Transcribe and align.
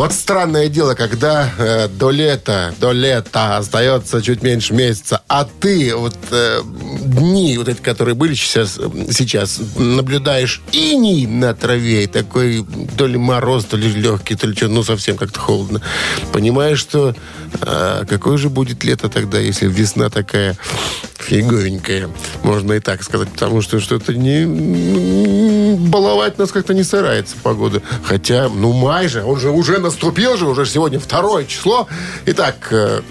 Вот 0.00 0.14
странное 0.14 0.70
дело, 0.70 0.94
когда 0.94 1.52
э, 1.58 1.86
до 1.88 2.08
лета, 2.08 2.74
до 2.80 2.90
лета 2.92 3.58
остается 3.58 4.22
чуть 4.22 4.42
меньше 4.42 4.72
месяца, 4.72 5.20
а 5.28 5.44
ты 5.44 5.94
вот 5.94 6.16
э, 6.30 6.62
дни, 7.04 7.58
вот 7.58 7.68
эти, 7.68 7.82
которые 7.82 8.14
были 8.14 8.32
сейчас, 8.32 8.76
сейчас 9.10 9.60
наблюдаешь 9.76 10.62
иней 10.72 11.26
на 11.26 11.52
траве, 11.52 12.04
и 12.04 12.06
такой 12.06 12.64
то 12.96 13.06
ли 13.06 13.18
мороз, 13.18 13.66
то 13.66 13.76
ли 13.76 13.90
легкий, 13.92 14.36
то 14.36 14.46
ли 14.46 14.56
что, 14.56 14.68
ну 14.68 14.82
совсем 14.82 15.18
как-то 15.18 15.38
холодно. 15.38 15.82
Понимаешь, 16.32 16.78
что 16.78 17.14
э, 17.60 18.04
какое 18.08 18.38
же 18.38 18.48
будет 18.48 18.82
лето 18.84 19.10
тогда, 19.10 19.38
если 19.38 19.66
весна 19.66 20.08
такая 20.08 20.56
фиговенькая, 21.22 22.08
можно 22.42 22.74
и 22.74 22.80
так 22.80 23.02
сказать, 23.02 23.28
потому 23.28 23.62
что 23.62 23.80
что-то 23.80 24.14
не 24.14 25.76
баловать 25.88 26.38
нас 26.38 26.52
как-то 26.52 26.74
не 26.74 26.82
старается 26.82 27.36
погода. 27.42 27.82
Хотя, 28.02 28.48
ну 28.48 28.72
май 28.72 29.08
же, 29.08 29.22
он 29.24 29.38
же 29.38 29.50
уже 29.50 29.78
наступил 29.78 30.36
же, 30.36 30.46
уже 30.46 30.66
сегодня 30.66 30.98
второе 30.98 31.44
число. 31.44 31.88
Итак, 32.26 32.68
э, 32.70 33.02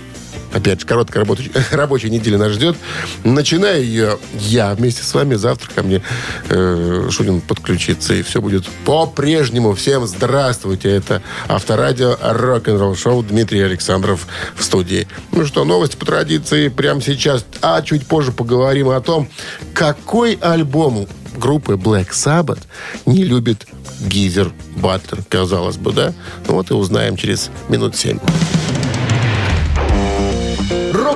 Опять 0.53 0.81
же, 0.81 0.87
короткая 0.87 1.23
рабочая, 1.23 1.51
рабочая 1.71 2.09
неделя 2.09 2.37
нас 2.37 2.51
ждет. 2.53 2.75
Начинаю 3.23 3.83
ее 3.83 4.19
я 4.33 4.73
вместе 4.73 5.03
с 5.03 5.13
вами. 5.13 5.35
Завтра 5.35 5.71
ко 5.73 5.83
мне 5.83 6.01
э, 6.49 7.07
Шунин 7.11 7.41
подключится. 7.41 8.13
И 8.15 8.23
все 8.23 8.41
будет 8.41 8.65
по-прежнему. 8.85 9.73
Всем 9.73 10.07
здравствуйте. 10.07 10.89
Это 10.89 11.21
Авторадио 11.47 12.17
Рок-н-ролл 12.21 12.95
шоу 12.95 13.23
Дмитрий 13.23 13.61
Александров 13.61 14.27
в 14.55 14.63
студии. 14.63 15.07
Ну 15.31 15.45
что, 15.45 15.65
новости 15.65 15.95
по 15.95 16.05
традиции 16.05 16.67
прямо 16.69 17.01
сейчас. 17.01 17.45
А 17.61 17.81
чуть 17.81 18.07
позже 18.07 18.31
поговорим 18.31 18.89
о 18.89 19.01
том, 19.01 19.29
какой 19.73 20.33
альбом 20.33 21.07
группы 21.35 21.73
Black 21.73 22.09
Sabbath 22.09 22.59
не 23.05 23.23
любит 23.23 23.67
Гизер 24.01 24.51
Батлер, 24.77 25.23
казалось 25.27 25.77
бы, 25.77 25.91
да? 25.91 26.13
Ну 26.47 26.55
вот 26.55 26.71
и 26.71 26.73
узнаем 26.73 27.17
через 27.17 27.49
минут 27.69 27.95
семь 27.95 28.19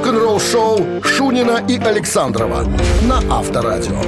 рок-н-ролл 0.04 0.38
шоу 0.38 1.02
Шунина 1.02 1.64
и 1.66 1.78
Александрова 1.78 2.68
на 3.04 3.20
Авторадио. 3.34 4.02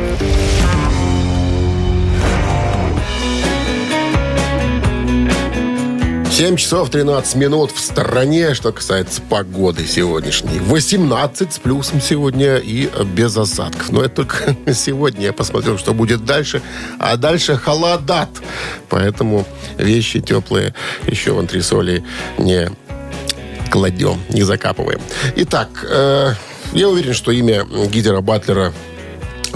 7 6.30 6.58
часов 6.58 6.90
13 6.90 7.36
минут 7.36 7.72
в 7.72 7.80
стороне, 7.80 8.54
что 8.56 8.73
касается 8.73 9.22
погоды 9.22 9.88
сегодняшней. 9.88 10.60
18 10.60 11.54
с 11.54 11.60
плюсом 11.60 12.02
сегодня 12.02 12.58
и 12.58 12.90
без 13.14 13.38
осадков. 13.38 13.90
Но 13.94 14.02
это 14.02 14.16
только 14.16 14.54
сегодня. 14.73 15.28
Я 15.28 15.34
посмотрел, 15.34 15.78
что 15.78 15.94
будет 15.94 16.26
дальше. 16.26 16.62
А 17.00 17.16
дальше 17.16 17.56
холодат. 17.56 18.30
Поэтому 18.90 19.46
вещи 19.78 20.20
теплые 20.20 20.73
еще 21.08 21.32
в 21.32 21.40
антресоли 21.40 22.04
не 22.38 22.70
кладем, 23.69 24.19
не 24.30 24.44
закапываем. 24.44 24.99
Итак, 25.35 25.69
э, 25.88 26.33
я 26.73 26.89
уверен, 26.89 27.13
что 27.13 27.31
имя 27.31 27.66
Гидера 27.91 28.21
Батлера 28.21 28.73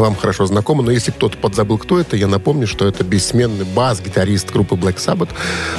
вам 0.02 0.16
хорошо 0.16 0.46
знакомо, 0.46 0.84
но 0.84 0.92
если 0.92 1.12
кто-то 1.12 1.38
подзабыл, 1.38 1.78
кто 1.78 2.00
это, 2.00 2.16
я 2.16 2.28
напомню, 2.28 2.68
что 2.68 2.88
это 2.88 3.04
бессменный 3.04 3.66
бас-гитарист 3.66 4.52
группы 4.52 4.76
Black 4.76 4.98
Sabbath, 4.98 5.30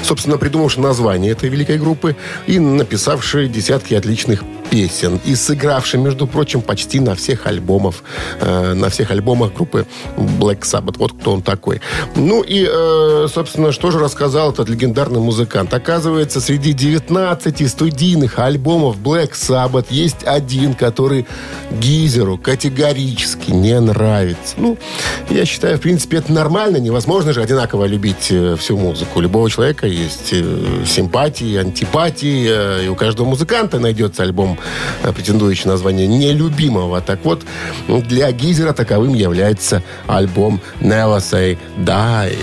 собственно, 0.02 0.38
придумавший 0.38 0.82
название 0.82 1.32
этой 1.32 1.48
великой 1.48 1.78
группы 1.78 2.16
и 2.46 2.58
написавший 2.58 3.48
десятки 3.48 3.94
отличных 3.94 4.42
песен 4.70 5.20
и 5.24 5.34
сыгравший, 5.34 6.00
между 6.00 6.26
прочим, 6.26 6.62
почти 6.62 7.00
на 7.00 7.14
всех 7.14 7.46
альбомах, 7.46 7.96
э, 8.40 8.74
на 8.74 8.88
всех 8.88 9.10
альбомах 9.10 9.52
группы 9.54 9.86
Black 10.16 10.60
Sabbath. 10.60 10.94
Вот 10.98 11.12
кто 11.12 11.32
он 11.32 11.42
такой. 11.42 11.80
Ну 12.16 12.42
и, 12.42 12.66
э, 12.70 13.26
собственно, 13.32 13.72
что 13.72 13.90
же 13.90 13.98
рассказал 13.98 14.52
этот 14.52 14.68
легендарный 14.68 15.20
музыкант? 15.20 15.74
Оказывается, 15.74 16.40
среди 16.40 16.72
19 16.72 17.68
студийных 17.68 18.38
альбомов 18.38 18.98
Black 18.98 19.32
Sabbath 19.32 19.86
есть 19.90 20.24
один, 20.24 20.74
который 20.74 21.26
Гизеру 21.70 22.38
категорически 22.38 23.50
не 23.50 23.78
нравится. 23.80 24.09
Ну, 24.56 24.76
я 25.28 25.44
считаю, 25.44 25.76
в 25.76 25.80
принципе, 25.80 26.18
это 26.18 26.32
нормально. 26.32 26.78
Невозможно 26.78 27.32
же 27.32 27.42
одинаково 27.42 27.86
любить 27.86 28.30
э, 28.30 28.56
всю 28.56 28.76
музыку. 28.76 29.18
У 29.18 29.22
любого 29.22 29.50
человека 29.50 29.86
есть 29.86 30.32
э, 30.32 30.84
симпатии, 30.86 31.56
антипатии, 31.56 32.48
э, 32.48 32.84
и 32.86 32.88
у 32.88 32.94
каждого 32.94 33.26
музыканта 33.26 33.78
найдется 33.78 34.22
альбом 34.22 34.58
претендующий 35.14 35.68
на 35.68 35.76
звание 35.76 36.06
нелюбимого. 36.06 37.00
Так 37.00 37.20
вот, 37.24 37.42
для 37.88 38.30
Гизера 38.32 38.72
таковым 38.72 39.14
является 39.14 39.82
альбом 40.06 40.60
Never 40.80 41.18
Say 41.18 41.58
Die. 41.78 42.36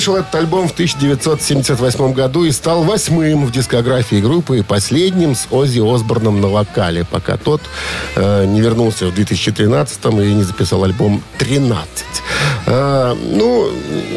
Вышел 0.00 0.16
этот 0.16 0.34
альбом 0.34 0.66
в 0.66 0.72
1978 0.72 2.14
году 2.14 2.44
и 2.44 2.52
стал 2.52 2.84
восьмым 2.84 3.44
в 3.44 3.52
дискографии 3.52 4.16
группы 4.16 4.60
и 4.60 4.62
последним 4.62 5.34
с 5.34 5.46
Оззи 5.50 5.80
Осборном 5.80 6.40
на 6.40 6.48
вокале, 6.48 7.04
пока 7.04 7.36
тот 7.36 7.60
э, 8.16 8.46
не 8.46 8.62
вернулся 8.62 9.08
в 9.08 9.14
2013 9.14 10.06
и 10.06 10.32
не 10.32 10.42
записал 10.42 10.84
альбом 10.84 11.22
13. 11.36 11.86
Э, 12.64 13.14
ну, 13.14 13.68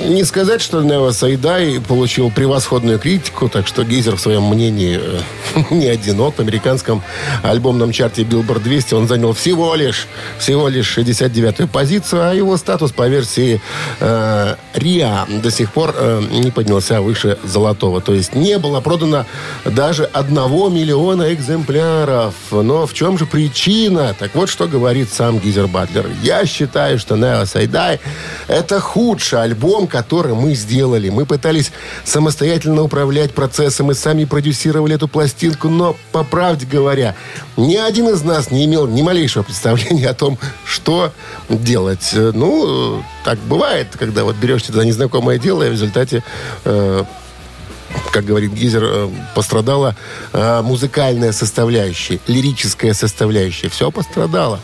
не 0.08 0.24
сказать, 0.24 0.62
что 0.62 0.82
Нео 0.82 1.12
Сайдай 1.12 1.82
получил 1.82 2.32
превосходную 2.32 2.98
критику, 2.98 3.50
так 3.50 3.68
что 3.68 3.84
Гейзер 3.84 4.16
в 4.16 4.22
своем 4.22 4.44
мнении 4.44 5.02
э, 5.02 5.64
не 5.70 5.88
одинок. 5.88 6.36
В 6.38 6.40
американском 6.40 7.04
альбомном 7.42 7.92
чарте 7.92 8.24
Billboard 8.24 8.64
200 8.64 8.94
он 8.94 9.08
занял 9.10 9.34
всего 9.34 9.76
лишь, 9.76 10.08
всего 10.40 10.70
лишь 10.70 10.98
69-ю 10.98 11.68
позицию, 11.68 12.30
а 12.30 12.34
его 12.34 12.56
статус 12.56 12.94
по 12.94 13.08
версии 13.10 13.60
э, 14.00 14.56
РИА 14.76 15.28
до 15.42 15.52
сих 15.52 15.73
пор 15.74 15.94
э, 15.98 16.22
не 16.32 16.52
поднялся 16.52 17.02
выше 17.02 17.38
золотого. 17.44 18.02
То 18.02 18.14
есть 18.14 18.36
не 18.36 18.58
было 18.58 18.82
продано 18.82 19.26
даже 19.66 20.06
одного 20.06 20.70
миллиона 20.70 21.34
экземпляров. 21.34 22.36
Но 22.52 22.86
в 22.86 22.94
чем 22.94 23.18
же 23.18 23.26
причина? 23.26 24.16
Так 24.18 24.36
вот, 24.36 24.50
что 24.50 24.68
говорит 24.68 25.12
сам 25.12 25.40
Гизер 25.40 25.68
Батлер. 25.68 26.08
Я 26.22 26.46
считаю, 26.46 27.00
что 27.00 27.16
Нео 27.16 27.46
Сайдай 27.46 28.00
это 28.48 28.80
худший 28.80 29.42
альбом, 29.42 29.88
который 29.88 30.34
мы 30.34 30.54
сделали. 30.54 31.10
Мы 31.10 31.26
пытались 31.26 31.72
самостоятельно 32.04 32.84
управлять 32.84 33.34
процессом 33.34 33.92
и 33.92 33.94
сами 33.94 34.26
продюсировали 34.26 34.96
эту 34.96 35.08
пластинку, 35.08 35.70
но, 35.70 35.96
по 36.12 36.24
правде 36.24 36.66
говоря, 36.66 37.16
ни 37.58 37.76
один 37.76 38.10
из 38.10 38.24
нас 38.24 38.52
не 38.52 38.66
имел 38.66 38.88
ни 38.88 39.02
малейшего 39.02 39.44
представления 39.44 40.10
о 40.10 40.14
том, 40.14 40.38
что 40.66 41.12
делать. 41.50 42.12
Ну, 42.14 43.04
так 43.24 43.40
бывает, 43.40 43.88
когда 43.98 44.24
вот 44.24 44.36
берешь 44.36 44.66
за 44.66 44.86
незнакомое 44.86 45.38
дело, 45.38 45.64
и 45.64 45.70
в 45.70 45.72
результате 45.72 46.24
э, 46.66 47.04
как 48.14 48.26
говорит 48.26 48.54
Гизер, 48.54 48.84
э, 48.86 49.10
пострадала 49.34 49.96
э, 50.34 50.62
музыкальная 50.62 51.32
составляющая, 51.32 52.20
лирическая 52.28 52.94
составляющая. 52.94 53.70
Все 53.70 53.90
пострадало. 53.90 54.60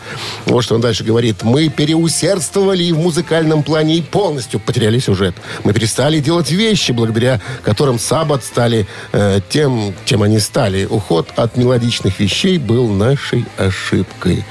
Вот 0.45 0.63
что 0.63 0.75
он 0.75 0.81
дальше 0.81 1.03
говорит. 1.03 1.41
Мы 1.41 1.69
переусердствовали 1.69 2.83
и 2.83 2.93
в 2.93 2.99
музыкальном 2.99 3.63
плане 3.63 3.97
и 3.97 4.01
полностью 4.01 4.59
потеряли 4.59 4.99
сюжет. 4.99 5.33
Мы 5.63 5.73
перестали 5.73 6.19
делать 6.19 6.51
вещи, 6.51 6.91
благодаря 6.91 7.41
которым 7.63 7.97
Саббат 7.97 8.43
стали 8.43 8.87
э, 9.13 9.39
тем, 9.49 9.95
чем 10.05 10.21
они 10.21 10.39
стали. 10.39 10.85
Уход 10.85 11.29
от 11.35 11.57
мелодичных 11.57 12.19
вещей 12.19 12.59
был 12.59 12.87
нашей 12.87 13.45
ошибкой. 13.57 14.45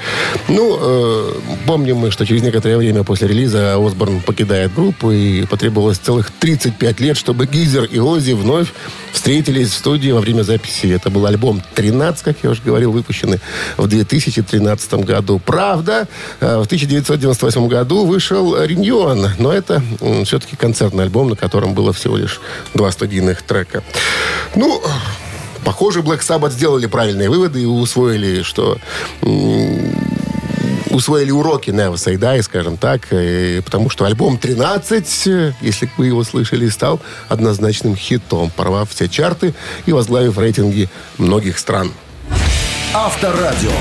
Ну, 0.49 1.33
помним 1.65 1.97
мы, 1.97 2.11
что 2.11 2.25
через 2.25 2.41
некоторое 2.41 2.75
время 2.75 3.03
после 3.03 3.29
релиза 3.29 3.75
Осборн 3.75 4.19
покидает 4.21 4.73
группу 4.73 5.11
и 5.11 5.45
потребовалось 5.45 5.97
целых 5.97 6.31
35 6.31 6.99
лет, 6.99 7.15
чтобы 7.17 7.45
Гизер 7.45 7.85
и 7.85 7.99
Ози 7.99 8.33
вновь 8.33 8.67
встретились 9.11 9.69
в 9.69 9.73
студии 9.73 10.11
во 10.11 10.19
время 10.19 10.43
записи. 10.43 10.87
Это 10.87 11.09
был 11.09 11.25
альбом 11.25 11.61
13, 11.75 12.23
как 12.23 12.37
я 12.43 12.49
уже 12.49 12.61
говорил, 12.61 12.91
выпущенный 12.91 13.39
в 13.77 13.87
2013 13.87 14.93
году. 15.05 15.39
Правда, 15.39 16.07
э, 16.39 16.57
в 16.57 16.65
1998 16.65 17.67
году 17.67 18.05
вышел 18.05 18.61
«Риньон», 18.61 19.29
но 19.37 19.53
это 19.53 19.81
все-таки 20.25 20.55
концертный 20.55 21.03
альбом, 21.03 21.29
на 21.29 21.35
котором 21.35 21.73
было 21.73 21.93
всего 21.93 22.17
лишь 22.17 22.39
два 22.73 22.91
студийных 22.91 23.41
трека. 23.41 23.83
Ну, 24.55 24.81
похоже, 25.63 25.99
Black 25.99 26.21
Sabbath 26.21 26.51
сделали 26.51 26.87
правильные 26.87 27.29
выводы 27.29 27.61
и 27.61 27.65
усвоили, 27.65 28.41
что 28.43 28.77
усвоили 30.89 31.31
уроки 31.31 31.71
Нева 31.71 31.95
Сайдай, 31.95 32.41
скажем 32.43 32.77
так, 32.77 33.07
и, 33.11 33.61
потому 33.63 33.89
что 33.89 34.05
альбом 34.05 34.37
13, 34.37 35.25
если 35.61 35.89
вы 35.97 36.07
его 36.07 36.23
слышали, 36.23 36.67
стал 36.69 36.99
однозначным 37.27 37.95
хитом, 37.95 38.49
порвав 38.49 38.89
все 38.89 39.07
чарты 39.07 39.53
и 39.85 39.91
возглавив 39.91 40.37
рейтинги 40.37 40.89
многих 41.17 41.57
стран. 41.57 41.91
Авторадио. 42.93 43.71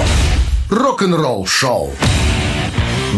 Рок-н-ролл 0.70 1.46
шоу. 1.46 1.92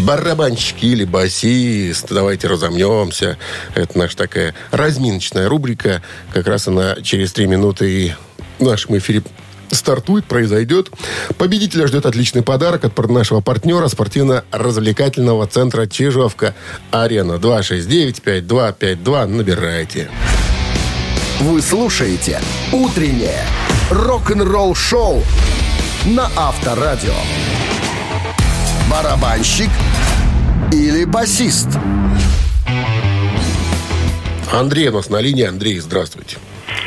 Барабанщики 0.04 0.86
или 0.86 1.04
басист, 1.04 2.06
давайте 2.10 2.46
разомнемся. 2.46 3.38
Это 3.74 3.98
наша 3.98 4.16
такая 4.16 4.54
разминочная 4.70 5.48
рубрика. 5.48 6.00
Как 6.32 6.46
раз 6.46 6.68
она 6.68 6.94
через 7.02 7.32
три 7.32 7.46
минуты 7.46 7.90
и 7.90 8.14
в 8.60 8.64
нашем 8.64 8.96
эфире 8.98 9.22
стартует, 9.70 10.24
произойдет. 10.24 10.90
Победителя 11.38 11.86
ждет 11.86 12.06
отличный 12.06 12.42
подарок 12.42 12.84
от 12.84 12.98
нашего 13.10 13.40
партнера 13.40 13.88
спортивно-развлекательного 13.88 15.46
центра 15.46 15.86
«Чижовка-Арена». 15.86 17.34
269-5252. 17.34 19.26
Набирайте. 19.26 20.10
Вы 21.40 21.62
слушаете 21.62 22.40
«Утреннее 22.72 23.44
рок-н-ролл-шоу» 23.90 25.22
на 26.04 26.30
Авторадио. 26.36 27.14
Барабанщик 28.90 29.70
или 30.72 31.04
басист? 31.04 31.68
Андрей 34.52 34.88
у 34.88 34.92
нас 34.92 35.08
на 35.08 35.20
линии. 35.20 35.44
Андрей, 35.44 35.78
здравствуйте. 35.78 36.38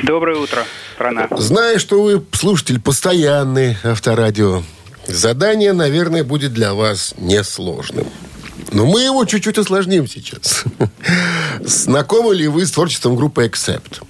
Доброе 0.04 0.38
утро, 0.38 0.66
страна. 1.04 1.28
Знаю, 1.38 1.80
что 1.80 2.02
вы 2.02 2.24
слушатель 2.32 2.80
постоянный 2.80 3.78
авторадио. 3.84 4.64
Задание, 5.06 5.74
наверное, 5.74 6.24
будет 6.24 6.54
для 6.54 6.74
вас 6.74 7.14
несложным. 7.18 8.08
Но 8.72 8.86
мы 8.86 9.02
его 9.02 9.26
чуть-чуть 9.26 9.58
осложним 9.58 10.08
сейчас. 10.08 10.64
Знакомы 11.60 12.34
ли 12.34 12.48
вы 12.48 12.66
с 12.66 12.72
творчеством 12.72 13.16
группы 13.16 13.46
Accept? 13.46 14.02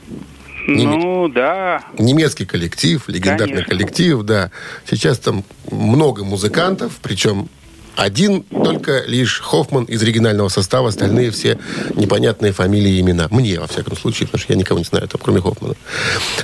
Ну, 0.67 1.27
да. 1.27 1.83
Немецкий 1.97 2.45
коллектив, 2.45 3.03
легендарный 3.07 3.63
Конечно. 3.63 3.75
коллектив, 3.75 4.21
да. 4.21 4.51
Сейчас 4.89 5.19
там 5.19 5.43
много 5.69 6.23
музыкантов, 6.23 6.93
причем 7.01 7.49
один 7.95 8.43
только 8.43 9.03
лишь 9.05 9.39
Хоффман 9.39 9.85
из 9.85 10.01
оригинального 10.01 10.49
состава, 10.49 10.89
остальные 10.89 11.31
все 11.31 11.59
непонятные 11.95 12.51
фамилии 12.51 12.93
и 12.93 13.01
имена. 13.01 13.27
Мне, 13.29 13.59
во 13.59 13.67
всяком 13.67 13.97
случае, 13.97 14.27
потому 14.27 14.41
что 14.41 14.53
я 14.53 14.59
никого 14.59 14.79
не 14.79 14.85
знаю, 14.85 15.07
там, 15.07 15.19
кроме 15.23 15.41
Хоффмана. 15.41 15.75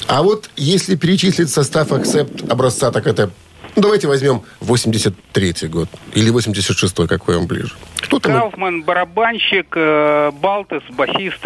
А 0.07 0.23
вот 0.23 0.49
если 0.55 0.95
перечислить 0.95 1.49
состав 1.49 1.91
Accept 1.91 2.49
образца, 2.49 2.91
так 2.91 3.07
это... 3.07 3.31
Ну, 3.75 3.83
давайте 3.83 4.07
возьмем 4.07 4.41
83-й 4.61 5.67
год. 5.67 5.89
Или 6.13 6.31
86-й, 6.31 7.07
какой 7.07 7.35
вам 7.35 7.47
ближе. 7.47 7.73
Кто 7.97 8.19
там? 8.19 8.33
Кауфман, 8.33 8.83
барабанщик, 8.83 9.67
э, 9.75 10.31
Балтес, 10.31 10.83
басист. 10.89 11.45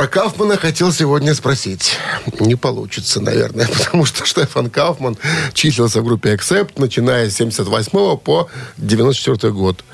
Про 0.00 0.08
Кауфмана 0.08 0.56
хотел 0.56 0.92
сегодня 0.92 1.34
спросить. 1.34 1.98
Не 2.38 2.54
получится, 2.54 3.20
наверное, 3.20 3.68
потому 3.78 4.06
что 4.06 4.24
Штефан 4.24 4.70
Кауфман 4.70 5.18
числился 5.52 6.00
в 6.00 6.06
группе 6.06 6.34
Accept, 6.34 6.70
начиная 6.76 7.28
с 7.28 7.34
78 7.34 8.16
по 8.16 8.48
94 8.78 9.52
год. 9.52 9.84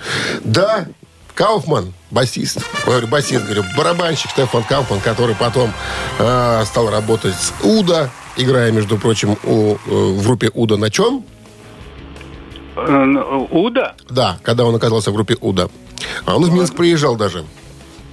Да, 0.45 0.87
Кауфман, 1.35 1.93
басист, 2.13 2.61
говорю, 2.85 3.09
басист, 3.09 3.47
говорю, 3.47 3.65
барабанщик 3.77 4.31
Штефан 4.31 4.63
Кауфман, 4.63 5.01
который 5.01 5.35
потом 5.35 5.73
э, 6.21 6.63
стал 6.67 6.89
работать 6.89 7.35
с 7.35 7.53
Уда, 7.65 8.09
играя, 8.37 8.71
между 8.71 8.99
прочим, 8.99 9.37
у, 9.43 9.75
э, 9.75 9.77
в 9.87 10.23
группе 10.23 10.53
Уда 10.55 10.77
на 10.77 10.89
чем? 10.89 11.25
Э, 12.77 13.47
Уда? 13.51 13.97
Да, 14.09 14.39
когда 14.45 14.67
он 14.67 14.77
оказался 14.77 15.11
в 15.11 15.15
группе 15.15 15.37
Уда. 15.41 15.69
А 16.27 16.37
он 16.37 16.45
в 16.45 16.55
Минск 16.55 16.77
приезжал 16.77 17.17
даже. 17.17 17.45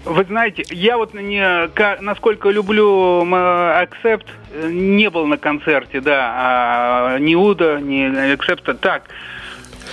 Вы 0.05 0.25
знаете, 0.25 0.63
я 0.69 0.97
вот 0.97 1.13
не, 1.13 1.69
насколько 2.01 2.49
люблю 2.49 3.23
Accept, 3.23 4.25
э, 4.53 4.69
не 4.69 5.09
был 5.09 5.25
на 5.27 5.37
концерте, 5.37 6.01
да, 6.01 6.31
а 6.35 7.17
ни 7.19 7.35
Уда, 7.35 7.79
ни 7.79 8.05
Accept, 8.33 8.73
так. 8.79 9.03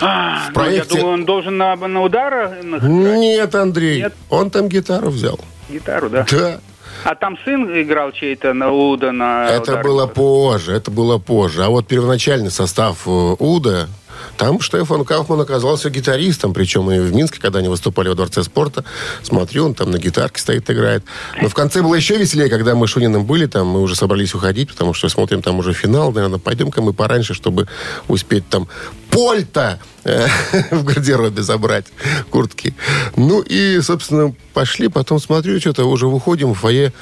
А, 0.00 0.46
ну, 0.48 0.54
проекте- 0.54 0.76
я 0.76 0.84
думаю, 1.00 1.14
он 1.14 1.24
должен 1.24 1.56
на, 1.56 1.76
на 1.76 2.02
удара. 2.02 2.56
Нет, 2.62 3.54
Андрей, 3.54 3.98
Нет? 4.02 4.14
он 4.30 4.50
там 4.50 4.68
гитару 4.68 5.10
взял. 5.10 5.38
гитару, 5.68 6.08
да. 6.10 6.26
Да. 6.30 6.60
А 7.04 7.14
там 7.14 7.38
сын 7.44 7.80
играл 7.80 8.10
чей-то 8.12 8.52
на 8.52 8.70
Уда, 8.72 9.12
на 9.12 9.46
Это 9.48 9.72
удар. 9.72 9.84
было 9.84 10.06
позже, 10.06 10.72
это 10.72 10.90
было 10.90 11.18
позже. 11.18 11.62
А 11.64 11.68
вот 11.68 11.86
первоначальный 11.86 12.50
состав 12.50 13.06
э, 13.06 13.10
Уда, 13.38 13.88
там 14.36 14.60
Штефан 14.60 15.04
Кауфман 15.04 15.40
оказался 15.40 15.90
гитаристом, 15.90 16.52
причем 16.52 16.90
и 16.90 16.98
в 16.98 17.14
Минске, 17.14 17.40
когда 17.40 17.58
они 17.58 17.68
выступали 17.68 18.08
во 18.08 18.14
Дворце 18.14 18.42
спорта. 18.42 18.84
Смотрю, 19.22 19.66
он 19.66 19.74
там 19.74 19.90
на 19.90 19.98
гитарке 19.98 20.40
стоит, 20.40 20.70
играет. 20.70 21.04
Но 21.40 21.48
в 21.48 21.54
конце 21.54 21.82
было 21.82 21.94
еще 21.94 22.16
веселее, 22.16 22.48
когда 22.48 22.74
мы 22.74 22.86
с 22.86 22.90
Шуниным 22.90 23.24
были 23.24 23.46
там, 23.46 23.66
мы 23.66 23.80
уже 23.80 23.96
собрались 23.96 24.34
уходить, 24.34 24.70
потому 24.70 24.94
что 24.94 25.08
смотрим 25.08 25.42
там 25.42 25.58
уже 25.58 25.72
финал, 25.72 26.12
наверное, 26.12 26.38
пойдем-ка 26.38 26.82
мы 26.82 26.92
пораньше, 26.92 27.34
чтобы 27.34 27.68
успеть 28.08 28.48
там 28.48 28.68
польта 29.10 29.78
э, 30.04 30.26
в 30.70 30.84
гардеробе 30.84 31.42
забрать, 31.42 31.86
куртки. 32.30 32.74
Ну 33.16 33.40
и, 33.40 33.80
собственно, 33.82 34.34
пошли, 34.54 34.88
потом 34.88 35.18
смотрю, 35.18 35.60
что-то 35.60 35.84
уже 35.84 36.06
выходим 36.06 36.54
в 36.54 36.58
фойе, 36.58 36.92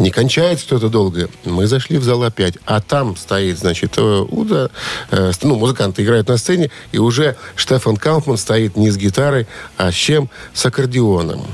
не 0.00 0.10
кончается 0.10 0.64
что-то 0.64 0.88
долго. 0.88 1.28
Мы 1.44 1.66
зашли 1.66 1.98
в 1.98 2.04
зал 2.04 2.22
опять. 2.24 2.54
А 2.64 2.80
там 2.80 3.16
стоит, 3.16 3.58
значит, 3.58 3.94
э, 3.98 4.26
Уда, 4.30 4.70
э, 5.10 5.32
ну, 5.42 5.56
музыканты 5.56 6.02
играют 6.02 6.28
на 6.28 6.38
сцене, 6.38 6.70
и 6.92 6.98
уже 6.98 7.36
Штефан 7.54 7.96
Кауфман 7.96 8.38
стоит 8.38 8.76
не 8.76 8.90
с 8.90 8.96
гитарой, 8.96 9.46
а 9.76 9.92
с 9.92 9.94
чем? 9.94 10.30
С 10.54 10.64
аккордеоном. 10.64 11.46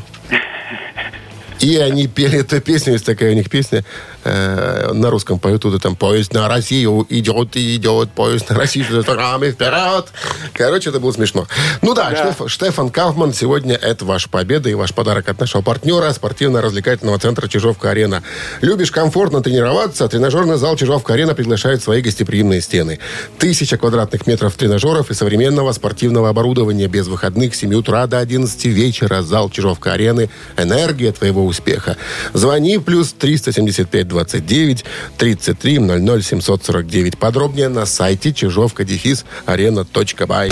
И 1.60 1.76
они 1.76 2.06
пели 2.06 2.40
эту 2.40 2.60
песню, 2.60 2.92
есть 2.92 3.06
такая 3.06 3.32
у 3.32 3.34
них 3.34 3.50
песня, 3.50 3.84
э, 4.26 4.92
на 4.92 5.10
русском 5.10 5.38
поют 5.38 5.62
туда 5.62 5.78
там 5.78 5.96
«Поезд 5.96 6.32
на 6.32 6.48
Россию 6.48 7.06
идет 7.08 7.56
и 7.56 7.76
идет, 7.76 8.10
поезд 8.10 8.50
на 8.50 8.56
Россию 8.56 8.86
руками 9.06 9.50
вперед». 9.50 10.06
Короче, 10.52 10.90
это 10.90 11.00
было 11.00 11.12
смешно. 11.12 11.46
Ну 11.82 11.94
да, 11.94 12.12
Штеф- 12.12 12.48
Штефан 12.48 12.90
Кауфман, 12.90 13.32
сегодня 13.32 13.74
это 13.76 14.04
ваша 14.04 14.28
победа 14.28 14.68
и 14.68 14.74
ваш 14.74 14.92
подарок 14.92 15.28
от 15.28 15.40
нашего 15.40 15.62
партнера 15.62 16.12
спортивно-развлекательного 16.12 17.18
центра 17.18 17.48
«Чижовка-арена». 17.48 18.22
Любишь 18.60 18.90
комфортно 18.90 19.42
тренироваться? 19.42 20.08
Тренажерный 20.08 20.56
зал 20.56 20.76
«Чижовка-арена» 20.76 21.34
приглашает 21.34 21.80
в 21.80 21.84
свои 21.84 22.00
гостеприимные 22.02 22.60
стены. 22.60 22.98
Тысяча 23.38 23.76
квадратных 23.76 24.26
метров 24.26 24.54
тренажеров 24.54 25.10
и 25.10 25.14
современного 25.14 25.72
спортивного 25.72 26.28
оборудования 26.28 26.86
без 26.88 27.06
выходных 27.06 27.54
с 27.54 27.58
7 27.58 27.74
утра 27.74 28.06
до 28.06 28.18
11 28.18 28.64
вечера. 28.66 29.22
Зал 29.22 29.50
«Чижовка-арены»– 29.50 30.30
энергия 30.56 31.12
твоего 31.12 31.44
успеха. 31.44 31.96
Звони 32.32 32.78
плюс 32.78 33.12
375 33.12 34.08
29 34.16 34.84
33 35.18 35.78
00 35.78 36.22
749. 36.22 37.18
Подробнее 37.18 37.68
на 37.68 37.84
сайте 37.84 38.32
чижовка 38.32 38.84
дефис 38.84 39.26
арена.бай. 39.44 40.50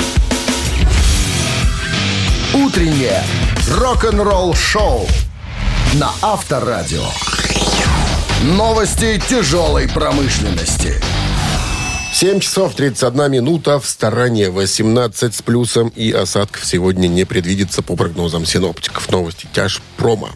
Утреннее 2.53 3.23
рок-н-ролл-шоу 3.71 5.09
на 5.95 6.11
Авторадио. 6.21 7.07
Новости 8.43 9.21
тяжелой 9.29 9.89
промышленности. 9.89 11.01
7 12.15 12.39
часов 12.39 12.77
31 12.77 13.29
минута 13.29 13.81
в 13.81 13.87
стороне 13.87 14.49
18 14.49 15.35
с 15.35 15.43
плюсом 15.43 15.89
и 15.89 16.13
осадков 16.13 16.65
сегодня 16.65 17.09
не 17.09 17.25
предвидится 17.25 17.83
по 17.83 17.97
прогнозам 17.97 18.47
синоптиков. 18.47 19.11
Новости 19.11 19.49
тяжпрома. 19.53 20.31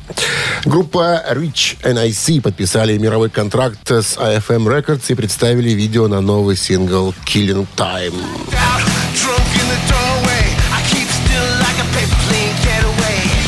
Группа 0.64 1.24
Rich 1.30 1.76
NIC 1.84 2.42
подписали 2.42 2.98
мировой 2.98 3.30
контракт 3.30 3.88
с 3.88 4.16
AFM 4.16 4.66
Records 4.66 5.04
и 5.06 5.14
представили 5.14 5.70
видео 5.70 6.08
на 6.08 6.20
новый 6.20 6.56
сингл 6.56 7.14
Killing 7.24 7.68
Time. 7.76 8.12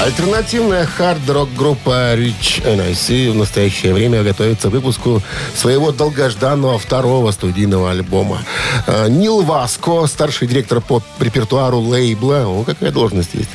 Альтернативная 0.01 0.87
хард-рок 0.87 1.51
группа 1.55 2.15
Rich 2.15 2.65
NIC 2.65 3.33
в 3.33 3.35
настоящее 3.35 3.93
время 3.93 4.23
готовится 4.23 4.71
к 4.71 4.73
выпуску 4.73 5.23
своего 5.55 5.93
долгожданного 5.93 6.79
второго 6.79 7.31
студийного 7.33 7.91
альбома. 7.91 8.43
Э, 8.87 9.09
Нил 9.11 9.43
Васко, 9.43 10.07
старший 10.07 10.49
директор 10.49 10.81
по 10.81 11.03
репертуару 11.19 11.81
лейбла, 11.81 12.47
о, 12.47 12.65
какая 12.65 12.93
должность 12.93 13.35
есть, 13.35 13.51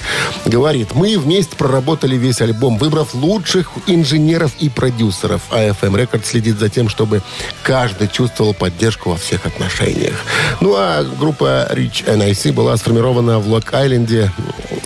говорит, 0.46 0.94
мы 0.94 1.18
вместе 1.18 1.56
проработали 1.56 2.16
весь 2.16 2.42
альбом, 2.42 2.78
выбрав 2.78 3.16
лучших 3.16 3.72
инженеров 3.88 4.52
и 4.60 4.70
продюсеров. 4.70 5.42
AFM 5.50 5.96
Records 5.96 6.26
следит 6.26 6.60
за 6.60 6.70
тем, 6.70 6.90
чтобы 6.90 7.24
каждый 7.64 8.08
чувствовал 8.08 8.54
поддержку 8.54 9.10
во 9.10 9.18
всех 9.18 9.48
отношениях. 9.48 10.16
Ну 10.62 10.76
а 10.78 11.04
группа 11.04 11.68
Rich 11.72 12.06
NIC 12.06 12.54
была 12.54 12.78
сформирована 12.78 13.40
в 13.40 13.48
Лонг-Айленде, 13.48 14.30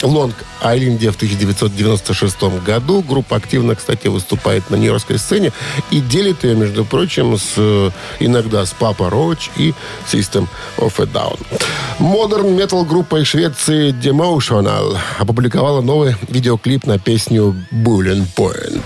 в 0.01 0.15
Лонг-Айленде 0.15 1.11
в 1.11 1.17
1996 1.51 2.63
году. 2.65 3.01
Группа 3.01 3.35
активно, 3.35 3.75
кстати, 3.75 4.07
выступает 4.07 4.69
на 4.69 4.75
нью-йоркской 4.75 5.17
сцене 5.17 5.51
и 5.91 5.99
делит 5.99 6.43
ее, 6.43 6.55
между 6.55 6.85
прочим, 6.85 7.37
с, 7.37 7.53
э, 7.57 7.91
иногда 8.19 8.65
с 8.65 8.71
Папа 8.71 9.09
Роуч 9.09 9.49
и 9.57 9.73
System 10.11 10.47
of 10.77 10.93
a 10.97 11.05
Down. 11.05 11.39
Модерн 11.99 12.55
метал 12.55 12.85
группа 12.85 13.21
из 13.21 13.27
Швеции 13.27 13.91
Demotional 13.91 14.97
опубликовала 15.17 15.81
новый 15.81 16.15
видеоклип 16.27 16.85
на 16.85 16.97
песню 16.99 17.55
Bullet 17.71 18.25
Point. 18.35 18.83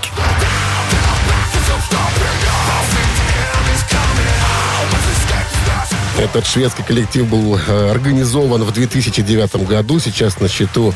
Этот 6.19 6.45
шведский 6.45 6.83
коллектив 6.83 7.27
был 7.27 7.57
э, 7.57 7.89
организован 7.91 8.63
в 8.63 8.71
2009 8.71 9.67
году. 9.67 9.99
Сейчас 9.99 10.39
на 10.39 10.47
счету 10.47 10.93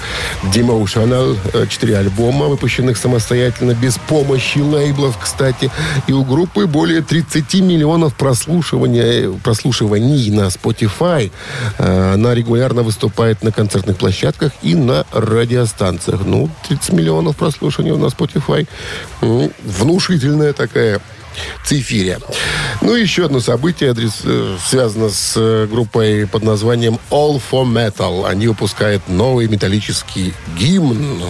Demotional. 0.54 1.36
Э, 1.54 1.66
четыре 1.68 1.98
альбома, 1.98 2.46
выпущенных 2.46 2.98
самостоятельно, 2.98 3.74
без 3.74 3.98
помощи 3.98 4.60
лейблов, 4.60 5.18
кстати. 5.18 5.72
И 6.06 6.14
у 6.14 6.24
группы 6.24 6.68
более 6.68 7.02
30 7.02 7.56
миллионов 7.56 8.14
прослушивания, 8.16 9.32
прослушиваний 9.44 10.30
на 10.30 10.48
Spotify. 10.48 11.32
Э, 11.80 12.14
Она 12.14 12.36
регулярно 12.36 12.84
выступает 12.84 13.44
на 13.44 13.52
концертных 13.52 13.98
площадках 13.98 14.52
и 14.62 14.76
на 14.76 15.04
радиостанциях. 15.12 16.22
Ну, 16.26 16.50
30 16.70 16.94
миллионов 16.94 17.36
прослушиваний 17.38 17.98
на 17.98 18.06
Spotify. 18.06 18.68
Ну, 19.22 19.52
Внушительная 19.66 20.54
такая 20.54 21.02
цифиря. 21.64 22.20
Ну, 22.82 22.96
и 22.96 23.02
еще 23.02 23.26
одно 23.26 23.40
событие 23.40 23.92
адрес, 23.92 24.22
э, 24.24 24.58
связано 24.66 25.10
с 25.10 25.34
э, 25.36 25.68
группой 25.70 26.28
под 26.28 26.44
названием 26.44 27.00
All 27.10 27.42
for 27.52 27.66
Metal. 27.66 28.28
Они 28.28 28.48
выпускают 28.48 29.08
новый 29.08 29.48
металлический 29.48 30.34
гимн. 30.58 31.24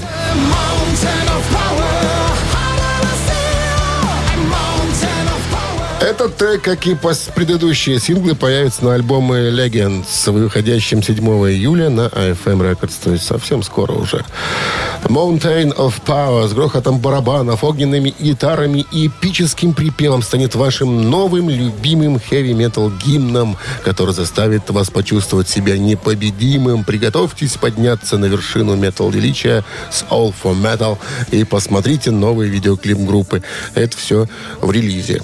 Этот 5.99 6.37
трек, 6.37 6.61
как 6.61 6.85
и 6.85 6.95
предыдущие 7.33 7.99
синглы, 7.99 8.35
появится 8.35 8.85
на 8.85 8.93
альбоме 8.93 9.49
Legends, 9.49 10.31
выходящем 10.31 11.01
7 11.01 11.17
июля 11.49 11.89
на 11.89 12.07
AFM 12.07 12.59
Records, 12.61 12.93
то 13.03 13.11
есть 13.11 13.25
совсем 13.25 13.63
скоро 13.63 13.93
уже. 13.93 14.23
Mountain 15.05 15.75
of 15.75 15.95
Power 16.05 16.47
с 16.47 16.53
грохотом 16.53 16.99
барабанов, 16.99 17.63
огненными 17.63 18.13
гитарами 18.19 18.85
и 18.91 19.07
эпическим 19.07 19.73
припевом 19.73 20.21
станет 20.21 20.53
вашим 20.53 21.09
новым 21.09 21.49
любимым 21.49 22.19
хэви-метал 22.19 22.91
гимном, 22.91 23.57
который 23.83 24.13
заставит 24.13 24.69
вас 24.69 24.91
почувствовать 24.91 25.49
себя 25.49 25.79
непобедимым. 25.79 26.83
Приготовьтесь 26.83 27.57
подняться 27.57 28.19
на 28.19 28.25
вершину 28.25 28.75
метал 28.75 29.09
величия 29.09 29.63
с 29.91 30.03
All 30.11 30.31
for 30.43 30.53
Metal 30.53 30.99
и 31.31 31.43
посмотрите 31.43 32.11
новый 32.11 32.49
видеоклип 32.49 32.99
группы. 32.99 33.41
Это 33.73 33.97
все 33.97 34.27
в 34.61 34.71
релизе. 34.71 35.21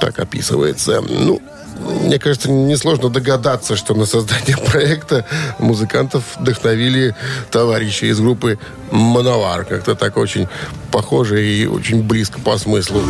Так 0.00 0.18
описывается. 0.18 1.00
Ну, 1.00 1.40
мне 1.78 2.18
кажется, 2.18 2.50
несложно 2.50 3.08
догадаться, 3.08 3.76
что 3.76 3.94
на 3.94 4.06
создание 4.06 4.56
проекта 4.70 5.24
музыкантов 5.58 6.24
вдохновили 6.38 7.14
товарищи 7.50 8.06
из 8.06 8.20
группы 8.20 8.58
«Мановар». 8.90 9.64
Как-то 9.64 9.94
так 9.94 10.16
очень 10.16 10.48
похоже 10.90 11.46
и 11.46 11.66
очень 11.66 12.02
близко 12.02 12.40
по 12.40 12.58
смыслу. 12.58 13.02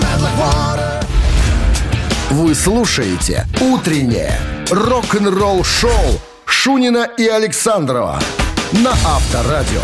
Вы 2.30 2.54
слушаете 2.54 3.46
«Утреннее 3.60 4.38
рок-н-ролл-шоу» 4.70 6.20
Шунина 6.44 7.08
и 7.16 7.26
Александрова 7.26 8.20
на 8.72 8.90
Авторадио. 8.90 9.82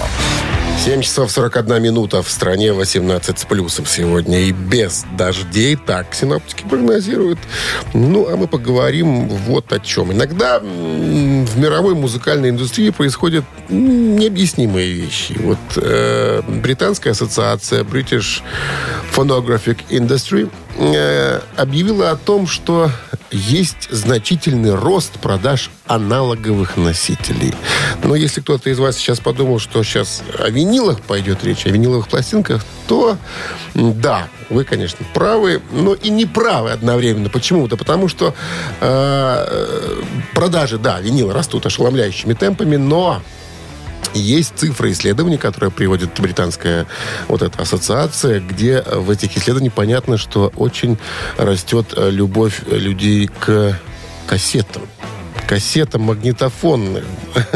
7 0.85 1.01
часов 1.01 1.31
41 1.31 1.81
минута 1.81 2.23
в 2.23 2.29
стране 2.29 2.73
18 2.73 3.39
с 3.39 3.45
плюсом 3.45 3.87
сегодня 3.87 4.41
и 4.41 4.51
без 4.51 5.05
дождей. 5.17 5.77
Так 5.77 6.13
синоптики 6.13 6.65
прогнозируют. 6.69 7.39
Ну, 7.95 8.27
а 8.29 8.37
мы 8.37 8.49
поговорим 8.49 9.29
вот 9.29 9.73
о 9.73 9.79
чем. 9.79 10.13
Иногда 10.13 10.59
в 10.59 11.57
мировой 11.57 11.95
музыкальной 11.95 12.49
индустрии 12.49 12.91
происходят 12.91 13.45
необъяснимые 13.69 14.91
вещи. 14.91 15.37
Вот 15.39 15.59
э, 15.77 16.43
британская 16.49 17.11
ассоциация 17.11 17.85
British 17.85 18.43
Phonographic 19.15 19.79
Industry 19.89 20.51
объявила 21.57 22.11
о 22.11 22.17
том, 22.17 22.47
что 22.47 22.91
есть 23.31 23.89
значительный 23.91 24.75
рост 24.75 25.13
продаж 25.19 25.71
аналоговых 25.87 26.77
носителей. 26.77 27.55
Но 28.03 28.15
если 28.15 28.41
кто-то 28.41 28.71
из 28.71 28.79
вас 28.79 28.97
сейчас 28.97 29.21
подумал, 29.21 29.59
что 29.59 29.83
сейчас 29.83 30.23
о 30.39 30.49
винилах 30.51 31.01
пойдет 31.01 31.45
речь, 31.45 31.67
о 31.67 31.71
виниловых 31.71 32.09
пластинках, 32.09 32.65
то 32.87 33.17
да, 33.75 34.29
вы, 34.51 34.65
конечно, 34.65 35.05
правы, 35.15 35.63
но 35.71 35.95
и 35.95 36.11
не 36.11 36.27
правы 36.27 36.71
одновременно. 36.71 37.29
Почему? 37.31 37.67
Да 37.69 37.77
потому 37.77 38.09
что 38.09 38.35
э, 38.81 40.03
продажи, 40.35 40.79
да, 40.79 41.01
винила 41.01 41.33
растут 41.33 41.67
ошеломляющими 41.67 42.35
темпами, 42.35 42.77
но 42.77 43.23
есть 44.15 44.55
цифры 44.57 44.93
исследований, 44.93 45.39
которые 45.39 45.71
приводит 45.71 46.21
британская 46.21 46.87
вот 47.29 47.43
эта 47.43 47.63
ассоциация, 47.63 48.41
где 48.41 48.83
в 48.83 49.11
этих 49.11 49.37
исследованиях 49.37 49.75
понятно, 49.75 50.19
что 50.19 50.53
очень 50.57 50.99
растет 51.37 51.95
э, 51.97 52.11
любовь 52.11 52.63
людей 52.67 53.29
к 53.29 53.79
кассетам 54.27 54.83
кассетам 55.47 56.03
магнитофонным. 56.03 57.05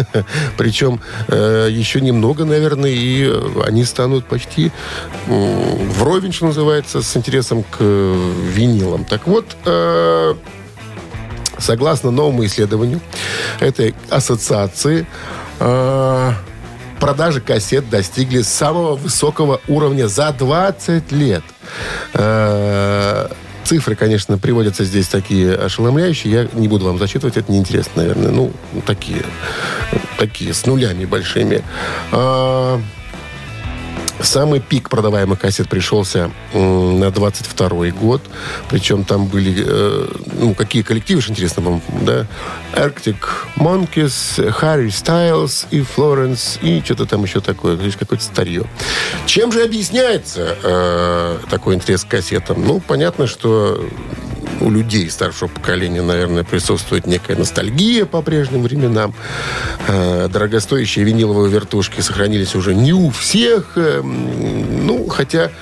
Причем 0.58 1.00
э, 1.28 1.68
еще 1.70 2.02
немного, 2.02 2.44
наверное, 2.44 2.90
и 2.90 3.32
они 3.64 3.84
станут 3.84 4.26
почти 4.26 4.70
м, 5.28 5.90
вровень, 5.92 6.32
что 6.32 6.46
называется, 6.46 7.00
с 7.00 7.16
интересом 7.16 7.62
к 7.62 7.76
э, 7.80 8.32
винилам. 8.52 9.06
Так 9.06 9.26
вот, 9.26 9.56
э, 9.64 10.34
согласно 11.58 12.10
новому 12.10 12.44
исследованию 12.44 13.00
этой 13.60 13.94
ассоциации, 14.10 15.00
э, 15.00 15.45
продажи 15.58 17.40
кассет 17.40 17.88
достигли 17.88 18.42
самого 18.42 18.96
высокого 18.96 19.60
уровня 19.68 20.08
за 20.08 20.32
20 20.32 21.12
лет. 21.12 21.42
Э, 22.14 23.28
Цифры, 23.66 23.96
конечно, 23.96 24.38
приводятся 24.38 24.84
здесь 24.84 25.08
такие 25.08 25.52
ошеломляющие. 25.52 26.32
Я 26.32 26.48
не 26.52 26.68
буду 26.68 26.84
вам 26.84 26.98
зачитывать, 26.98 27.36
это 27.36 27.50
неинтересно, 27.50 27.92
наверное. 27.96 28.30
Ну, 28.30 28.52
такие, 28.86 29.24
такие 30.18 30.54
с 30.54 30.66
нулями 30.66 31.04
большими. 31.04 31.64
Самый 34.20 34.60
пик 34.60 34.88
продаваемых 34.88 35.38
кассет 35.38 35.68
пришелся 35.68 36.30
на 36.54 37.10
22 37.10 37.90
год. 37.90 38.22
Причем 38.70 39.04
там 39.04 39.26
были, 39.26 39.64
э, 39.66 40.08
ну, 40.40 40.54
какие 40.54 40.82
коллективы, 40.82 41.20
что 41.20 41.32
интересно 41.32 41.62
вам, 41.62 41.82
да? 42.02 42.26
Arctic 42.74 43.16
Monkeys, 43.56 44.38
Harry 44.60 44.88
Styles 44.88 45.66
и 45.70 45.80
Florence, 45.80 46.58
и 46.62 46.82
что-то 46.84 47.06
там 47.06 47.24
еще 47.24 47.40
такое, 47.40 47.76
здесь 47.76 47.96
какое-то 47.96 48.24
старье. 48.24 48.64
Чем 49.26 49.52
же 49.52 49.62
объясняется 49.62 50.56
э, 50.62 51.38
такой 51.50 51.74
интерес 51.74 52.04
к 52.04 52.08
кассетам? 52.08 52.64
Ну, 52.66 52.80
понятно, 52.80 53.26
что 53.26 53.86
у 54.66 54.70
людей 54.70 55.08
старшего 55.10 55.48
поколения, 55.48 56.02
наверное, 56.02 56.42
присутствует 56.42 57.06
некая 57.06 57.36
ностальгия 57.36 58.04
по 58.04 58.20
прежним 58.20 58.62
временам. 58.62 59.14
Э, 59.86 60.28
Дорогостоящие 60.28 61.04
виниловые 61.04 61.48
вертушки 61.52 62.00
сохранились 62.00 62.56
уже 62.56 62.74
не 62.74 62.92
у 62.92 63.10
всех. 63.10 63.72
Э, 63.76 64.02
Ну, 64.02 65.06
хотя, 65.06 65.52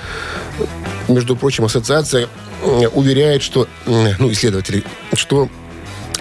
между 1.07 1.35
прочим, 1.35 1.65
ассоциация 1.65 2.27
э, 2.63 2.87
уверяет, 2.87 3.43
что, 3.43 3.67
ну, 3.85 4.31
исследователи, 4.31 4.83
что 5.13 5.49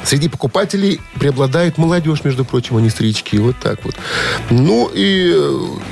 Среди 0.03 0.29
покупателей 0.29 1.01
преобладает 1.19 1.79
молодежь, 1.79 2.25
между 2.25 2.45
прочим, 2.45 2.77
а 2.77 2.81
не 2.83 2.91
старички. 2.91 3.39
Вот 3.39 3.57
так 3.63 3.83
вот. 3.87 3.95
Ну 4.51 4.91
и 4.93 5.35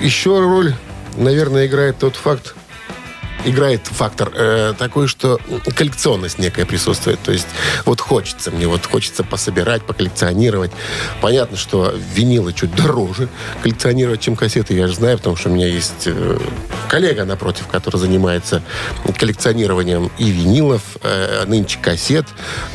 еще 0.02 0.38
роль, 0.38 0.74
наверное, 1.16 1.64
играет 1.64 1.96
тот 1.98 2.16
факт, 2.16 2.54
играет 3.44 3.86
фактор 3.86 4.32
э, 4.34 4.74
такой, 4.78 5.08
что 5.08 5.38
коллекционность 5.74 6.38
некая 6.38 6.64
присутствует. 6.66 7.20
То 7.22 7.32
есть 7.32 7.46
вот 7.84 8.00
хочется 8.00 8.50
мне, 8.50 8.66
вот 8.66 8.86
хочется 8.86 9.24
пособирать, 9.24 9.82
поколлекционировать. 9.82 10.70
Понятно, 11.20 11.56
что 11.56 11.92
винилы 12.14 12.52
чуть 12.52 12.74
дороже 12.74 13.28
коллекционировать, 13.62 14.20
чем 14.20 14.36
кассеты. 14.36 14.74
Я 14.74 14.86
же 14.86 14.94
знаю, 14.94 15.18
потому 15.18 15.36
что 15.36 15.50
у 15.50 15.52
меня 15.52 15.66
есть 15.66 16.06
э, 16.06 16.38
коллега 16.88 17.24
напротив, 17.24 17.66
который 17.68 17.96
занимается 17.96 18.62
коллекционированием 19.18 20.10
и 20.18 20.30
винилов, 20.30 20.82
э, 21.02 21.44
нынче 21.46 21.78
кассет. 21.80 22.26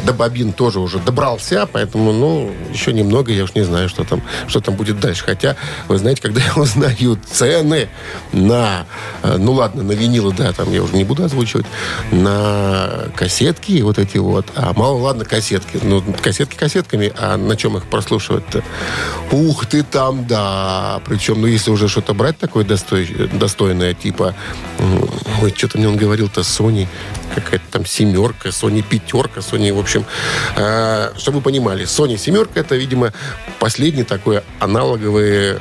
До 0.04 0.14
бобин 0.14 0.54
тоже 0.54 0.80
уже 0.80 1.00
добрался, 1.00 1.68
поэтому, 1.72 2.12
ну, 2.12 2.52
еще 2.72 2.94
немного, 2.94 3.32
я 3.32 3.44
уж 3.44 3.56
не 3.56 3.64
знаю, 3.64 3.90
что 3.90 4.04
там, 4.04 4.22
что 4.48 4.60
там 4.60 4.76
будет 4.76 5.00
дальше. 5.00 5.24
Хотя, 5.24 5.56
вы 5.88 5.98
знаете, 5.98 6.22
когда 6.22 6.42
я 6.42 6.54
узнаю 6.56 7.20
цены 7.30 7.90
на, 8.32 8.86
э, 9.24 9.38
ну 9.38 9.54
ладно, 9.54 9.84
на 9.84 9.94
винилы, 9.94 10.34
да, 10.34 10.54
там 10.58 10.74
я 10.74 10.84
уже 10.84 10.96
не 10.96 11.04
буду 11.04 11.24
озвучивать, 11.24 11.66
на 12.12 13.06
кассетки 13.16 13.82
вот 13.82 14.00
эти 14.00 14.18
вот, 14.18 14.48
а 14.56 14.74
мало, 14.74 14.98
ладно, 14.98 15.24
кассетки, 15.24 15.80
ну, 15.82 16.04
кассетки 16.22 16.56
кассетками, 16.56 17.14
а 17.18 17.38
на 17.38 17.56
чем 17.56 17.78
их 17.78 17.86
прослушивать-то? 17.86 18.64
Ух 19.32 19.66
ты 19.68 19.84
там, 19.84 20.26
да. 20.26 21.00
Причем, 21.06 21.42
ну, 21.42 21.48
если 21.48 21.72
уже 21.72 21.88
что-то 21.88 22.14
брать 22.14 22.38
такое 22.38 22.66
достой- 22.66 23.30
достойное, 23.32 23.94
типа, 23.94 24.34
ой, 25.42 25.54
что-то 25.56 25.78
мне 25.78 25.88
он 25.88 25.96
говорил-то, 25.98 26.42
Sony, 26.42 26.88
какая-то 27.36 27.66
там 27.72 27.86
семерка, 27.86 28.50
Sony 28.50 28.82
пятерка, 28.82 29.42
Sony, 29.42 29.72
в 29.74 29.80
общем, 29.80 30.06
э, 30.56 31.12
чтобы 31.18 31.38
вы 31.38 31.44
понимали, 31.44 31.86
Sony 31.86 32.18
семерка 32.18 32.60
это, 32.60 32.76
видимо, 32.76 33.14
последний 33.60 34.04
такой 34.04 34.42
аналоговый 34.60 35.58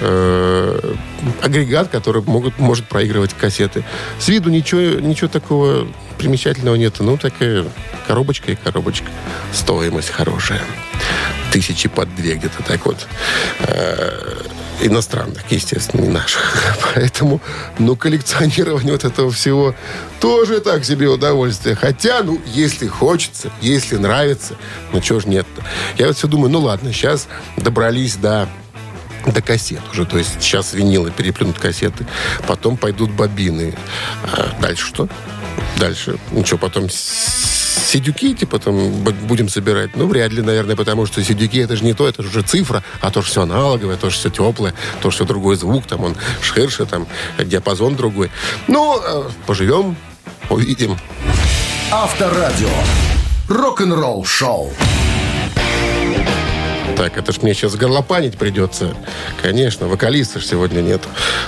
э, 0.00 0.94
агрегат, 1.42 1.88
который 1.88 2.22
могут, 2.22 2.58
может 2.58 2.86
проигрывать 2.86 3.34
кассеты. 3.34 3.84
С 4.18 4.28
виду 4.28 4.50
ничего, 4.50 4.80
ничего 5.00 5.28
такого 5.28 5.86
примечательного 6.18 6.76
нет. 6.76 6.94
Ну, 7.00 7.16
такая 7.16 7.66
коробочка 8.06 8.52
и 8.52 8.56
коробочка. 8.56 9.06
Стоимость 9.52 10.10
хорошая. 10.10 10.62
Тысячи 11.52 11.88
под 11.88 12.14
две 12.14 12.34
где-то 12.34 12.62
так 12.62 12.84
вот. 12.86 13.06
Э, 13.60 14.42
иностранных, 14.80 15.42
естественно, 15.50 16.02
не 16.02 16.08
наших. 16.08 16.56
Поэтому, 16.94 17.40
ну, 17.78 17.96
коллекционирование 17.96 18.92
вот 18.92 19.04
этого 19.04 19.30
всего 19.30 19.74
тоже 20.20 20.60
так 20.60 20.84
себе 20.84 21.08
удовольствие. 21.08 21.74
Хотя, 21.74 22.22
ну, 22.22 22.40
если 22.46 22.86
хочется, 22.86 23.50
если 23.60 23.96
нравится, 23.96 24.56
ну, 24.92 25.00
чего 25.00 25.20
ж 25.20 25.26
нет 25.26 25.46
-то. 25.56 25.62
Я 25.98 26.08
вот 26.08 26.16
все 26.16 26.26
думаю, 26.26 26.50
ну, 26.50 26.60
ладно, 26.60 26.92
сейчас 26.92 27.28
добрались 27.56 28.16
до 28.16 28.48
до 29.26 29.42
кассет 29.42 29.82
уже. 29.92 30.04
То 30.06 30.18
есть 30.18 30.40
сейчас 30.40 30.72
винилы 30.74 31.10
переплюнут 31.10 31.58
кассеты, 31.58 32.06
потом 32.46 32.76
пойдут 32.76 33.10
бобины. 33.10 33.74
А 34.32 34.54
дальше 34.60 34.86
что? 34.86 35.08
Дальше. 35.78 36.18
Ну 36.30 36.44
что, 36.44 36.58
потом 36.58 36.88
сидюки, 36.88 38.34
типа, 38.34 38.58
там, 38.58 38.90
будем 39.26 39.48
собирать? 39.48 39.96
Ну, 39.96 40.06
вряд 40.06 40.32
ли, 40.32 40.42
наверное, 40.42 40.76
потому 40.76 41.06
что 41.06 41.22
сидюки 41.22 41.58
это 41.58 41.76
же 41.76 41.84
не 41.84 41.94
то, 41.94 42.06
это 42.08 42.22
же 42.22 42.28
уже 42.28 42.42
цифра, 42.42 42.82
а 43.00 43.10
то, 43.10 43.22
что 43.22 43.30
все 43.30 43.42
аналоговое, 43.42 43.96
то, 43.96 44.10
что 44.10 44.20
все 44.20 44.30
теплое, 44.30 44.74
то, 45.00 45.10
что 45.10 45.24
другой 45.24 45.56
звук, 45.56 45.86
там, 45.86 46.04
он 46.04 46.16
ширше, 46.42 46.86
там, 46.86 47.06
диапазон 47.38 47.96
другой. 47.96 48.30
Ну, 48.66 49.00
э, 49.00 49.28
поживем, 49.46 49.96
увидим. 50.50 50.96
Авторадио. 51.90 52.68
Рок-н-ролл 53.48 54.24
шоу. 54.24 54.72
Так, 56.96 57.18
это 57.18 57.32
ж 57.32 57.42
мне 57.42 57.52
сейчас 57.52 57.76
горлопанить 57.76 58.38
придется. 58.38 58.94
Конечно, 59.42 59.86
вокалиста 59.86 60.40
ж 60.40 60.46
сегодня 60.46 60.80
нет. 60.80 61.02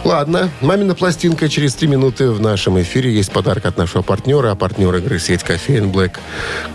Ладно, 0.04 0.50
мамина 0.60 0.94
пластинка 0.94 1.48
через 1.48 1.74
три 1.74 1.88
минуты 1.88 2.30
в 2.30 2.40
нашем 2.40 2.80
эфире. 2.82 3.14
Есть 3.14 3.32
подарок 3.32 3.64
от 3.64 3.78
нашего 3.78 4.02
партнера, 4.02 4.50
а 4.50 4.54
партнер 4.54 4.94
игры 4.96 5.18
сеть 5.18 5.42
кофеин 5.42 5.90
Black 5.90 6.18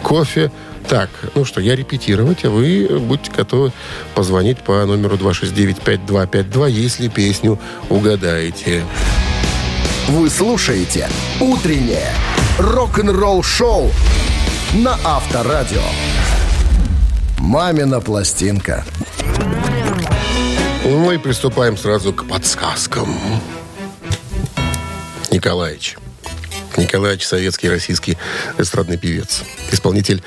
Кофе. 0.02 0.52
Так, 0.90 1.10
ну 1.36 1.46
что, 1.46 1.62
я 1.62 1.76
репетировать, 1.76 2.44
а 2.46 2.50
вы 2.50 3.00
будьте 3.00 3.32
готовы 3.32 3.72
позвонить 4.16 4.58
по 4.60 4.86
номеру 4.86 5.16
269-5252, 5.18 6.70
если 6.72 7.08
песню 7.08 7.60
угадаете. 7.90 8.84
Вы 10.10 10.30
слушаете 10.30 11.08
«Утреннее 11.40 12.12
рок-н-ролл-шоу» 12.60 13.92
на 14.74 14.98
Авторадио. 15.06 15.84
«Мамина 17.44 18.00
пластинка». 18.00 18.86
Ну 20.86 21.12
и 21.12 21.18
приступаем 21.18 21.78
сразу 21.78 22.14
к 22.14 22.26
подсказкам. 22.26 23.14
Николаевич. 25.30 25.98
Николаевич 26.78 27.28
советский 27.28 27.70
российский 27.70 28.18
эстрадный 28.58 28.98
певец. 28.98 29.44
Исполнитель 29.72 30.24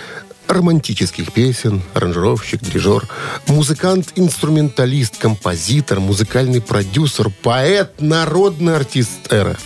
романтических 0.46 1.32
песен, 1.32 1.82
аранжировщик, 1.94 2.60
дирижер, 2.60 3.08
музыкант, 3.48 4.12
инструменталист, 4.16 5.16
композитор, 5.16 6.00
музыкальный 6.00 6.60
продюсер, 6.60 7.30
поэт, 7.42 7.98
народный 7.98 8.76
артист 8.76 9.32
РФ. 9.32 9.58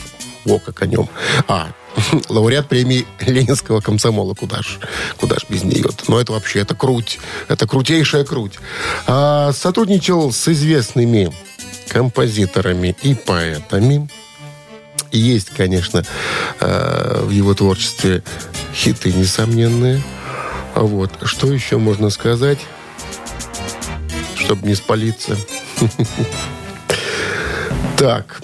Во 0.45 0.61
как 0.61 0.83
о 0.83 0.87
нем. 0.87 1.09
А, 1.49 1.73
лауреат 2.29 2.69
премии 2.69 3.07
Ленинского 3.21 3.81
комсомола. 3.81 4.35
Куда 4.35 4.63
ж, 4.63 4.79
куда 5.17 5.37
ж 5.37 5.47
без 5.49 5.65
нее? 5.65 5.89
Но 6.09 6.21
это 6.21 6.33
вообще, 6.33 6.61
это 6.61 6.75
круть. 6.75 7.19
Это 7.49 7.67
крутейшая 7.67 8.25
круть. 8.25 8.59
А, 9.07 9.53
сотрудничал 9.53 10.33
с 10.33 10.49
известными 10.49 11.33
композиторами 11.89 12.97
и 13.03 13.15
поэтами. 13.15 14.09
Есть, 15.13 15.51
конечно, 15.51 16.05
э, 16.61 17.23
в 17.25 17.31
его 17.31 17.53
творчестве 17.55 18.23
хиты 18.73 19.13
несомненные. 19.13 20.01
А 20.75 20.83
вот. 20.83 21.11
Что 21.25 21.53
еще 21.53 21.79
можно 21.79 22.11
сказать, 22.11 22.61
чтобы 24.37 24.67
не 24.67 24.75
спалиться? 24.75 25.37
Так, 27.97 28.41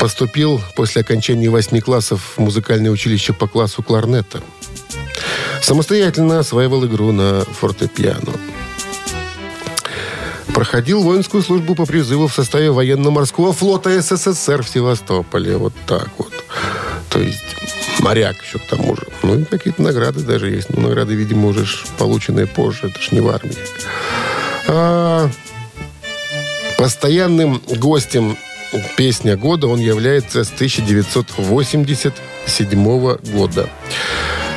Поступил 0.00 0.60
после 0.76 1.02
окончания 1.02 1.50
восьми 1.50 1.80
классов 1.80 2.34
в 2.36 2.40
музыкальное 2.40 2.90
училище 2.90 3.32
по 3.32 3.48
классу 3.48 3.82
кларнета. 3.82 4.40
Самостоятельно 5.60 6.38
осваивал 6.38 6.86
игру 6.86 7.12
на 7.12 7.44
фортепиано. 7.44 8.32
Проходил 10.54 11.02
воинскую 11.02 11.42
службу 11.42 11.74
по 11.74 11.84
призыву 11.84 12.28
в 12.28 12.34
составе 12.34 12.70
военно-морского 12.70 13.52
флота 13.52 14.00
СССР 14.00 14.62
в 14.62 14.68
Севастополе. 14.68 15.56
Вот 15.56 15.72
так 15.86 16.08
вот. 16.16 16.32
То 17.10 17.20
есть 17.20 17.56
моряк 18.00 18.36
еще 18.42 18.58
к 18.58 18.66
тому 18.66 18.96
же. 18.96 19.06
Ну 19.22 19.40
и 19.40 19.44
какие-то 19.44 19.82
награды 19.82 20.20
даже 20.20 20.48
есть. 20.50 20.70
Но 20.70 20.88
награды, 20.88 21.14
видимо, 21.14 21.48
уже 21.48 21.66
полученные 21.98 22.46
позже. 22.46 22.88
Это 22.88 23.00
ж 23.00 23.12
не 23.12 23.20
в 23.20 23.28
армии. 23.28 23.56
А, 24.68 25.30
постоянным 26.76 27.60
гостем 27.76 28.36
песня 28.96 29.36
года 29.36 29.66
он 29.66 29.80
является 29.80 30.44
с 30.44 30.50
1987 30.50 33.16
года. 33.32 33.68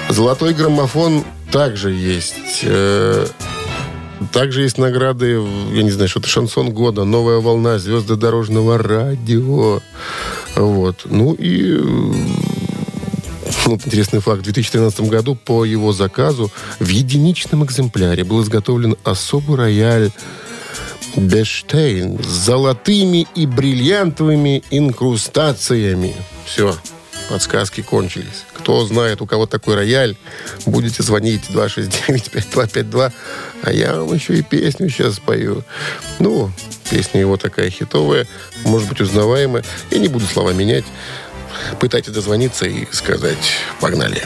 Золотой 0.10 0.54
граммофон 0.54 1.24
также 1.52 1.92
есть. 1.92 2.62
Э, 2.64 3.26
также 4.32 4.62
есть 4.62 4.78
награды, 4.78 5.42
я 5.74 5.84
не 5.84 5.92
знаю, 5.92 6.10
что-то 6.10 6.28
шансон 6.28 6.72
года, 6.72 7.04
новая 7.04 7.40
волна, 7.40 7.80
звезды 7.80 8.16
дорожного 8.16 8.78
радио. 8.78 9.82
Вот. 10.56 11.02
Ну 11.06 11.34
и 11.34 11.80
вот 13.66 13.82
интересный 13.86 14.20
факт. 14.20 14.42
В 14.42 14.44
2013 14.44 15.02
году 15.02 15.36
по 15.36 15.66
его 15.66 15.94
заказу 15.94 16.52
в 16.80 16.88
единичном 16.88 17.66
экземпляре 17.66 18.24
был 18.24 18.44
изготовлен 18.44 18.96
особый 19.04 19.58
рояль 19.58 20.12
Бештейн 21.16 22.22
с 22.24 22.28
золотыми 22.28 23.28
и 23.36 23.46
бриллиантовыми 23.46 24.64
инкрустациями. 24.72 26.16
Все, 26.46 26.76
подсказки 27.30 27.82
кончились. 27.82 28.46
Кто 28.54 28.86
знает, 28.86 29.22
у 29.22 29.26
кого 29.26 29.46
такой 29.46 29.76
рояль, 29.76 30.16
будете 30.66 31.04
звонить 31.04 31.44
269-5252, 31.50 33.12
а 33.64 33.72
я 33.72 33.96
вам 33.96 34.14
еще 34.14 34.36
и 34.36 34.42
песню 34.42 34.90
сейчас 34.90 35.16
спою. 35.16 35.64
Ну, 36.20 36.52
песня 36.90 37.20
его 37.22 37.38
такая 37.38 37.70
хитовая, 37.70 38.28
может 38.64 38.88
быть, 38.88 39.02
узнаваемая. 39.02 39.64
Я 39.90 39.98
не 39.98 40.08
буду 40.08 40.26
слова 40.26 40.54
менять. 40.54 40.86
Пытайтесь 41.80 42.14
дозвониться 42.14 42.66
и 42.66 42.86
сказать 42.92 43.38
«погнали». 43.80 44.22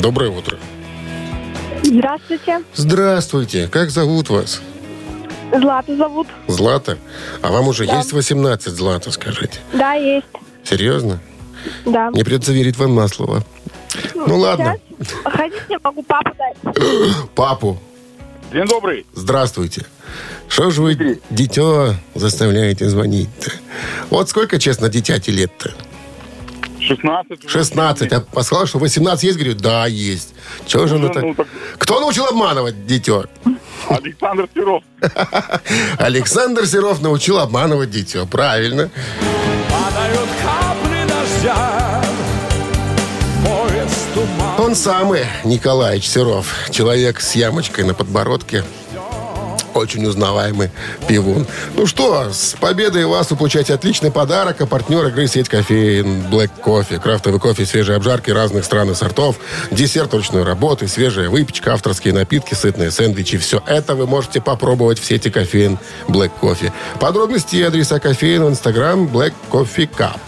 Доброе 0.00 0.30
утро. 0.30 0.58
Здравствуйте. 1.82 2.62
Здравствуйте. 2.74 3.68
Как 3.68 3.90
зовут 3.90 4.30
вас? 4.30 4.60
Злата 5.52 5.96
зовут. 5.96 6.28
Злата? 6.46 6.98
А 7.42 7.50
вам 7.50 7.68
уже 7.68 7.86
да. 7.86 7.96
есть 7.98 8.12
18, 8.12 8.72
Злата, 8.72 9.10
скажите? 9.10 9.58
Да, 9.72 9.94
есть. 9.94 10.26
Серьезно? 10.62 11.20
Да. 11.84 12.10
Не 12.12 12.22
придется 12.22 12.52
верить 12.52 12.76
вам 12.76 12.94
на 12.94 13.08
слово. 13.08 13.42
Ну, 14.14 14.28
ну 14.28 14.38
ладно. 14.38 14.76
Хотите, 15.24 15.62
я 15.70 15.78
могу 15.82 16.02
папу 16.02 16.30
дать. 16.38 16.76
Папу. 17.34 17.78
День 18.52 18.66
добрый. 18.66 19.06
Здравствуйте. 19.14 19.84
Что 20.48 20.70
же 20.70 20.82
вы, 20.82 21.20
дитё, 21.30 21.94
заставляете 22.14 22.88
звонить-то? 22.88 23.50
Вот 24.10 24.28
сколько, 24.28 24.58
честно, 24.58 24.88
дитяти 24.88 25.30
лет-то? 25.32 25.72
16. 26.88 27.50
16. 27.50 28.12
А 28.12 28.42
сказал, 28.42 28.66
что 28.66 28.78
18 28.78 29.24
есть? 29.24 29.36
Говорю, 29.38 29.54
да, 29.54 29.86
есть. 29.86 30.34
Чего 30.66 30.86
же 30.86 30.96
Ну, 30.98 31.04
она 31.06 31.14
так... 31.14 31.22
ну, 31.24 31.34
так- 31.34 31.46
Кто 31.78 32.00
научил 32.00 32.24
обманывать 32.26 32.86
дитё? 32.86 33.24
Александр 33.88 34.48
Серов. 34.54 34.82
Александр 35.98 36.66
Серов 36.66 37.00
научил 37.02 37.38
обманывать 37.38 37.90
дитё. 37.90 38.26
Правильно. 38.26 38.90
Падают 39.70 40.28
капли 40.42 41.06
дождя 41.08 42.02
Поезд 43.44 44.06
туман 44.14 44.60
Он 44.60 44.74
самый, 44.74 45.24
Николаевич 45.44 46.08
Серов. 46.08 46.52
Человек 46.70 47.20
с 47.20 47.34
ямочкой 47.36 47.84
на 47.84 47.94
подбородке. 47.94 48.64
Очень 49.78 50.06
узнаваемый 50.06 50.70
пивун. 51.06 51.46
Ну 51.74 51.86
что, 51.86 52.32
с 52.32 52.56
победой 52.60 53.06
вас 53.06 53.30
вы 53.30 53.36
получаете 53.36 53.74
отличный 53.74 54.10
подарок. 54.10 54.60
А 54.60 54.66
партнер 54.66 55.06
игры 55.06 55.28
сеть 55.28 55.48
кофеин 55.48 56.26
Black 56.30 56.50
Coffee. 56.64 57.00
Крафтовый 57.00 57.38
кофе, 57.38 57.64
свежие 57.64 57.96
обжарки 57.96 58.30
разных 58.30 58.64
стран 58.64 58.90
и 58.90 58.94
сортов. 58.94 59.36
Десерт 59.70 60.12
ручной 60.14 60.42
работы, 60.42 60.88
свежая 60.88 61.28
выпечка, 61.28 61.74
авторские 61.74 62.12
напитки, 62.12 62.54
сытные 62.54 62.90
сэндвичи. 62.90 63.38
Все 63.38 63.62
это 63.66 63.94
вы 63.94 64.06
можете 64.06 64.40
попробовать 64.40 64.98
в 64.98 65.04
сети 65.04 65.30
кофеин 65.30 65.78
Black 66.08 66.32
Coffee. 66.40 66.72
Подробности 66.98 67.56
и 67.56 67.62
адреса 67.62 68.00
кофеин 68.00 68.44
в 68.44 68.48
инстаграм 68.50 69.06
Black 69.06 69.32
Coffee 69.50 69.88
Cup. 69.88 70.18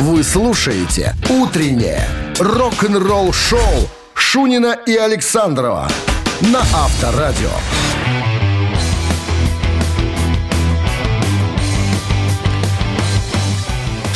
Вы 0.00 0.22
слушаете 0.22 1.14
«Утреннее 1.30 2.06
рок-н-ролл-шоу» 2.38 3.88
Шунина 4.14 4.76
и 4.86 4.96
Александрова 4.96 5.88
на 6.40 6.60
Авторадио. 6.60 7.50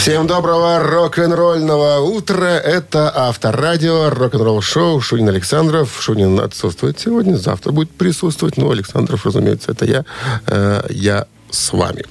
Всем 0.08 0.26
доброго 0.26 0.78
рок-н-ролльного 0.78 1.98
утра. 1.98 2.56
Это 2.56 3.12
Авторадио, 3.14 4.08
рок-н-ролл 4.08 4.62
шоу. 4.62 5.02
Шунин 5.02 5.28
Александров. 5.28 5.98
Шунин 6.00 6.40
отсутствует 6.40 6.98
сегодня, 6.98 7.36
завтра 7.36 7.72
будет 7.72 7.90
присутствовать. 7.90 8.56
Но 8.56 8.70
Александров, 8.70 9.26
разумеется, 9.26 9.70
это 9.72 9.84
я. 9.84 10.06
Э, 10.46 10.80
я 10.88 11.26
с 11.50 11.74
вами. 11.74 12.06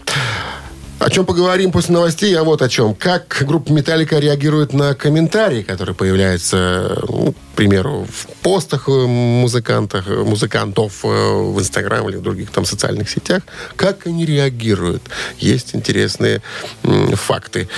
О 0.99 1.09
чем 1.11 1.25
поговорим 1.25 1.71
после 1.71 1.93
новостей, 1.93 2.35
а 2.35 2.43
вот 2.43 2.61
о 2.61 2.69
чем. 2.69 2.95
Как 2.95 3.43
группа 3.45 3.71
«Металлика» 3.71 4.17
реагирует 4.17 4.73
на 4.73 4.95
комментарии, 4.95 5.61
которые 5.61 5.93
появляются, 5.95 6.97
ну, 7.07 7.33
к 7.33 7.55
примеру, 7.55 8.07
в 8.11 8.27
постах 8.41 8.89
э, 8.89 8.91
музыкантах, 8.91 10.07
э, 10.07 10.23
музыкантов 10.23 11.05
э, 11.05 11.07
в 11.07 11.59
Инстаграм 11.59 12.09
или 12.09 12.17
в 12.17 12.21
других 12.23 12.49
там 12.49 12.65
социальных 12.65 13.09
сетях. 13.09 13.43
Как 13.75 14.07
они 14.07 14.25
реагируют? 14.25 15.03
Есть 15.37 15.75
интересные 15.75 16.41
м, 16.83 17.15
факты. 17.15 17.69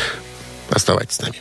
Оставайтесь 0.69 1.17
с 1.17 1.21
нами. 1.21 1.35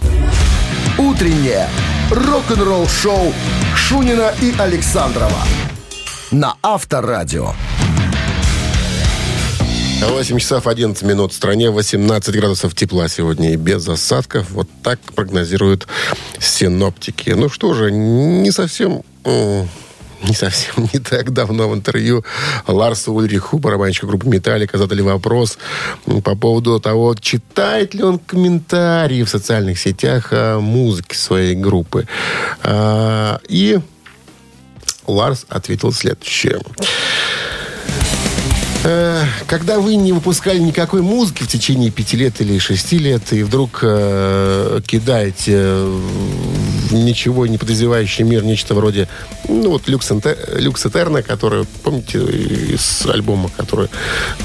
«Утреннее 0.99 1.69
рок-н-ролл-шоу» 2.11 3.33
Шунина 3.77 4.35
и 4.43 4.53
Александрова 4.59 5.45
на 6.33 6.57
Авторадио. 6.62 7.53
8 10.01 10.39
часов 10.39 10.67
11 10.67 11.03
минут 11.03 11.33
в 11.33 11.35
стране, 11.35 11.71
18 11.71 12.35
градусов 12.37 12.75
тепла 12.75 13.09
сегодня 13.09 13.53
и 13.53 13.57
без 13.57 13.89
осадков. 13.89 14.51
Вот 14.51 14.69
так 14.83 15.01
прогнозируют 15.15 15.89
синоптики. 16.39 17.31
Ну 17.31 17.49
что 17.49 17.75
же, 17.75 17.91
не 17.91 18.51
совсем... 18.53 19.03
Не 19.25 20.35
совсем 20.35 20.75
не 20.93 20.99
так 20.99 21.33
давно 21.33 21.69
в 21.69 21.75
интервью 21.75 22.25
Ларсу 22.67 23.13
Ульриху, 23.13 23.59
барабанщику 23.59 24.09
группы 24.09 24.27
«Металлика», 24.27 24.77
задали 24.77 25.01
вопрос 25.01 25.59
по 26.25 26.35
поводу 26.35 26.81
того, 26.81 27.15
читает 27.15 27.95
ли 27.95 28.03
он 28.03 28.19
комментарии 28.19 29.23
в 29.23 29.29
социальных 29.29 29.79
сетях 29.79 30.29
о 30.33 30.59
музыке 30.59 31.17
своей 31.17 31.55
группы. 31.55 32.07
А, 32.63 33.41
И 33.49 33.79
Ларс 35.07 35.47
ответил 35.49 35.93
следующее. 35.93 36.61
Э, 38.85 39.25
Когда 39.47 39.81
вы 39.81 39.97
не 39.97 40.12
выпускали 40.12 40.59
никакой 40.59 41.03
музыки 41.03 41.43
в 41.43 41.49
течение 41.49 41.91
пяти 41.91 42.17
лет 42.17 42.41
или 42.41 42.59
шести 42.59 42.99
лет, 42.99 43.33
и 43.33 43.43
вдруг 43.43 43.81
э, 43.83 44.81
кидаете 44.87 45.59
в 46.88 46.95
ничего 46.95 47.47
не 47.47 47.59
подозревающий 47.59 48.25
мир 48.25 48.45
нечто 48.45 48.75
вроде, 48.75 49.09
ну 49.49 49.71
вот 49.71 49.88
Люкс, 49.88 50.11
Этерна, 50.11 51.23
который, 51.23 51.67
помните, 51.83 52.19
из 52.19 53.05
альбома, 53.07 53.51
который 53.57 53.88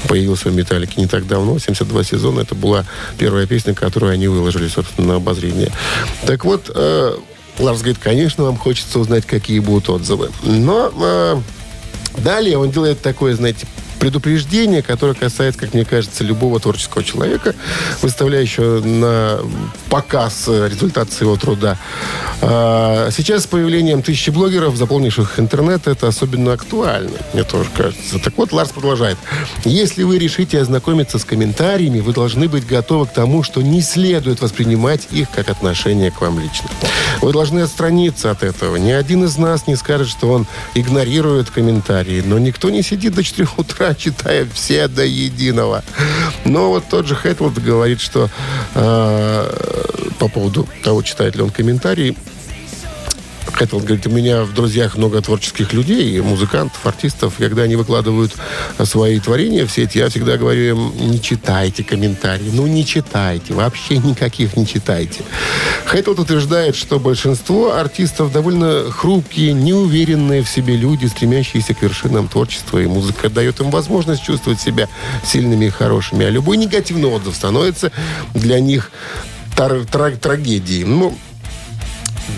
появился 0.08 0.50
в 0.50 0.54
«Металлике» 0.54 0.94
не 0.96 1.06
так 1.06 1.26
давно, 1.26 1.58
72 1.58 2.04
сезона, 2.04 2.40
это 2.40 2.54
была 2.54 2.84
первая 3.18 3.46
песня, 3.46 3.74
которую 3.74 4.12
они 4.12 4.28
выложили, 4.28 4.68
собственно, 4.68 5.08
на 5.08 5.14
обозрение. 5.16 5.72
Так 6.26 6.44
вот, 6.44 6.70
э, 6.74 7.16
Ларс 7.58 7.78
говорит, 7.78 7.98
конечно, 8.02 8.44
вам 8.44 8.58
хочется 8.58 8.98
узнать, 8.98 9.24
какие 9.24 9.60
будут 9.60 9.88
отзывы. 9.88 10.30
Но 10.42 10.92
э, 10.94 11.40
Далее 12.18 12.58
он 12.58 12.70
делает 12.70 13.00
такое, 13.02 13.34
знаете, 13.34 13.66
предупреждение, 14.04 14.82
которое 14.82 15.14
касается, 15.14 15.58
как 15.58 15.72
мне 15.72 15.86
кажется, 15.86 16.24
любого 16.24 16.60
творческого 16.60 17.02
человека, 17.02 17.54
выставляющего 18.02 18.80
на 18.84 19.40
показ 19.88 20.44
э, 20.46 20.68
результат 20.68 21.10
своего 21.10 21.36
труда. 21.36 21.78
А, 22.42 23.08
Сейчас 23.10 23.44
с 23.44 23.46
появлением 23.46 24.02
тысячи 24.02 24.28
блогеров, 24.28 24.76
заполнивших 24.76 25.40
интернет, 25.40 25.86
это 25.86 26.06
особенно 26.06 26.52
актуально, 26.52 27.16
мне 27.32 27.44
тоже 27.44 27.70
кажется. 27.74 28.18
Так 28.18 28.36
вот, 28.36 28.52
Ларс 28.52 28.72
продолжает. 28.72 29.16
Если 29.64 30.02
вы 30.02 30.18
решите 30.18 30.60
ознакомиться 30.60 31.18
с 31.18 31.24
комментариями, 31.24 32.00
вы 32.00 32.12
должны 32.12 32.46
быть 32.46 32.66
готовы 32.66 33.06
к 33.06 33.12
тому, 33.14 33.42
что 33.42 33.62
не 33.62 33.80
следует 33.80 34.42
воспринимать 34.42 35.08
их 35.12 35.30
как 35.30 35.48
отношение 35.48 36.10
к 36.10 36.20
вам 36.20 36.40
лично. 36.40 36.68
Вы 37.22 37.32
должны 37.32 37.60
отстраниться 37.60 38.30
от 38.30 38.42
этого. 38.42 38.76
Ни 38.76 38.90
один 38.90 39.24
из 39.24 39.38
нас 39.38 39.66
не 39.66 39.76
скажет, 39.76 40.08
что 40.08 40.30
он 40.30 40.46
игнорирует 40.74 41.48
комментарии, 41.48 42.22
но 42.22 42.38
никто 42.38 42.68
не 42.68 42.82
сидит 42.82 43.14
до 43.14 43.22
4 43.22 43.48
утра, 43.56 43.93
читая 43.94 44.46
все 44.52 44.88
до 44.88 45.04
единого. 45.04 45.82
Но 46.44 46.70
вот 46.70 46.84
тот 46.88 47.06
же 47.06 47.14
Хэтфилд 47.14 47.62
говорит, 47.62 48.00
что 48.00 48.28
э, 48.74 50.08
по 50.18 50.28
поводу 50.28 50.68
того, 50.82 51.02
читает 51.02 51.36
ли 51.36 51.42
он 51.42 51.50
комментарии, 51.50 52.16
Хотел 53.54 53.78
говорит, 53.78 54.04
у 54.08 54.10
меня 54.10 54.42
в 54.42 54.52
друзьях 54.52 54.96
много 54.96 55.22
творческих 55.22 55.72
людей, 55.72 56.20
музыкантов, 56.20 56.84
артистов. 56.84 57.34
Когда 57.38 57.62
они 57.62 57.76
выкладывают 57.76 58.32
свои 58.82 59.20
творения 59.20 59.64
в 59.64 59.70
сеть, 59.70 59.94
я 59.94 60.08
всегда 60.08 60.36
говорю 60.36 60.60
им, 60.60 61.10
не 61.10 61.20
читайте 61.20 61.84
комментарии. 61.84 62.50
Ну, 62.52 62.66
не 62.66 62.84
читайте. 62.84 63.54
Вообще 63.54 63.98
никаких 63.98 64.56
не 64.56 64.66
читайте. 64.66 65.22
Хэттл 65.84 66.20
утверждает, 66.20 66.74
что 66.74 66.98
большинство 66.98 67.74
артистов 67.74 68.32
довольно 68.32 68.90
хрупкие, 68.90 69.52
неуверенные 69.52 70.42
в 70.42 70.48
себе 70.48 70.76
люди, 70.76 71.06
стремящиеся 71.06 71.74
к 71.74 71.82
вершинам 71.82 72.26
творчества. 72.26 72.80
И 72.80 72.86
музыка 72.86 73.28
дает 73.30 73.60
им 73.60 73.70
возможность 73.70 74.24
чувствовать 74.24 74.60
себя 74.60 74.88
сильными 75.24 75.66
и 75.66 75.70
хорошими. 75.70 76.26
А 76.26 76.30
любой 76.30 76.56
негативный 76.56 77.08
отзыв 77.08 77.36
становится 77.36 77.92
для 78.34 78.58
них 78.58 78.90
трагедией. 79.54 80.84
Ну, 80.84 81.16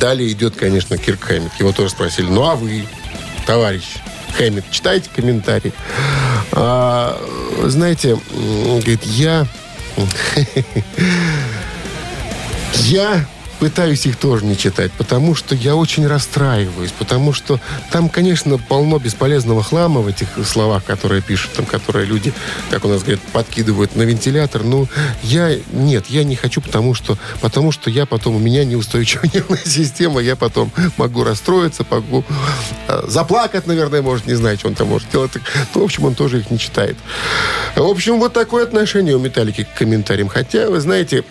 Далее 0.01 0.31
идет, 0.33 0.57
конечно, 0.57 0.99
Кирк 0.99 1.25
Хэммит. 1.25 1.53
Его 1.59 1.73
тоже 1.73 1.91
спросили, 1.91 2.27
ну 2.27 2.45
а 2.49 2.55
вы, 2.55 2.87
товарищ 3.47 3.85
Хэммит, 4.37 4.65
читаете 4.71 5.09
комментарии? 5.15 5.73
А, 6.53 7.19
знаете, 7.65 8.19
говорит, 8.33 9.03
я... 9.05 9.47
Я 12.75 13.25
пытаюсь 13.59 14.07
их 14.07 14.17
тоже 14.17 14.45
не 14.45 14.57
читать, 14.57 14.93
потому 14.93 15.35
что 15.35 15.55
я 15.55 15.75
очень 15.75 16.07
расстраиваюсь, 16.07 16.93
потому 16.93 17.33
что 17.33 17.61
там, 17.91 18.09
конечно, 18.09 18.59
полно 18.59 18.99
бесполезного 18.99 19.63
хлама 19.63 20.01
в 20.01 20.09
этих 20.09 20.29
словах, 20.45 20.85
которые 20.85 21.23
пишут, 21.23 21.53
там, 21.53 21.67
которые 21.67 22.07
люди, 22.07 22.33
как 22.71 22.85
у 22.85 22.89
нас 22.89 23.03
говорят, 23.03 23.21
подкидывают 23.33 23.97
на 23.97 24.03
вентилятор. 24.03 24.63
Ну, 24.63 24.89
я, 25.23 25.57
нет, 25.73 26.07
я 26.09 26.25
не 26.25 26.37
хочу, 26.37 26.61
потому 26.61 26.95
что, 26.95 27.19
потому 27.41 27.73
что 27.73 27.91
я 27.91 28.07
потом, 28.07 28.37
у 28.37 28.39
меня 28.39 28.65
неустойчивая 28.65 29.31
нервная 29.33 29.63
система, 29.67 30.21
я 30.21 30.37
потом 30.37 30.71
могу 30.97 31.25
расстроиться, 31.25 31.85
могу 31.91 32.25
э, 32.89 33.03
заплакать, 33.09 33.67
наверное, 33.67 34.03
может, 34.03 34.27
не 34.27 34.35
знаю, 34.35 34.59
что 34.59 34.69
он 34.69 34.75
там 34.75 34.89
может 34.89 35.11
делать. 35.11 35.33
Ну, 35.75 35.81
в 35.81 35.85
общем, 35.85 36.05
он 36.05 36.15
тоже 36.15 36.41
их 36.41 36.51
не 36.51 36.59
читает. 36.59 36.97
В 37.75 37.83
общем, 37.83 38.19
вот 38.19 38.33
такое 38.33 38.65
отношение 38.65 39.17
у 39.17 39.19
Металлики 39.19 39.65
к 39.65 39.79
комментариям. 39.79 40.29
Хотя, 40.29 40.69
вы 40.71 40.81
знаете, 40.81 41.25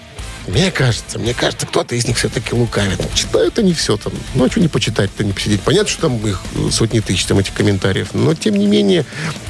мне 0.48 0.72
кажется, 0.72 1.18
мне 1.18 1.34
кажется, 1.34 1.66
кто-то 1.66 1.96
из 1.96 2.08
них 2.08 2.18
все-таки 2.18 2.54
лукавит. 2.54 3.00
Читают 3.14 3.58
они 3.58 3.74
все 3.74 3.98
там. 3.98 4.14
Ну, 4.36 4.46
а 4.46 4.60
не 4.60 4.68
почитать-то, 4.68 5.24
не 5.24 5.34
посидеть? 5.34 5.62
Понятно, 5.62 5.90
что 5.90 6.02
там 6.04 6.18
их 6.26 6.42
сотни 6.72 7.00
тысяч, 7.00 7.26
там, 7.26 7.40
этих 7.40 7.54
комментариев. 7.54 8.10
Но, 8.14 8.34
тем 8.36 8.56
не 8.56 8.68
менее, 8.68 9.06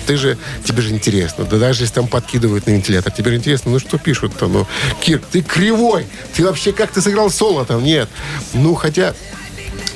ты 0.08 0.16
же, 0.16 0.38
тебе 0.64 0.82
же 0.82 0.92
интересно. 0.92 1.46
Да 1.46 1.58
даже 1.58 1.84
если 1.84 1.96
там 1.96 2.08
подкидывают 2.08 2.66
на 2.68 2.72
вентилятор, 2.72 3.12
тебе 3.12 3.32
же 3.32 3.38
интересно, 3.38 3.72
ну, 3.72 3.80
что 3.80 3.98
пишут-то? 3.98 4.48
Ну, 4.48 4.68
Кир, 5.02 5.22
ты 5.32 5.42
кривой. 5.42 6.06
Ты 6.34 6.46
вообще 6.46 6.72
как 6.72 6.92
ты 6.92 7.02
сыграл 7.02 7.30
соло 7.30 7.66
там? 7.66 7.84
Нет. 7.84 8.10
Ну, 8.54 8.74
хотя 8.76 9.14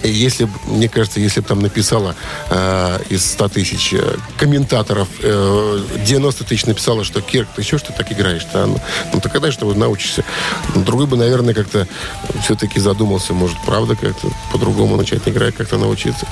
если, 0.08 0.48
мне 0.68 0.90
кажется, 0.90 1.20
если 1.20 1.42
бы 1.42 1.48
там 1.48 1.60
написала 1.62 2.16
э, 2.50 3.00
из 3.10 3.26
100 3.32 3.50
тысяч 3.50 3.94
э, 3.94 4.18
комментаторов, 4.38 5.08
э, 5.22 5.80
90 6.06 6.44
тысяч 6.44 6.66
написала, 6.66 7.04
что 7.04 7.22
Кирк, 7.22 7.48
ты 7.56 7.64
что 7.64 7.80
так 7.80 8.12
играешь-то? 8.12 8.66
Ну, 8.66 8.80
ну 9.14 9.20
ты 9.20 9.30
когда 9.30 9.52
же 9.52 9.58
ты 9.58 9.66
научишься? 9.66 10.24
Ну, 10.76 10.84
Другой 10.84 11.08
бы, 11.08 11.18
наверное, 11.18 11.54
как-то 11.54 11.88
все-таки 12.44 12.80
задумался, 12.80 13.34
может, 13.34 13.58
правда, 13.66 13.96
как-то 13.96 14.30
по-другому 14.52 14.96
начать 14.96 15.28
играть, 15.28 15.56
как-то 15.56 15.78
научиться. 15.78 16.26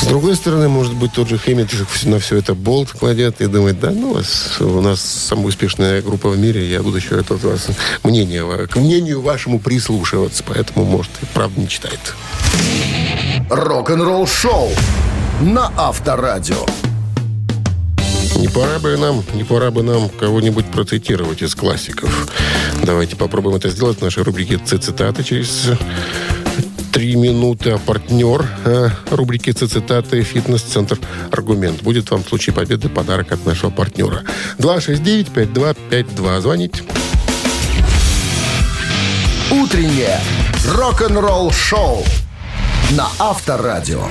С 0.00 0.06
другой 0.06 0.36
стороны, 0.36 0.68
может 0.68 0.94
быть, 0.94 1.12
тот 1.12 1.28
же 1.28 1.38
Хэммит 1.38 1.70
на 2.04 2.20
все 2.20 2.36
это 2.36 2.54
болт 2.54 2.90
кладет 2.92 3.40
и 3.40 3.46
думает, 3.46 3.80
да, 3.80 3.90
ну, 3.90 4.16
у 4.60 4.80
нас 4.80 5.00
самая 5.00 5.46
успешная 5.46 6.02
группа 6.02 6.28
в 6.28 6.38
мире, 6.38 6.70
я 6.70 6.82
буду 6.82 6.98
еще 6.98 7.18
это 7.18 7.34
от 7.34 7.42
вас 7.42 7.66
мнение, 8.04 8.68
к 8.68 8.76
мнению 8.76 9.20
вашему 9.22 9.58
прислушиваться, 9.58 10.44
поэтому, 10.46 10.84
может, 10.84 11.10
и 11.22 11.26
правда 11.34 11.60
не 11.60 11.68
читает. 11.68 12.14
Рок-н-ролл 13.50 14.26
шоу 14.26 14.68
на 15.40 15.72
Авторадио. 15.76 16.66
Не 18.36 18.48
пора 18.48 18.78
бы 18.78 18.96
нам, 18.96 19.24
не 19.34 19.44
пора 19.44 19.70
бы 19.70 19.82
нам 19.82 20.08
кого-нибудь 20.08 20.66
процитировать 20.66 21.42
из 21.42 21.54
классиков. 21.54 22.28
Давайте 22.82 23.16
попробуем 23.16 23.56
это 23.56 23.68
сделать 23.68 23.98
в 23.98 24.02
нашей 24.02 24.22
рубрике 24.22 24.58
«Ц-цитаты» 24.58 25.24
через 25.24 25.70
три 26.92 27.16
минуты. 27.16 27.70
А 27.70 27.78
партнер 27.78 28.46
э, 28.64 28.88
рубрики 29.10 29.50
«Ц-цитаты» 29.50 30.22
«Фитнес-центр 30.22 30.98
Аргумент». 31.30 31.82
Будет 31.82 32.10
вам 32.10 32.22
в 32.22 32.28
случае 32.28 32.54
победы 32.54 32.88
подарок 32.88 33.32
от 33.32 33.46
нашего 33.46 33.70
партнера. 33.70 34.24
269-5252. 34.58 36.40
Звоните. 36.40 36.82
Утреннее 39.50 40.20
рок-н-ролл 40.74 41.50
шоу 41.52 42.04
на 42.96 43.06
Авторадио. 43.18 44.02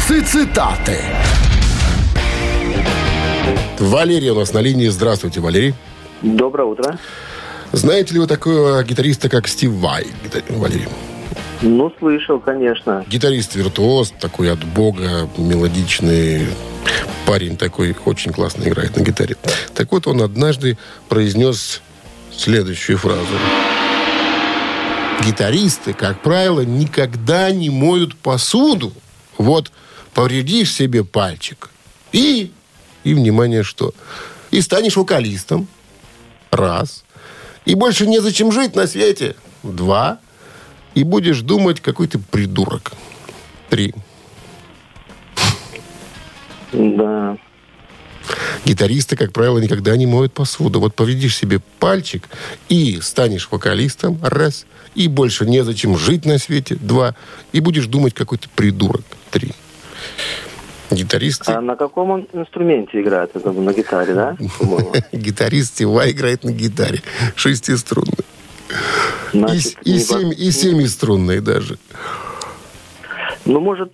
Цитаты. 0.00 0.98
Валерий 3.78 4.30
у 4.30 4.34
нас 4.34 4.52
на 4.52 4.58
линии. 4.58 4.88
Здравствуйте, 4.88 5.40
Валерий. 5.40 5.74
Доброе 6.22 6.64
утро. 6.64 6.98
Знаете 7.72 8.14
ли 8.14 8.20
вы 8.20 8.26
такого 8.26 8.82
гитариста, 8.84 9.28
как 9.28 9.48
Стив 9.48 9.70
Вай, 9.72 10.06
Гита- 10.24 10.42
Валерий? 10.58 10.88
Ну, 11.62 11.92
слышал, 11.98 12.40
конечно. 12.40 13.04
Гитарист-виртуоз, 13.08 14.12
такой 14.20 14.52
от 14.52 14.62
бога, 14.64 15.28
мелодичный 15.36 16.46
парень 17.26 17.56
такой, 17.56 17.96
очень 18.04 18.32
классно 18.32 18.64
играет 18.64 18.96
на 18.96 19.02
гитаре. 19.02 19.36
Так 19.74 19.90
вот, 19.92 20.06
он 20.06 20.22
однажды 20.22 20.76
произнес 21.08 21.80
следующую 22.36 22.98
фразу. 22.98 23.26
Гитаристы, 25.22 25.92
как 25.94 26.22
правило, 26.22 26.60
никогда 26.60 27.50
не 27.50 27.70
моют 27.70 28.16
посуду. 28.16 28.92
Вот 29.38 29.70
повредишь 30.12 30.72
себе 30.72 31.04
пальчик. 31.04 31.70
И, 32.12 32.52
и 33.04 33.14
внимание, 33.14 33.62
что? 33.62 33.92
И 34.50 34.60
станешь 34.60 34.96
вокалистом. 34.96 35.66
Раз. 36.50 37.04
И 37.64 37.74
больше 37.74 38.06
незачем 38.06 38.52
жить 38.52 38.76
на 38.76 38.86
свете. 38.86 39.36
Два. 39.62 40.18
И 40.94 41.02
будешь 41.02 41.40
думать, 41.40 41.80
какой 41.80 42.06
ты 42.06 42.18
придурок. 42.18 42.92
Три. 43.68 43.94
Да. 46.72 47.36
Гитаристы, 48.64 49.16
как 49.16 49.32
правило, 49.32 49.58
никогда 49.58 49.96
не 49.96 50.06
моют 50.06 50.32
посуду. 50.32 50.80
Вот 50.80 50.94
повредишь 50.94 51.36
себе 51.36 51.60
пальчик 51.78 52.28
и 52.68 53.00
станешь 53.00 53.48
вокалистом. 53.50 54.18
Раз. 54.22 54.66
И 54.94 55.08
больше 55.08 55.44
незачем 55.44 55.96
жить 55.96 56.24
на 56.24 56.38
свете. 56.38 56.76
Два. 56.76 57.14
И 57.52 57.60
будешь 57.60 57.86
думать, 57.86 58.14
какой 58.14 58.38
ты 58.38 58.48
придурок. 58.54 59.02
Три. 59.30 59.52
Гитаристы... 60.90 61.52
А 61.52 61.60
на 61.60 61.76
каком 61.76 62.10
он 62.10 62.28
инструменте 62.32 63.00
играет? 63.00 63.34
Это 63.34 63.52
на 63.52 63.72
гитаре, 63.72 64.14
да? 64.14 64.36
Гитарист 65.12 65.74
Стива 65.74 66.10
играет 66.10 66.44
на 66.44 66.52
гитаре. 66.52 67.02
Шестиструнной. 67.34 68.12
И, 69.32 69.38
Значит, 69.38 69.78
и, 69.84 69.96
и 69.96 70.50
семиструнной 70.50 71.40
даже. 71.40 71.78
Ну, 73.44 73.60
может, 73.60 73.92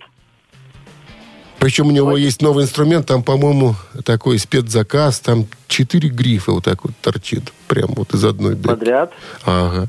Причем 1.61 1.89
у 1.89 1.91
него 1.91 2.17
есть 2.17 2.41
новый 2.41 2.63
инструмент, 2.63 3.05
там, 3.05 3.21
по-моему, 3.21 3.75
такой 4.03 4.39
спецзаказ, 4.39 5.19
там 5.19 5.45
четыре 5.67 6.09
грифа 6.09 6.53
вот 6.53 6.63
так 6.63 6.83
вот 6.83 6.93
торчит, 7.03 7.53
прям 7.67 7.89
вот 7.95 8.15
из 8.15 8.25
одной 8.25 8.55
дырки. 8.55 8.79
подряд? 8.79 9.13
Ага. 9.45 9.87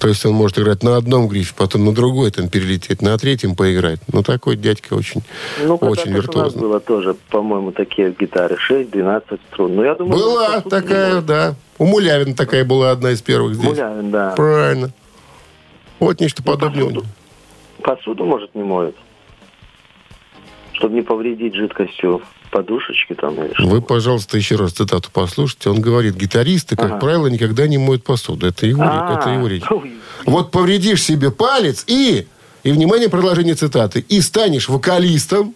То 0.00 0.08
есть 0.08 0.26
он 0.26 0.32
может 0.32 0.58
играть 0.58 0.82
на 0.82 0.96
одном 0.96 1.28
грифе, 1.28 1.54
потом 1.56 1.84
на 1.84 1.94
другой 1.94 2.32
там 2.32 2.48
перелететь, 2.48 3.00
на 3.00 3.16
третьем 3.16 3.54
поиграть. 3.54 4.00
Ну, 4.12 4.24
такой 4.24 4.56
дядька 4.56 4.94
очень, 4.94 5.22
Ну, 5.62 5.76
очень 5.76 6.10
у 6.10 6.16
нас 6.16 6.24
виртуозный. 6.24 6.60
было 6.60 6.80
тоже, 6.80 7.14
по-моему, 7.30 7.70
такие 7.70 8.12
гитары. 8.18 8.56
6-12 8.68 9.38
струн. 9.52 9.76
Ну, 9.76 9.84
я 9.84 9.94
думаю... 9.94 10.18
Была 10.18 10.60
такая, 10.62 11.14
не 11.14 11.20
да. 11.22 11.54
У 11.78 11.86
Мулявина 11.86 12.34
такая 12.34 12.64
была 12.64 12.90
одна 12.90 13.12
из 13.12 13.22
первых 13.22 13.54
здесь. 13.54 13.68
Мулявин, 13.68 14.10
да. 14.10 14.30
Правильно. 14.34 14.90
Вот 16.00 16.20
нечто 16.20 16.42
подобное. 16.42 16.82
у 16.82 16.88
посуду. 16.88 17.06
Посуду, 17.82 18.24
может, 18.24 18.52
не 18.56 18.64
моют? 18.64 18.96
Чтобы 20.76 20.94
не 20.94 21.02
повредить 21.02 21.54
жидкостью 21.54 22.20
подушечки 22.50 23.14
там 23.14 23.42
или 23.42 23.54
что. 23.54 23.66
Вы, 23.66 23.80
пожалуйста, 23.80 24.36
еще 24.36 24.56
раз 24.56 24.72
цитату 24.72 25.08
послушайте. 25.12 25.70
Он 25.70 25.80
говорит, 25.80 26.16
гитаристы, 26.16 26.76
как 26.76 26.92
Ага. 26.92 26.98
правило, 27.00 27.26
никогда 27.28 27.66
не 27.66 27.78
моют 27.78 28.04
посуду. 28.04 28.46
Это 28.46 28.66
его, 28.66 28.82
А, 28.84 29.18
это 29.18 29.30
его 29.30 29.46
речь. 29.46 29.64
Вот 30.26 30.50
повредишь 30.50 31.02
себе 31.02 31.30
палец 31.30 31.84
и, 31.86 32.26
и, 32.62 32.72
внимание, 32.72 33.08
продолжение 33.08 33.54
цитаты, 33.54 34.00
и 34.00 34.20
станешь 34.20 34.68
вокалистом, 34.68 35.54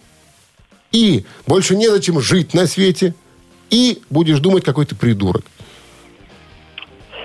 и 0.92 1.24
больше 1.46 1.76
незачем 1.76 2.20
жить 2.20 2.54
на 2.54 2.66
свете, 2.66 3.14
и 3.68 4.00
будешь 4.10 4.40
думать, 4.40 4.64
какой 4.64 4.86
ты 4.86 4.94
придурок. 4.94 5.44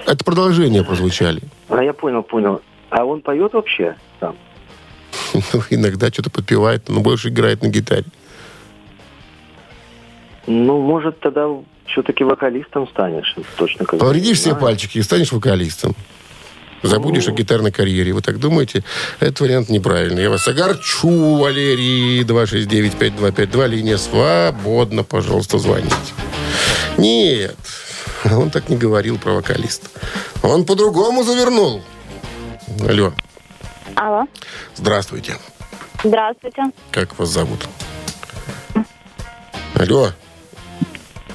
Это 0.05 0.23
продолжение 0.23 0.83
прозвучали. 0.83 1.41
А 1.69 1.81
я 1.83 1.93
понял, 1.93 2.23
понял. 2.23 2.61
А 2.89 3.05
он 3.05 3.21
поет 3.21 3.53
вообще 3.53 3.95
Иногда 5.69 6.09
что-то 6.09 6.29
подпевает, 6.29 6.89
но 6.89 7.01
больше 7.01 7.29
играет 7.29 7.61
на 7.63 7.67
гитаре. 7.67 8.05
Ну, 10.47 10.81
может, 10.81 11.19
тогда 11.19 11.47
все-таки 11.87 12.23
вокалистом 12.23 12.87
станешь. 12.87 13.35
Точно 13.57 13.85
как 13.85 13.99
Повредишь 13.99 14.41
знаю. 14.41 14.57
пальчики 14.59 14.97
и 14.99 15.01
станешь 15.01 15.31
вокалистом. 15.31 15.95
Забудешь 16.83 17.27
о 17.27 17.31
гитарной 17.31 17.71
карьере. 17.71 18.13
Вы 18.13 18.21
так 18.21 18.37
думаете? 18.37 18.83
Этот 19.19 19.39
вариант 19.39 19.69
неправильный. 19.69 20.23
Я 20.23 20.29
вас 20.29 20.47
огорчу, 20.47 21.37
Валерий. 21.37 22.21
269-5252. 22.23 23.67
Линия 23.67 23.97
свободна. 23.97 25.03
Пожалуйста, 25.03 25.57
звоните. 25.57 25.95
Нет. 26.97 27.55
Он 28.31 28.49
так 28.51 28.69
не 28.69 28.77
говорил 28.77 29.17
про 29.17 29.33
вокалиста. 29.33 29.87
Он 30.43 30.63
по-другому 30.65 31.23
завернул. 31.23 31.81
Алло. 32.87 33.13
Алло. 33.95 34.27
Здравствуйте. 34.75 35.37
Здравствуйте. 36.03 36.63
Как 36.91 37.17
вас 37.17 37.29
зовут? 37.29 37.67
Алло. 39.75 40.11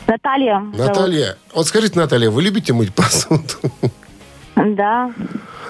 Наталья. 0.06 0.60
Наталья. 0.60 1.36
Вот 1.54 1.66
скажите, 1.66 1.98
Наталья, 1.98 2.30
вы 2.30 2.42
любите 2.42 2.72
мыть 2.72 2.94
посуду? 2.94 3.44
зовут. 3.62 4.74
Да. 4.76 5.12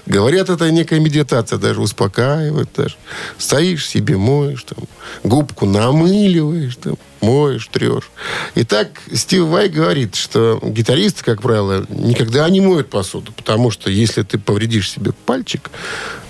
Говорят, 0.06 0.50
это 0.50 0.70
некая 0.70 0.98
медитация, 0.98 1.58
даже 1.58 1.80
успокаивает. 1.80 2.70
Даже. 2.74 2.96
Стоишь 3.38 3.86
себе, 3.86 4.16
моешь, 4.16 4.64
там, 4.64 4.84
губку 5.22 5.66
намыливаешь, 5.66 6.76
там, 6.76 6.96
моешь, 7.20 7.68
трешь. 7.68 8.10
Итак, 8.54 8.88
Стив 9.12 9.44
Вай 9.44 9.68
говорит, 9.68 10.14
что 10.14 10.58
гитаристы, 10.62 11.24
как 11.24 11.42
правило, 11.42 11.84
никогда 11.88 12.48
не 12.48 12.60
моют 12.60 12.90
посуду, 12.90 13.32
потому 13.32 13.70
что 13.70 13.90
если 13.90 14.22
ты 14.22 14.38
повредишь 14.38 14.90
себе 14.90 15.12
пальчик, 15.26 15.70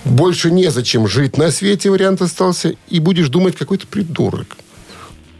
больше 0.05 0.51
незачем 0.51 1.07
жить 1.07 1.37
на 1.37 1.51
свете, 1.51 1.89
вариант 1.89 2.21
остался, 2.21 2.75
и 2.87 2.99
будешь 2.99 3.29
думать, 3.29 3.55
какой 3.55 3.77
ты 3.77 3.87
придурок. 3.87 4.57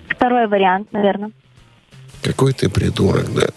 Второй 0.10 0.48
вариант, 0.48 0.92
наверное. 0.92 1.32
Какой 2.22 2.54
ты 2.54 2.70
придурок, 2.70 3.34
да. 3.34 3.48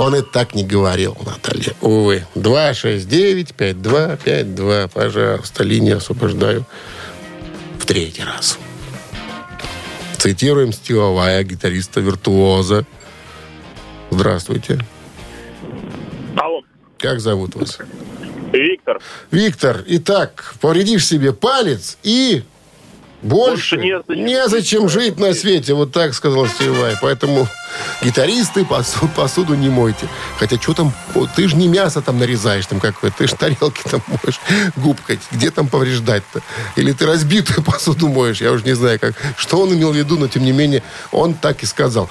Он 0.00 0.16
и 0.16 0.22
так 0.22 0.54
не 0.54 0.64
говорил, 0.64 1.14
Наталья. 1.24 1.74
Увы. 1.82 2.24
269-5252. 2.34 4.88
Пожалуйста, 4.88 5.62
линию 5.62 5.98
освобождаю 5.98 6.64
третий 7.90 8.22
раз. 8.22 8.56
Цитируем 10.16 10.72
Стива 10.72 11.12
Вая, 11.12 11.42
гитариста-виртуоза. 11.42 12.86
Здравствуйте. 14.10 14.78
Алло, 16.36 16.62
Как 16.98 17.18
зовут 17.18 17.56
вас? 17.56 17.78
Виктор. 18.52 19.00
Виктор, 19.32 19.82
итак, 19.88 20.54
повредишь 20.60 21.04
себе 21.04 21.32
палец 21.32 21.98
и 22.04 22.44
больше, 23.22 23.74
Больше 23.74 23.76
незачем. 23.78 24.24
незачем 24.24 24.88
жить 24.88 25.18
на 25.18 25.34
свете, 25.34 25.74
вот 25.74 25.90
так 25.90 26.14
сказал 26.14 26.46
Стивай. 26.46 26.94
Поэтому 27.02 27.48
гитаристы 28.02 28.64
посу- 28.64 29.08
посуду 29.14 29.54
не 29.54 29.68
мойте. 29.68 30.08
Хотя 30.38 30.56
что 30.56 30.74
там, 30.74 30.92
ты 31.36 31.48
же 31.48 31.56
не 31.56 31.68
мясо 31.68 32.02
там 32.02 32.18
нарезаешь, 32.18 32.66
там 32.66 32.80
какое 32.80 33.10
ты 33.10 33.26
же 33.26 33.34
тарелки 33.34 33.82
там 33.88 34.02
моешь, 34.06 34.40
губкать. 34.76 35.20
Где 35.30 35.50
там 35.50 35.68
повреждать-то? 35.68 36.40
Или 36.76 36.92
ты 36.92 37.06
разбитую 37.06 37.62
посуду 37.64 38.08
моешь, 38.08 38.40
я 38.40 38.52
уже 38.52 38.64
не 38.64 38.74
знаю, 38.74 38.98
как, 38.98 39.14
что 39.36 39.60
он 39.60 39.72
имел 39.74 39.92
в 39.92 39.96
виду, 39.96 40.18
но 40.18 40.28
тем 40.28 40.44
не 40.44 40.52
менее 40.52 40.82
он 41.12 41.34
так 41.34 41.62
и 41.62 41.66
сказал. 41.66 42.08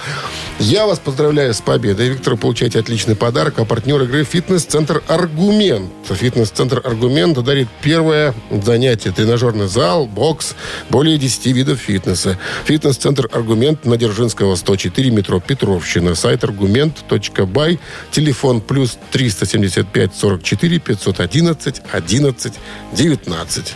Я 0.58 0.86
вас 0.86 0.98
поздравляю 0.98 1.54
с 1.54 1.60
победой. 1.60 2.10
Виктор, 2.10 2.36
получаете 2.36 2.78
отличный 2.78 3.16
подарок. 3.16 3.58
А 3.58 3.64
партнер 3.64 4.02
игры 4.02 4.24
«Фитнес-центр 4.24 5.02
Аргумент». 5.08 5.90
«Фитнес-центр 6.08 6.80
Аргумент» 6.84 7.42
дарит 7.42 7.68
первое 7.82 8.34
занятие. 8.50 9.12
Тренажерный 9.12 9.68
зал, 9.68 10.06
бокс, 10.06 10.54
более 10.88 11.18
10 11.18 11.46
видов 11.46 11.78
фитнеса. 11.78 12.38
«Фитнес-центр 12.64 13.28
Аргумент» 13.32 13.84
на 13.84 13.96
Дзержинского, 13.96 14.56
104, 14.56 15.10
метро 15.10 15.40
Петровщина. 15.50 16.14
Сайт 16.14 16.44
аргумент.бай. 16.44 17.80
Телефон 18.12 18.60
плюс 18.60 18.96
375 19.10 20.14
44 20.14 20.78
511 20.78 21.82
11 21.90 22.52
19. 22.92 23.74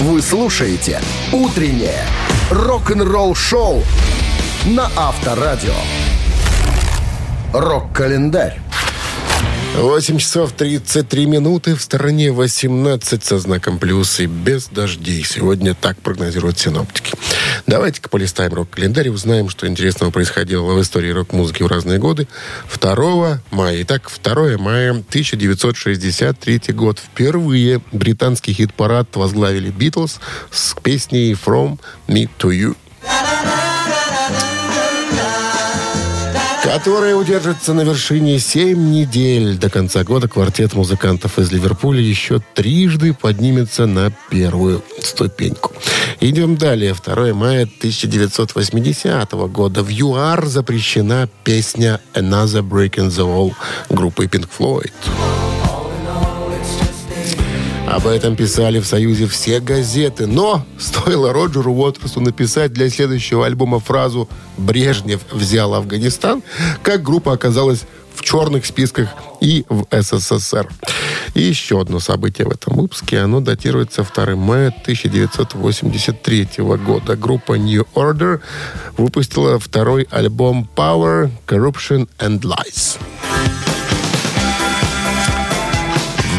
Вы 0.00 0.22
слушаете 0.22 1.02
«Утреннее 1.34 2.02
рок-н-ролл-шоу» 2.50 3.82
на 4.64 4.90
Авторадио. 4.96 5.74
Рок-календарь. 7.52 8.58
8 9.76 10.18
часов 10.18 10.52
33 10.52 11.26
минуты. 11.26 11.74
В 11.74 11.82
стороне 11.82 12.32
18 12.32 13.24
со 13.24 13.38
знаком 13.38 13.78
плюс 13.78 14.18
и 14.20 14.26
без 14.26 14.66
дождей. 14.68 15.22
Сегодня 15.24 15.74
так 15.74 15.98
прогнозируют 15.98 16.58
синоптики. 16.58 17.12
Давайте-ка 17.66 18.08
полистаем 18.08 18.54
рок-календарь 18.54 19.08
и 19.08 19.10
узнаем, 19.10 19.48
что 19.48 19.66
интересного 19.66 20.10
происходило 20.10 20.72
в 20.72 20.80
истории 20.80 21.10
рок-музыки 21.10 21.62
в 21.62 21.66
разные 21.66 21.98
годы. 21.98 22.26
2 22.80 23.40
мая. 23.50 23.82
Итак, 23.82 24.10
2 24.22 24.58
мая 24.58 24.90
1963 24.90 26.60
год. 26.68 26.98
Впервые 26.98 27.80
британский 27.92 28.54
хит-парад 28.54 29.14
возглавили 29.16 29.70
Битлз 29.70 30.20
с 30.50 30.74
песней 30.82 31.32
«From 31.32 31.78
Me 32.08 32.28
to 32.38 32.50
You». 32.50 33.67
Которая 36.68 37.16
удержится 37.16 37.72
на 37.72 37.80
вершине 37.80 38.38
7 38.38 38.90
недель. 38.90 39.56
До 39.56 39.70
конца 39.70 40.04
года 40.04 40.28
квартет 40.28 40.74
музыкантов 40.74 41.38
из 41.38 41.50
Ливерпуля 41.50 42.02
еще 42.02 42.42
трижды 42.52 43.14
поднимется 43.14 43.86
на 43.86 44.12
первую 44.28 44.84
ступеньку. 45.00 45.72
Идем 46.20 46.58
далее. 46.58 46.94
2 46.94 47.32
мая 47.32 47.62
1980 47.62 49.32
года. 49.50 49.82
В 49.82 49.88
ЮАР 49.88 50.46
запрещена 50.46 51.30
песня 51.42 52.00
«Another 52.12 52.60
Break 52.60 52.96
in 52.96 53.08
the 53.08 53.24
Wall» 53.24 53.54
группы 53.88 54.26
Pink 54.26 54.46
Floyd. 54.58 54.92
Об 57.90 58.06
этом 58.06 58.36
писали 58.36 58.80
в 58.80 58.86
Союзе 58.86 59.26
все 59.26 59.60
газеты. 59.60 60.26
Но 60.26 60.62
стоило 60.78 61.32
Роджеру 61.32 61.72
Уотерсу 61.72 62.20
написать 62.20 62.74
для 62.74 62.90
следующего 62.90 63.46
альбома 63.46 63.80
фразу 63.80 64.28
«Брежнев 64.58 65.22
взял 65.32 65.72
Афганистан», 65.72 66.42
как 66.82 67.02
группа 67.02 67.32
оказалась 67.32 67.86
в 68.14 68.22
черных 68.22 68.66
списках 68.66 69.08
и 69.40 69.64
в 69.70 69.86
СССР. 69.90 70.68
И 71.34 71.40
еще 71.40 71.80
одно 71.80 71.98
событие 71.98 72.46
в 72.46 72.50
этом 72.50 72.76
выпуске. 72.76 73.20
Оно 73.20 73.40
датируется 73.40 74.02
2 74.04 74.36
мая 74.36 74.68
1983 74.68 76.48
года. 76.58 77.16
Группа 77.16 77.54
New 77.54 77.86
Order 77.94 78.42
выпустила 78.98 79.58
второй 79.58 80.06
альбом 80.10 80.68
Power, 80.76 81.30
Corruption 81.46 82.06
and 82.18 82.42
Lies. 82.42 82.98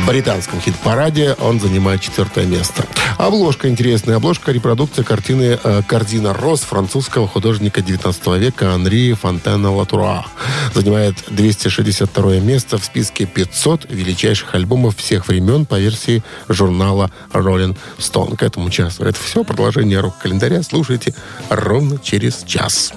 Британском 0.09 0.59
хит-параде 0.59 1.35
он 1.39 1.59
занимает 1.59 2.01
четвертое 2.01 2.47
место. 2.47 2.83
Обложка 3.19 3.69
интересная. 3.69 4.15
Обложка 4.15 4.51
репродукция 4.51 5.05
картины 5.05 5.59
э, 5.63 5.83
«Кардина 5.87 6.33
Рос» 6.33 6.61
французского 6.61 7.27
художника 7.27 7.83
19 7.83 8.27
века 8.39 8.73
Анри 8.73 9.13
Фонтена 9.13 9.71
Латура. 9.71 10.25
Занимает 10.73 11.13
262 11.29 12.39
место 12.39 12.79
в 12.79 12.85
списке 12.85 13.27
500 13.27 13.85
величайших 13.91 14.55
альбомов 14.55 14.97
всех 14.97 15.27
времен 15.27 15.67
по 15.67 15.79
версии 15.79 16.23
журнала 16.47 17.11
Rolling 17.31 17.77
Stone. 17.99 18.35
К 18.35 18.41
этому. 18.41 18.69
Это 18.69 19.13
все. 19.23 19.43
Продолжение 19.43 19.99
рок-календаря 19.99 20.63
слушайте 20.63 21.13
ровно 21.49 21.99
через 21.99 22.43
час. 22.47 22.93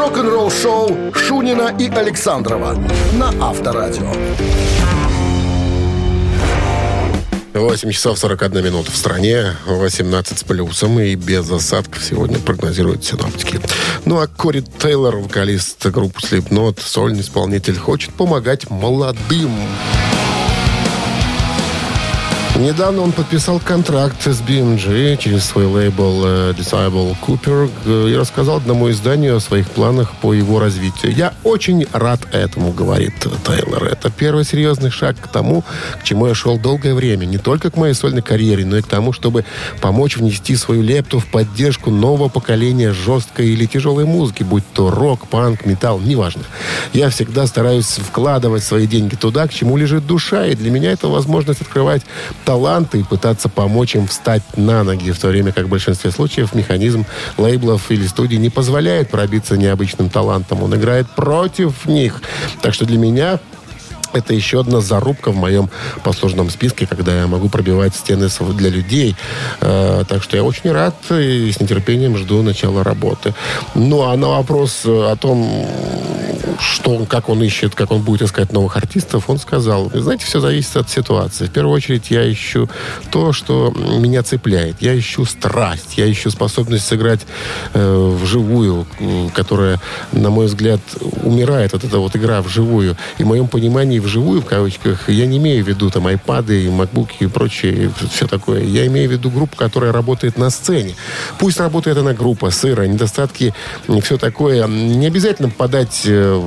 Рок-н-ролл-шоу 0.00 1.12
Шунина 1.14 1.76
и 1.78 1.90
Александрова 1.90 2.74
на 3.12 3.34
Авторадио. 3.38 4.10
8 7.52 7.90
часов 7.90 8.18
41 8.18 8.64
минута 8.64 8.90
в 8.90 8.96
стране, 8.96 9.56
18 9.66 10.38
с 10.38 10.42
плюсом 10.42 10.98
и 11.00 11.14
без 11.16 11.50
осадков 11.50 12.02
сегодня 12.02 12.38
прогнозируют 12.38 13.04
синоптики. 13.04 13.60
Ну 14.06 14.18
а 14.18 14.26
Кори 14.26 14.62
Тейлор, 14.62 15.16
вокалист 15.16 15.84
группы 15.88 16.18
Slipknot, 16.20 16.80
сольный 16.82 17.20
исполнитель, 17.20 17.76
хочет 17.76 18.14
помогать 18.14 18.70
молодым. 18.70 19.52
Недавно 22.58 23.02
он 23.02 23.12
подписал 23.12 23.58
контракт 23.58 24.22
с 24.22 24.42
BMG 24.42 25.16
через 25.16 25.44
свой 25.44 25.64
лейбл 25.64 26.22
э, 26.26 26.52
Disciple 26.52 27.16
Cooper 27.26 27.70
э, 27.86 28.08
и 28.10 28.16
рассказал 28.16 28.56
одному 28.56 28.90
изданию 28.90 29.36
о 29.36 29.40
своих 29.40 29.70
планах 29.70 30.12
по 30.16 30.34
его 30.34 30.60
развитию. 30.60 31.14
«Я 31.14 31.32
очень 31.42 31.86
рад 31.92 32.20
этому»,— 32.32 32.72
говорит 32.74 33.14
Тейлор. 33.46 33.84
«Это 33.84 34.10
первый 34.10 34.44
серьезный 34.44 34.90
шаг 34.90 35.16
к 35.18 35.28
тому, 35.28 35.64
к 36.00 36.04
чему 36.04 36.26
я 36.26 36.34
шел 36.34 36.58
долгое 36.58 36.92
время. 36.92 37.24
Не 37.24 37.38
только 37.38 37.70
к 37.70 37.78
моей 37.78 37.94
сольной 37.94 38.20
карьере, 38.20 38.66
но 38.66 38.76
и 38.76 38.82
к 38.82 38.86
тому, 38.86 39.14
чтобы 39.14 39.46
помочь 39.80 40.18
внести 40.18 40.54
свою 40.54 40.82
лепту 40.82 41.18
в 41.18 41.26
поддержку 41.26 41.90
нового 41.90 42.28
поколения 42.28 42.92
жесткой 42.92 43.48
или 43.48 43.64
тяжелой 43.64 44.04
музыки, 44.04 44.42
будь 44.42 44.64
то 44.74 44.90
рок, 44.90 45.28
панк, 45.28 45.64
металл, 45.64 45.98
неважно. 45.98 46.42
Я 46.92 47.08
всегда 47.08 47.46
стараюсь 47.46 47.86
вкладывать 47.86 48.64
свои 48.64 48.86
деньги 48.86 49.14
туда, 49.14 49.46
к 49.48 49.54
чему 49.54 49.78
лежит 49.78 50.06
душа, 50.06 50.46
и 50.46 50.54
для 50.54 50.70
меня 50.70 50.92
это 50.92 51.08
возможность 51.08 51.62
открывать 51.62 52.02
таланты 52.44 53.00
и 53.00 53.02
пытаться 53.02 53.48
помочь 53.48 53.94
им 53.94 54.06
встать 54.06 54.42
на 54.56 54.84
ноги, 54.84 55.10
в 55.10 55.18
то 55.18 55.28
время 55.28 55.52
как 55.52 55.66
в 55.66 55.68
большинстве 55.68 56.10
случаев 56.10 56.54
механизм 56.54 57.06
лейблов 57.36 57.90
или 57.90 58.06
студий 58.06 58.38
не 58.38 58.50
позволяет 58.50 59.10
пробиться 59.10 59.56
необычным 59.56 60.10
талантом. 60.10 60.62
Он 60.62 60.74
играет 60.74 61.08
против 61.10 61.86
них. 61.86 62.22
Так 62.62 62.74
что 62.74 62.84
для 62.86 62.98
меня 62.98 63.40
это 64.12 64.34
еще 64.34 64.60
одна 64.60 64.80
зарубка 64.80 65.30
в 65.30 65.36
моем 65.36 65.70
послужном 66.02 66.50
списке, 66.50 66.86
когда 66.86 67.20
я 67.20 67.26
могу 67.26 67.48
пробивать 67.48 67.94
стены 67.94 68.28
для 68.54 68.70
людей. 68.70 69.16
Э, 69.60 70.04
так 70.08 70.22
что 70.22 70.36
я 70.36 70.44
очень 70.44 70.70
рад 70.72 70.94
и 71.10 71.50
с 71.52 71.60
нетерпением 71.60 72.16
жду 72.16 72.42
начала 72.42 72.84
работы. 72.84 73.34
Ну, 73.74 74.02
а 74.02 74.16
на 74.16 74.28
вопрос 74.28 74.82
о 74.84 75.16
том, 75.16 75.66
что 76.58 76.96
он, 76.96 77.06
как 77.06 77.28
он 77.28 77.42
ищет, 77.42 77.74
как 77.74 77.90
он 77.90 78.02
будет 78.02 78.22
искать 78.22 78.52
новых 78.52 78.76
артистов, 78.76 79.28
он 79.28 79.38
сказал, 79.38 79.84
«Вы 79.88 80.00
знаете, 80.00 80.24
все 80.24 80.40
зависит 80.40 80.76
от 80.76 80.90
ситуации. 80.90 81.46
В 81.46 81.50
первую 81.50 81.74
очередь 81.74 82.10
я 82.10 82.30
ищу 82.30 82.68
то, 83.10 83.32
что 83.32 83.70
меня 83.70 84.22
цепляет. 84.22 84.76
Я 84.80 84.98
ищу 84.98 85.24
страсть, 85.24 85.94
я 85.96 86.10
ищу 86.10 86.30
способность 86.30 86.86
сыграть 86.86 87.20
э, 87.74 88.16
вживую, 88.20 88.86
э, 88.98 89.28
которая, 89.34 89.80
на 90.12 90.30
мой 90.30 90.46
взгляд, 90.46 90.80
умирает. 91.22 91.72
Вот 91.72 91.84
эта 91.84 91.98
вот 91.98 92.16
игра 92.16 92.42
вживую. 92.42 92.96
И 93.18 93.22
в 93.22 93.26
моем 93.26 93.48
понимании 93.48 93.98
вживую, 94.00 94.40
в 94.40 94.46
кавычках, 94.46 95.08
я 95.08 95.26
не 95.26 95.38
имею 95.38 95.64
в 95.64 95.68
виду 95.68 95.90
там 95.90 96.06
айпады, 96.06 96.70
макбуки 96.70 97.16
и 97.20 97.26
прочее, 97.26 97.92
все 98.10 98.26
такое. 98.26 98.62
Я 98.64 98.86
имею 98.86 99.08
в 99.08 99.12
виду 99.12 99.30
группу, 99.30 99.56
которая 99.56 99.92
работает 99.92 100.38
на 100.38 100.50
сцене. 100.50 100.94
Пусть 101.38 101.58
работает 101.58 101.96
она 101.98 102.12
группа, 102.12 102.50
сыра, 102.50 102.82
недостатки, 102.82 103.54
все 104.02 104.18
такое. 104.18 104.66
Не 104.66 105.06
обязательно 105.06 105.50
подать 105.50 106.02
э, 106.04 106.42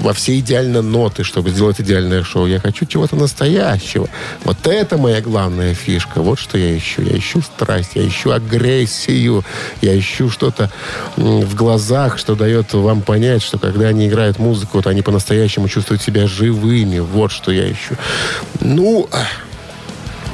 во 0.00 0.12
все 0.12 0.38
идеально 0.38 0.82
ноты, 0.82 1.24
чтобы 1.24 1.50
сделать 1.50 1.80
идеальное 1.80 2.22
шоу. 2.22 2.46
Я 2.46 2.60
хочу 2.60 2.86
чего-то 2.86 3.16
настоящего. 3.16 4.08
Вот 4.44 4.66
это 4.66 4.96
моя 4.98 5.20
главная 5.20 5.74
фишка. 5.74 6.22
Вот 6.22 6.38
что 6.38 6.58
я 6.58 6.76
ищу. 6.76 7.02
Я 7.02 7.16
ищу 7.16 7.40
страсть, 7.42 7.92
я 7.94 8.06
ищу 8.06 8.30
агрессию, 8.30 9.44
я 9.80 9.98
ищу 9.98 10.30
что-то 10.30 10.70
в 11.16 11.54
глазах, 11.54 12.18
что 12.18 12.34
дает 12.34 12.72
вам 12.72 13.02
понять, 13.02 13.42
что 13.42 13.58
когда 13.58 13.88
они 13.88 14.08
играют 14.08 14.38
музыку, 14.38 14.78
вот 14.78 14.86
они 14.86 15.02
по-настоящему 15.02 15.68
чувствуют 15.68 16.02
себя 16.02 16.26
живыми. 16.26 16.93
Вот 17.02 17.32
что 17.32 17.52
я 17.52 17.70
ищу. 17.70 17.96
Ну, 18.60 19.08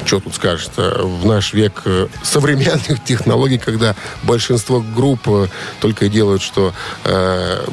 что 0.05 0.19
тут 0.19 0.35
скажешь 0.35 0.69
в 0.75 1.25
наш 1.25 1.53
век 1.53 1.81
э, 1.85 2.07
современных 2.23 3.03
технологий, 3.05 3.57
когда 3.57 3.95
большинство 4.23 4.81
групп 4.81 5.21
э, 5.27 5.47
только 5.79 6.05
и 6.05 6.09
делают, 6.09 6.41
что 6.41 6.73
э, 7.05 7.65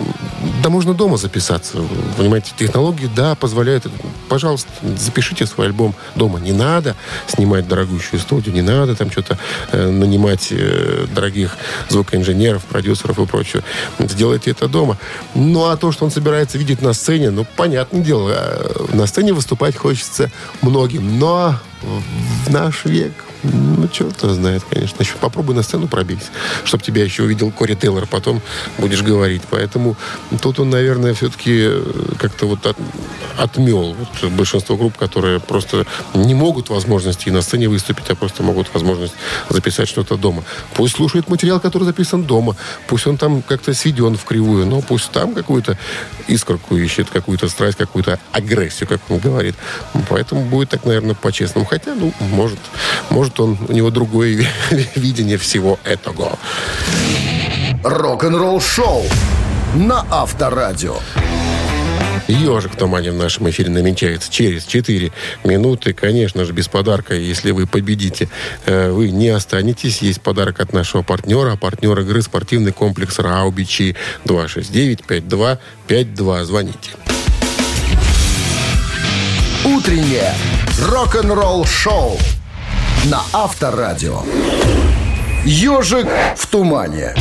да 0.62 0.68
можно 0.68 0.94
дома 0.94 1.16
записаться. 1.16 1.78
Понимаете, 2.16 2.52
технологии, 2.56 3.08
да, 3.14 3.34
позволяют. 3.34 3.86
Пожалуйста, 4.28 4.70
запишите 4.96 5.46
свой 5.46 5.66
альбом 5.66 5.94
дома. 6.14 6.38
Не 6.38 6.52
надо 6.52 6.96
снимать 7.26 7.68
дорогущую 7.68 8.20
студию, 8.20 8.54
не 8.54 8.62
надо 8.62 8.94
там 8.94 9.10
что-то 9.10 9.38
э, 9.72 9.88
нанимать 9.88 10.48
э, 10.50 11.06
дорогих 11.14 11.56
звукоинженеров, 11.88 12.64
продюсеров 12.64 13.18
и 13.18 13.26
прочее. 13.26 13.62
Сделайте 13.98 14.50
это 14.50 14.68
дома. 14.68 14.98
Ну, 15.34 15.64
а 15.66 15.76
то, 15.76 15.92
что 15.92 16.04
он 16.04 16.10
собирается 16.10 16.58
видеть 16.58 16.82
на 16.82 16.92
сцене, 16.92 17.30
ну, 17.30 17.46
понятное 17.56 18.02
дело, 18.02 18.30
э, 18.34 18.86
на 18.92 19.06
сцене 19.06 19.32
выступать 19.32 19.76
хочется 19.76 20.30
многим. 20.62 21.18
Но 21.18 21.58
в 21.82 22.50
наш 22.50 22.84
век 22.84 23.27
ну, 23.42 23.88
черт 23.88 24.20
знает, 24.20 24.62
конечно. 24.68 25.02
Еще 25.02 25.14
попробуй 25.20 25.54
на 25.54 25.62
сцену 25.62 25.88
пробить, 25.88 26.22
чтобы 26.64 26.82
тебя 26.82 27.04
еще 27.04 27.22
увидел 27.22 27.50
Кори 27.50 27.74
Тейлор, 27.74 28.06
потом 28.06 28.40
будешь 28.78 29.02
говорить. 29.02 29.42
Поэтому 29.50 29.96
тут 30.40 30.58
он, 30.60 30.70
наверное, 30.70 31.14
все-таки 31.14 31.56
э, 31.60 32.12
как-то 32.18 32.46
вот 32.46 32.66
от, 32.66 32.76
отмел 33.36 33.94
вот 33.94 34.32
большинство 34.32 34.76
групп, 34.76 34.96
которые 34.96 35.40
просто 35.40 35.86
не 36.14 36.34
могут 36.34 36.68
возможности 36.68 37.30
на 37.30 37.42
сцене 37.42 37.68
выступить, 37.68 38.10
а 38.10 38.14
просто 38.14 38.42
могут 38.42 38.72
возможность 38.74 39.14
записать 39.48 39.88
что-то 39.88 40.16
дома. 40.16 40.42
Пусть 40.74 40.96
слушает 40.96 41.28
материал, 41.28 41.60
который 41.60 41.84
записан 41.84 42.24
дома. 42.24 42.56
Пусть 42.86 43.06
он 43.06 43.16
там 43.16 43.42
как-то 43.42 43.74
сведен 43.74 44.16
в 44.16 44.24
кривую, 44.24 44.66
но 44.66 44.80
пусть 44.80 45.10
там 45.10 45.34
какую-то 45.34 45.78
искорку 46.26 46.76
ищет, 46.76 47.10
какую-то 47.10 47.48
страсть, 47.48 47.76
какую-то 47.76 48.18
агрессию, 48.32 48.88
как 48.88 49.00
он 49.08 49.18
говорит. 49.18 49.54
Поэтому 50.08 50.44
будет 50.44 50.70
так, 50.70 50.84
наверное, 50.84 51.14
по-честному. 51.14 51.66
Хотя, 51.66 51.94
ну, 51.94 52.12
может, 52.20 52.58
может 53.10 53.27
может, 53.28 53.40
он, 53.40 53.58
у 53.68 53.72
него 53.72 53.90
другое 53.90 54.46
видение 54.94 55.36
всего 55.36 55.78
этого. 55.84 56.38
Рок-н-ролл 57.84 58.58
шоу 58.60 59.04
на 59.74 60.06
Авторадио. 60.10 60.96
Ежик 62.26 62.72
в 62.74 62.76
тумане 62.76 63.12
в 63.12 63.14
нашем 63.14 63.48
эфире 63.48 63.70
намечается 63.70 64.30
через 64.30 64.64
4 64.64 65.12
минуты. 65.44 65.94
Конечно 65.94 66.44
же, 66.44 66.52
без 66.52 66.68
подарка, 66.68 67.14
если 67.14 67.52
вы 67.52 67.66
победите, 67.66 68.28
э, 68.66 68.90
вы 68.90 69.08
не 69.10 69.30
останетесь. 69.30 70.02
Есть 70.02 70.20
подарок 70.20 70.60
от 70.60 70.74
нашего 70.74 71.02
партнера. 71.02 71.56
Партнер 71.56 71.98
игры 72.00 72.20
спортивный 72.20 72.72
комплекс 72.72 73.18
Раубичи 73.18 73.96
269-5252. 74.26 76.44
Звоните. 76.44 76.90
Утреннее 79.64 80.34
рок-н-ролл 80.80 81.64
шоу 81.64 82.18
на 83.06 83.22
Авторадио. 83.32 84.22
Ежик 85.44 86.06
в 86.36 86.46
тумане. 86.46 87.14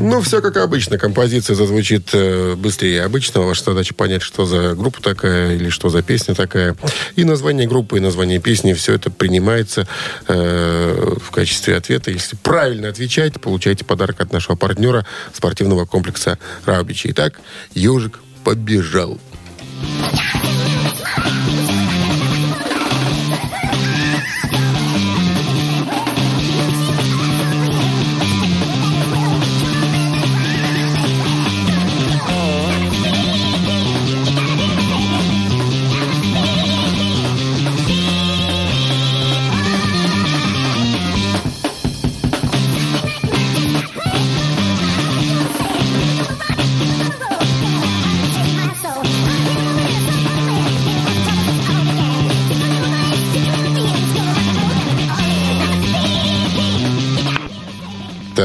Ну, 0.00 0.22
все 0.22 0.40
как 0.40 0.56
обычно. 0.56 0.96
Композиция 0.96 1.54
зазвучит 1.54 2.08
э, 2.14 2.54
быстрее 2.56 3.02
обычного. 3.02 3.46
Ваша 3.46 3.64
задача 3.64 3.92
понять, 3.92 4.22
что 4.22 4.46
за 4.46 4.74
группа 4.74 5.02
такая 5.02 5.54
или 5.54 5.68
что 5.68 5.90
за 5.90 6.02
песня 6.02 6.34
такая. 6.34 6.74
И 7.16 7.24
название 7.24 7.68
группы, 7.68 7.98
и 7.98 8.00
название 8.00 8.38
песни, 8.38 8.72
все 8.72 8.94
это 8.94 9.10
принимается 9.10 9.86
э, 10.26 11.16
в 11.22 11.30
качестве 11.30 11.76
ответа. 11.76 12.10
Если 12.10 12.36
правильно 12.36 12.88
отвечаете, 12.88 13.38
получаете 13.38 13.84
подарок 13.84 14.22
от 14.22 14.32
нашего 14.32 14.56
партнера 14.56 15.04
спортивного 15.34 15.84
комплекса 15.84 16.38
Раубичи. 16.64 17.10
Итак, 17.10 17.38
ежик 17.74 18.20
побежал. 18.42 19.20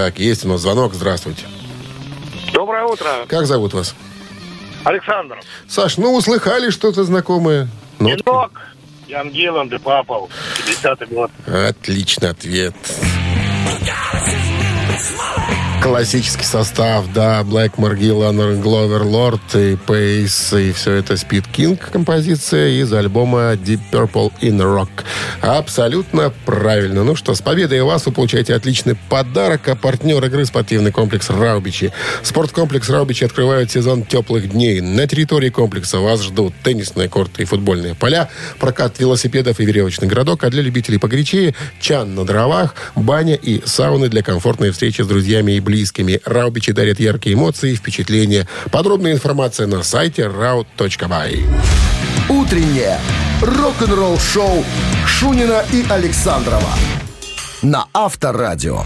Так, 0.05 0.19
есть 0.19 0.45
у 0.45 0.49
нас 0.49 0.61
звонок. 0.61 0.93
Здравствуйте. 0.93 1.45
Доброе 2.53 2.83
утро. 2.83 3.25
Как 3.27 3.47
зовут 3.47 3.73
вас? 3.73 3.95
Александр. 4.83 5.39
Саш, 5.67 5.97
ну, 5.97 6.13
услыхали 6.13 6.69
что-то 6.69 7.03
знакомое? 7.03 7.67
Нотки? 7.97 8.21
Нинок. 8.29 8.51
Ян 9.07 9.31
Гилланд 9.31 9.73
и 9.73 9.79
Папал. 9.79 10.29
50-й 10.67 11.07
год. 11.07 11.31
Отличный 11.47 12.29
ответ. 12.29 12.75
Классический 15.81 16.45
состав, 16.45 17.05
да, 17.13 17.43
Блэк, 17.43 17.73
Маргиллан, 17.77 18.59
Гловер, 18.59 19.03
Лорд 19.03 19.55
и 19.55 19.77
Пейс, 19.77 20.51
и 20.51 20.71
все 20.71 20.93
это 20.93 21.15
Спид 21.15 21.47
Кинг 21.47 21.91
композиция 21.91 22.69
из 22.69 22.91
альбома 22.91 23.53
Deep 23.53 23.79
Purple 23.91 24.33
in 24.41 24.57
Rock. 24.57 24.89
Абсолютно 25.41 26.33
правильно. 26.45 27.03
Ну 27.03 27.15
что, 27.15 27.35
с 27.35 27.41
победой 27.41 27.83
вас 27.83 28.07
вы 28.07 28.11
получаете 28.11 28.55
отличный 28.55 28.95
подарок, 29.09 29.67
а 29.67 29.75
партнер 29.75 30.25
игры 30.25 30.45
спортивный 30.45 30.91
комплекс 30.91 31.29
Раубичи. 31.29 31.91
Спорткомплекс 32.23 32.89
Раубичи 32.89 33.23
открывает 33.23 33.69
сезон 33.69 34.03
теплых 34.03 34.49
дней. 34.49 34.81
На 34.81 35.05
территории 35.05 35.49
комплекса 35.49 35.99
вас 35.99 36.23
ждут 36.23 36.55
теннисные 36.63 37.09
корты 37.09 37.43
и 37.43 37.45
футбольные 37.45 37.93
поля, 37.93 38.29
прокат 38.59 38.99
велосипедов 38.99 39.59
и 39.59 39.65
веревочный 39.65 40.07
городок, 40.07 40.43
а 40.43 40.49
для 40.49 40.63
любителей 40.63 40.97
погорячее 40.97 41.53
чан 41.79 42.15
на 42.15 42.25
дровах, 42.25 42.73
баня 42.95 43.35
и 43.35 43.61
сауны 43.65 44.09
для 44.09 44.23
комфортной 44.23 44.71
встречи 44.71 45.03
с 45.03 45.07
друзьями 45.07 45.51
и 45.53 45.59
близкими. 45.59 45.74
Раубичи 46.25 46.71
дарят 46.71 46.99
яркие 46.99 47.35
эмоции 47.35 47.73
и 47.73 47.75
впечатления. 47.75 48.47
Подробная 48.71 49.13
информация 49.13 49.67
на 49.67 49.83
сайте 49.83 50.23
raut.by. 50.23 51.43
Утреннее 52.29 52.99
рок-н-ролл-шоу 53.41 54.63
Шунина 55.05 55.63
и 55.71 55.85
Александрова 55.89 56.71
на 57.61 57.87
Авторадио. 57.93 58.83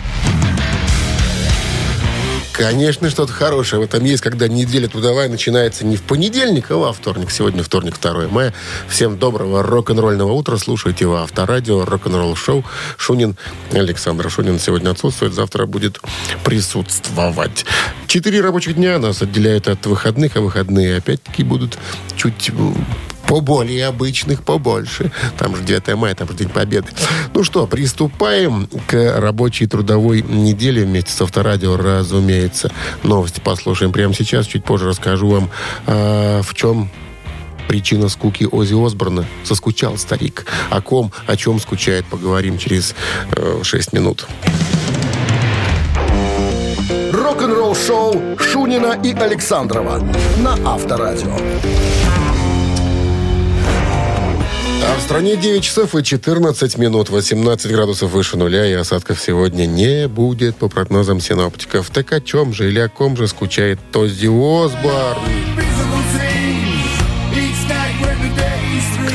Конечно, 2.59 3.09
что-то 3.09 3.31
хорошее 3.31 3.81
в 3.81 3.85
этом 3.85 4.03
есть, 4.03 4.21
когда 4.21 4.49
неделя 4.49 4.89
трудовая 4.89 5.29
начинается 5.29 5.85
не 5.85 5.95
в 5.95 6.01
понедельник, 6.01 6.71
а 6.71 6.75
во 6.75 6.91
вторник. 6.91 7.31
Сегодня 7.31 7.63
вторник, 7.63 7.97
2 7.97 8.27
мая. 8.27 8.53
Всем 8.89 9.17
доброго 9.17 9.63
рок-н-ролльного 9.63 10.33
утра. 10.33 10.57
Слушайте 10.57 11.05
его 11.05 11.19
Авторадио, 11.19 11.85
рок-н-ролл 11.85 12.35
шоу. 12.35 12.65
Шунин 12.97 13.37
Александр 13.71 14.29
Шунин 14.29 14.59
сегодня 14.59 14.89
отсутствует, 14.89 15.33
завтра 15.33 15.67
будет 15.67 16.01
присутствовать. 16.43 17.65
Четыре 18.07 18.41
рабочих 18.41 18.75
дня 18.75 18.99
нас 18.99 19.21
отделяют 19.21 19.69
от 19.69 19.85
выходных, 19.85 20.35
а 20.35 20.41
выходные 20.41 20.97
опять-таки 20.97 21.43
будут 21.43 21.77
чуть 22.17 22.51
поболее 23.29 23.85
обычных, 23.85 24.43
побольше. 24.43 25.11
Там 25.37 25.55
же 25.55 25.63
9 25.63 25.95
мая, 25.95 26.15
там 26.15 26.27
же 26.27 26.33
День 26.33 26.49
Победы. 26.49 26.87
Ну 27.33 27.43
что, 27.43 27.67
приступаем 27.67 28.67
к 28.87 29.19
рабочей 29.19 29.67
трудовой 29.67 30.23
неделе 30.23 30.83
вместе 30.83 31.11
с 31.11 31.21
Авторадио, 31.21 31.77
разумеется. 31.77 32.71
Новости 33.03 33.39
послушаем 33.39 33.91
прямо 33.91 34.15
сейчас. 34.15 34.47
Чуть 34.47 34.63
позже 34.63 34.87
расскажу 34.87 35.29
вам, 35.29 35.49
э, 35.85 36.41
в 36.41 36.55
чем 36.55 36.89
причина 37.67 38.09
скуки 38.09 38.47
Ози 38.51 38.73
Осборна. 38.73 39.25
Соскучал 39.43 39.97
старик. 39.97 40.47
О 40.71 40.81
ком, 40.81 41.11
о 41.27 41.37
чем 41.37 41.59
скучает, 41.59 42.05
поговорим 42.05 42.57
через 42.57 42.95
э, 43.33 43.59
6 43.61 43.93
минут. 43.93 44.27
Рок-н-ролл 47.13 47.75
шоу 47.75 48.39
Шунина 48.39 48.99
и 49.03 49.13
Александрова 49.13 49.99
на 50.39 50.57
Авторадио. 50.65 51.37
А 54.89 54.95
в 54.95 55.01
стране 55.01 55.35
9 55.35 55.63
часов 55.63 55.93
и 55.93 56.03
14 56.03 56.79
минут, 56.79 57.11
18 57.11 57.71
градусов 57.71 58.09
выше 58.09 58.37
нуля, 58.37 58.65
и 58.65 58.73
осадков 58.73 59.21
сегодня 59.21 59.67
не 59.67 60.07
будет, 60.07 60.55
по 60.55 60.67
прогнозам 60.67 61.19
синоптиков. 61.19 61.91
Так 61.91 62.11
о 62.11 62.19
чем 62.19 62.53
же 62.53 62.69
или 62.69 62.79
о 62.79 62.89
ком 62.89 63.15
же 63.15 63.27
скучает 63.27 63.79
Тоззи 63.91 64.25
Осборн? 64.25 65.21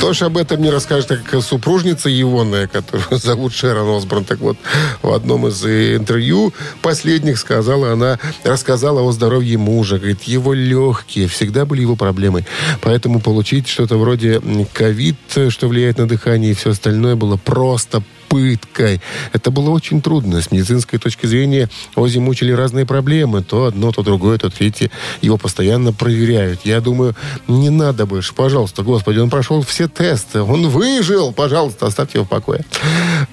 Кто 0.04 0.12
ж 0.12 0.26
об 0.26 0.36
этом 0.36 0.60
не 0.60 0.68
расскажет, 0.68 1.06
как 1.24 1.42
супружница 1.42 2.10
Егонная, 2.10 2.66
которую 2.66 3.06
зовут 3.18 3.54
Шерон 3.54 3.96
Осборн. 3.96 4.26
Так 4.26 4.38
вот, 4.40 4.58
в 5.00 5.10
одном 5.10 5.46
из 5.46 5.64
э, 5.64 5.96
интервью 5.96 6.52
последних 6.82 7.38
сказала 7.38 7.92
она, 7.92 8.18
рассказала 8.44 9.00
о 9.00 9.12
здоровье 9.12 9.56
мужа. 9.56 9.96
Говорит, 9.96 10.24
его 10.24 10.52
легкие 10.52 11.26
всегда 11.26 11.64
были 11.64 11.80
его 11.80 11.96
проблемой. 11.96 12.44
Поэтому 12.82 13.18
получить 13.18 13.66
что-то 13.66 13.96
вроде 13.96 14.42
ковид, 14.74 15.16
э, 15.36 15.48
что 15.48 15.68
влияет 15.68 15.96
на 15.96 16.06
дыхание 16.06 16.50
и 16.50 16.54
все 16.54 16.72
остальное 16.72 17.16
было 17.16 17.38
просто 17.38 18.02
пыткой. 18.28 19.00
Это 19.32 19.50
было 19.50 19.70
очень 19.70 20.00
трудно. 20.00 20.40
С 20.40 20.50
медицинской 20.50 20.98
точки 20.98 21.26
зрения 21.26 21.68
Ози 21.94 22.18
мучили 22.18 22.52
разные 22.52 22.86
проблемы. 22.86 23.42
То 23.42 23.66
одно, 23.66 23.92
то 23.92 24.02
другое, 24.02 24.38
то 24.38 24.50
третье. 24.50 24.90
Его 25.20 25.36
постоянно 25.36 25.92
проверяют. 25.92 26.60
Я 26.64 26.80
думаю, 26.80 27.14
не 27.48 27.70
надо 27.70 28.06
больше. 28.06 28.34
Пожалуйста, 28.34 28.82
господи, 28.82 29.18
он 29.18 29.30
прошел 29.30 29.62
все 29.62 29.88
тесты. 29.88 30.42
Он 30.42 30.68
выжил. 30.68 31.32
Пожалуйста, 31.32 31.86
оставьте 31.86 32.18
его 32.18 32.24
в 32.24 32.28
покое. 32.28 32.64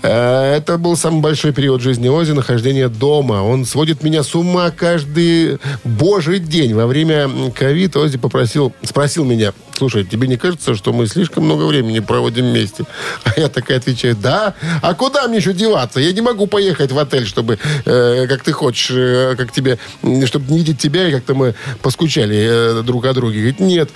Э, 0.02 0.56
Это 0.56 0.78
был 0.78 0.96
самый 0.96 1.22
большой 1.22 1.54
период 1.54 1.82
жизни 1.82 2.08
Ози, 2.08 2.32
нахождение 2.32 2.90
дома. 2.90 3.44
Он 3.44 3.66
сводит 3.66 4.04
меня 4.04 4.24
с 4.24 4.36
ума 4.36 4.72
каждый 4.72 5.60
божий 5.84 6.40
день. 6.40 6.74
Во 6.74 6.88
время 6.88 7.30
ковид 7.52 7.96
Ози 7.96 8.18
попросил, 8.18 8.74
спросил 8.84 9.26
меня, 9.26 9.54
слушай, 9.76 10.04
тебе 10.04 10.28
не 10.28 10.38
кажется, 10.38 10.76
что 10.76 10.94
мы 10.94 11.08
слишком 11.08 11.46
много 11.46 11.64
времени 11.64 12.00
проводим 12.00 12.46
вместе? 12.52 12.86
А 13.24 13.40
я 13.40 13.50
такая 13.50 13.78
отвечаю, 13.78 14.16
да. 14.16 14.54
А 14.82 14.94
куда 14.94 15.28
мне 15.28 15.38
еще 15.38 15.54
деваться? 15.54 16.00
Я 16.00 16.12
не 16.12 16.22
могу 16.22 16.48
поехать 16.48 16.92
в 16.92 17.00
отель, 17.00 17.26
чтобы, 17.26 17.60
э, 17.86 18.28
как 18.28 18.44
ты 18.44 18.52
хочешь, 18.52 18.92
э, 18.92 19.36
как 19.38 19.52
тебе, 19.52 19.78
чтобы 20.26 20.52
не 20.52 20.58
видеть 20.60 20.80
тебя, 20.80 21.08
и 21.08 21.12
как-то 21.12 21.34
мы 21.36 21.56
поскучали 21.82 22.80
э, 22.80 22.84
друг 22.84 23.06
о 23.06 23.14
друге. 23.14 23.40
Говорит, 23.40 23.60
нет. 23.60 23.90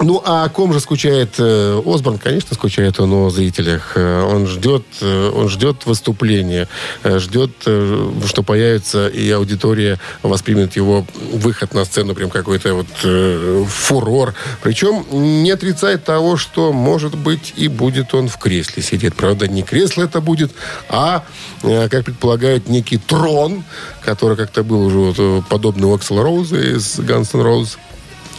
Ну, 0.00 0.22
а 0.24 0.44
о 0.44 0.48
ком 0.48 0.72
же 0.72 0.80
скучает 0.80 1.34
э, 1.38 1.80
Осборн? 1.84 2.18
Конечно, 2.18 2.54
скучает 2.54 2.98
он 2.98 3.12
о 3.12 3.30
зрителях. 3.30 3.92
Э, 3.94 4.22
Он 4.22 4.46
ждет, 4.46 4.84
э, 5.00 5.30
он 5.34 5.48
ждет 5.48 5.84
выступления, 5.86 6.68
ждет, 7.04 7.50
что 7.60 8.42
появится 8.42 9.08
и 9.08 9.30
аудитория 9.30 9.98
воспримет 10.22 10.76
его 10.76 11.06
выход 11.32 11.74
на 11.74 11.84
сцену 11.84 12.14
прям 12.14 12.30
какой-то 12.30 12.74
вот 12.74 13.68
фурор. 13.68 14.34
Причем 14.62 15.04
не 15.10 15.50
отрицает 15.50 16.04
того, 16.04 16.36
что, 16.36 16.72
может 16.72 17.16
быть, 17.16 17.52
и 17.56 17.68
будет 17.68 18.14
он 18.14 18.28
в 18.28 18.38
кресле 18.38 18.82
сидеть. 18.82 19.14
Правда, 19.14 19.46
не 19.46 19.62
кресло 19.62 20.02
это 20.02 20.20
будет, 20.20 20.52
а, 20.88 21.24
как 21.62 22.04
предполагают, 22.04 22.68
некий 22.68 22.98
трон, 22.98 23.64
который 24.02 24.36
как-то 24.36 24.62
был 24.62 24.86
уже 24.86 24.98
вот, 24.98 25.46
подобный 25.48 25.88
у 25.88 25.94
Аксела 25.94 26.22
Роуза 26.22 26.56
из 26.56 26.98
Guns 26.98 27.30
N' 27.34 27.40
Roses. 27.40 27.78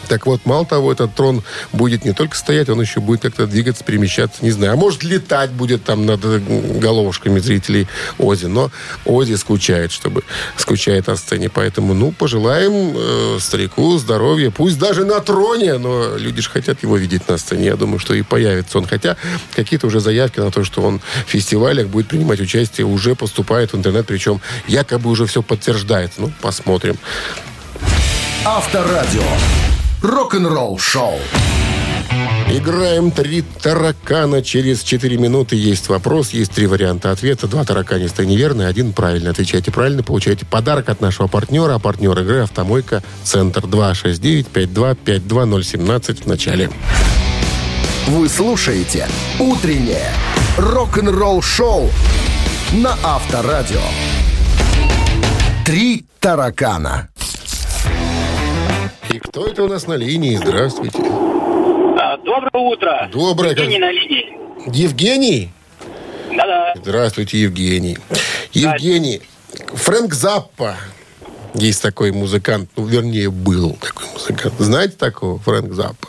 Так 0.08 0.26
вот, 0.26 0.46
мало 0.46 0.66
того, 0.66 0.92
этот 0.92 1.16
трон 1.16 1.44
будет 1.72 2.06
не 2.06 2.14
только 2.14 2.36
стоять, 2.36 2.70
он 2.70 2.82
еще 2.82 3.00
будет 3.00 3.22
как-то 3.22 3.48
двигаться, 3.48 3.84
перемещаться, 3.84 4.44
не 4.44 4.52
знаю. 4.52 4.74
А 4.74 4.76
может, 4.76 5.04
летать 5.04 5.52
будет 5.52 5.84
там 5.84 6.06
над 6.06 6.20
э, 6.24 6.40
головушками 6.40 7.40
зрителей 7.40 7.88
Ози. 8.18 8.46
Но 8.46 8.72
Ози 9.06 9.36
скучает, 9.36 9.92
чтобы 9.92 10.24
скучает 10.58 11.10
о 11.10 11.16
сцене. 11.16 11.50
Поэтому, 11.50 11.94
ну, 11.94 12.12
пожелаем 12.12 12.94
э, 12.96 13.38
старику 13.40 13.98
здоровья. 13.98 14.52
Пусть 14.52 14.78
даже 14.78 15.06
на 15.06 15.20
троне, 15.20 15.78
но 15.78 16.18
люди 16.18 16.42
же 16.42 16.50
хотят 16.50 16.84
его 16.84 16.98
видеть 16.98 17.28
на 17.28 17.38
сцене. 17.38 17.66
Я 17.66 17.76
думаю, 17.76 18.00
что 18.00 18.14
и 18.14 18.22
появится 18.22 18.78
он. 18.78 18.86
Хотя 18.86 19.18
какие-то 19.56 19.88
уже 19.88 20.00
заявки 20.00 20.40
на 20.40 20.52
то, 20.52 20.64
что 20.64 20.82
он 20.82 21.00
в 21.26 21.30
фестивалях 21.30 21.88
будет 21.88 22.08
принимать 22.08 22.40
участие, 22.40 22.86
уже 22.86 23.16
поступает 23.16 23.74
в 23.74 23.78
интернет. 23.78 24.06
Причем 24.06 24.42
якобы 24.68 25.10
уже 25.10 25.26
все 25.26 25.42
подтверждается. 25.42 26.22
Ну, 26.22 26.32
посмотрим. 26.42 26.98
Авторадио. 28.46 29.24
Рок-н-ролл 30.04 30.78
шоу. 30.80 31.18
Играем 32.52 33.10
три 33.10 33.42
таракана. 33.42 34.44
Через 34.44 34.84
4 34.84 35.18
минуты 35.18 35.56
есть 35.56 35.88
вопрос, 35.88 36.32
есть 36.32 36.52
три 36.52 36.68
варианта 36.68 37.12
ответа. 37.12 37.48
Два 37.48 37.64
тараканиста 37.64 38.26
неверный, 38.26 38.68
один 38.68 38.92
правильно. 38.92 39.30
Отвечайте 39.30 39.72
правильно, 39.72 40.04
получаете 40.04 40.46
подарок 40.46 40.90
от 40.90 41.00
нашего 41.00 41.28
партнера. 41.28 41.80
Партнер 41.80 42.20
игры 42.20 42.42
«Автомойка 42.42 43.02
Центр» 43.24 43.62
269-5252017 43.62 46.24
в 46.24 46.28
начале. 46.28 46.70
Вы 48.08 48.28
слушаете 48.28 49.08
«Утреннее 49.40 50.12
рок-н-ролл 50.58 51.42
шоу» 51.42 51.90
на 52.74 52.98
Авторадио. 53.04 53.80
Три 55.66 56.04
таракана. 56.20 57.08
Кто 59.24 59.48
это 59.48 59.64
у 59.64 59.68
нас 59.68 59.88
на 59.88 59.94
линии? 59.94 60.36
Здравствуйте. 60.36 61.00
А, 61.00 62.18
Доброе 62.18 62.52
утро. 62.64 63.10
Доброе. 63.12 63.52
Евгений 63.52 63.80
на 63.80 63.92
линии. 63.92 64.38
Евгений? 64.68 65.52
Да-да. 66.36 66.74
Здравствуйте, 66.76 67.40
Евгений. 67.42 67.98
Евгений, 68.54 69.22
Фрэнк 69.74 70.14
Заппа. 70.14 70.76
Есть 71.54 71.82
такой 71.82 72.12
музыкант, 72.12 72.70
ну, 72.76 72.86
вернее, 72.86 73.30
был 73.30 73.78
такой 73.80 74.08
музыкант. 74.14 74.56
Знаете 74.58 74.96
такого, 74.98 75.38
Фрэнк 75.40 75.74
Заппа? 75.74 76.08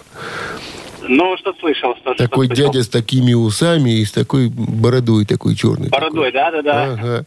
Ну, 1.09 1.37
что 1.39 1.55
слышал? 1.61 1.95
Что, 1.97 2.15
Такой 2.15 2.47
что 2.47 2.55
слышал. 2.57 2.73
дядя 2.73 2.85
с 2.85 2.89
такими 2.89 3.35
усами 3.35 3.99
и 3.99 4.05
с 4.05 4.13
такой 4.13 4.49
бородой 4.49 5.25
такой 5.25 5.55
черной. 5.55 5.89
Бородой, 5.89 6.33
да-да-да. 6.33 6.93
Ага. 6.93 7.25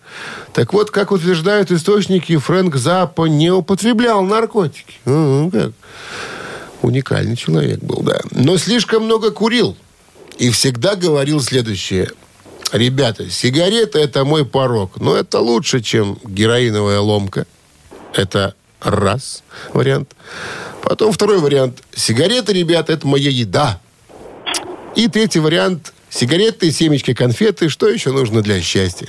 Так 0.54 0.74
вот, 0.74 0.92
как 0.92 1.12
утверждают 1.12 1.72
источники, 1.72 2.38
Фрэнк 2.38 2.76
Заппа 2.76 3.26
не 3.26 3.52
употреблял 3.52 4.24
наркотики. 4.24 4.96
Ну, 5.06 5.50
как? 5.52 5.72
Уникальный 6.82 7.36
человек 7.36 7.80
был, 7.80 8.02
да. 8.02 8.20
Но 8.32 8.58
слишком 8.58 9.04
много 9.04 9.32
курил. 9.32 9.76
И 10.38 10.52
всегда 10.52 10.96
говорил 10.96 11.42
следующее. 11.42 12.12
Ребята, 12.72 13.30
сигарета– 13.30 13.98
это 14.00 14.26
мой 14.26 14.46
порог. 14.46 15.00
Но 15.00 15.16
это 15.16 15.40
лучше, 15.40 15.82
чем 15.82 16.20
героиновая 16.24 17.00
ломка. 17.00 17.46
Это 18.14 18.54
раз 18.82 19.44
вариант. 19.74 20.14
Потом 20.88 21.12
второй 21.12 21.40
вариант. 21.40 21.84
Сигареты, 21.94 22.54
ребята, 22.54 22.94
это 22.94 23.06
моя 23.06 23.30
еда. 23.30 23.82
И 24.96 25.10
третий 25.10 25.42
вариант. 25.42 25.94
Сигареты, 26.10 26.72
семечки, 26.72 27.14
конфеты. 27.14 27.68
Что 27.68 27.90
еще 27.90 28.14
нужно 28.14 28.42
для 28.42 28.62
счастья? 28.62 29.08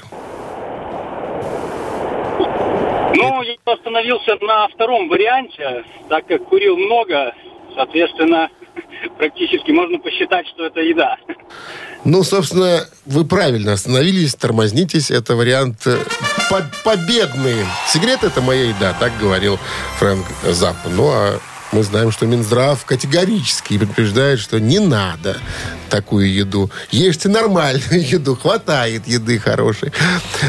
Ну, 3.15 3.43
я 3.43 3.55
остановился 3.65 4.35
на 4.41 4.67
втором 4.75 5.09
варианте, 5.09 5.85
так 6.09 6.27
как 6.27 6.45
курил 6.47 6.77
много, 6.77 7.33
соответственно, 7.77 8.49
практически 9.19 9.71
можно 9.71 10.01
посчитать, 10.01 10.49
что 10.49 10.67
это 10.67 10.81
еда. 10.81 11.17
Ну, 12.05 12.25
собственно, 12.25 12.89
вы 13.07 13.25
правильно 13.25 13.75
остановились, 13.75 14.35
тормознитесь. 14.35 15.13
Это 15.13 15.37
вариант 15.37 15.87
э, 15.87 15.97
по- 16.51 16.71
победный. 16.83 17.65
Сигареты– 17.87 18.27
это 18.29 18.41
моя 18.41 18.65
еда, 18.65 18.97
так 18.99 19.13
говорил 19.21 19.61
Фрэнк 19.99 20.27
Заппа. 20.43 20.89
Ну, 20.89 21.09
а 21.09 21.39
мы 21.73 21.83
знаем, 21.83 22.11
что 22.11 22.27
Минздрав 22.27 22.83
категорически 22.85 23.79
предупреждает, 23.79 24.41
что 24.41 24.59
не 24.59 24.79
надо 24.79 25.37
такую 25.89 26.33
еду. 26.33 26.71
Ешьте 26.91 27.29
нормальную 27.29 28.07
еду, 28.09 28.37
хватает 28.37 29.07
еды 29.07 29.39
хорошей. 29.39 29.93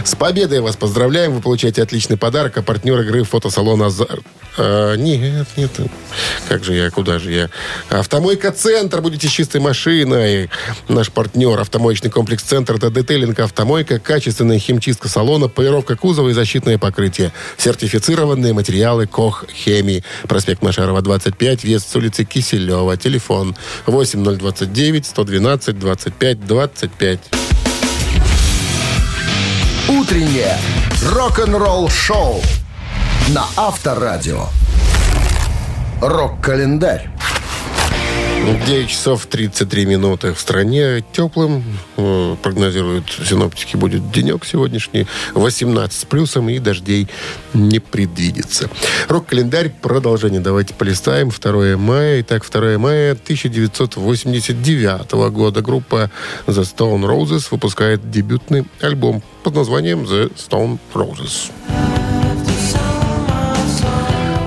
С 0.03 0.15
победой 0.15 0.61
вас 0.61 0.75
поздравляем. 0.75 1.33
Вы 1.33 1.41
получаете 1.41 1.81
отличный 1.81 2.17
подарок. 2.17 2.57
А 2.57 2.61
партнер 2.61 2.99
игры 3.01 3.23
фотосалон 3.23 3.81
«Азар». 3.83 4.19
А, 4.57 4.95
нет, 4.95 5.47
нет. 5.55 5.71
Как 6.47 6.63
же 6.63 6.73
я, 6.73 6.89
куда 6.89 7.19
же 7.19 7.31
я? 7.31 7.49
Автомойка 7.89 8.51
«Центр». 8.51 9.01
Будете 9.01 9.27
с 9.27 9.31
чистой 9.31 9.61
машиной. 9.61 10.49
Наш 10.87 11.11
партнер. 11.11 11.59
Автомоечный 11.59 12.11
комплекс 12.11 12.43
«Центр». 12.43 12.75
Это 12.75 12.89
детейлинг 12.89 13.39
автомойка, 13.39 13.99
качественная 13.99 14.59
химчистка 14.59 15.07
салона, 15.07 15.47
полировка 15.47 15.95
кузова 15.95 16.29
и 16.29 16.33
защитное 16.33 16.77
покрытие. 16.77 17.31
Сертифицированные 17.57 18.53
материалы 18.53 19.07
КОХ 19.07 19.45
«Хемии». 19.53 20.03
Проспект 20.27 20.61
Машарова, 20.61 21.01
25, 21.09 21.63
вес 21.63 21.85
с 21.85 21.95
улицы 21.95 22.23
Киселева. 22.23 22.95
Телефон 22.95 23.55
8029 23.87 25.07
112 25.07 25.79
25 25.79 26.45
25. 26.45 27.19
Утреннее 29.87 30.55
рок-н-ролл 31.11 31.89
шоу 31.89 32.43
на 33.29 33.43
Авторадио. 33.57 34.49
Рок-календарь. 35.99 37.09
9 38.65 38.89
часов 38.89 39.27
33 39.27 39.85
минуты 39.85 40.33
в 40.33 40.39
стране. 40.39 41.03
Теплым, 41.13 41.63
э, 41.97 42.35
прогнозируют 42.41 43.05
синоптики, 43.09 43.75
будет 43.75 44.09
денек 44.11 44.43
сегодняшний. 44.45 45.05
18 45.35 45.99
с 45.99 46.05
плюсом 46.05 46.49
и 46.49 46.57
дождей 46.59 47.07
не 47.53 47.79
предвидится. 47.79 48.69
Рок-календарь, 49.07 49.69
продолжение. 49.69 50.39
Давайте 50.39 50.73
полистаем. 50.73 51.29
2 51.29 51.77
мая. 51.77 52.21
Итак, 52.21 52.43
2 52.49 52.79
мая 52.79 53.11
1989 53.11 55.29
года 55.29 55.61
группа 55.61 56.09
The 56.47 56.63
Stone 56.63 57.03
Roses 57.03 57.49
выпускает 57.51 58.09
дебютный 58.09 58.65
альбом 58.81 59.21
под 59.43 59.53
названием 59.55 60.03
The 60.03 60.31
Stone 60.35 60.79
Roses. 60.93 61.51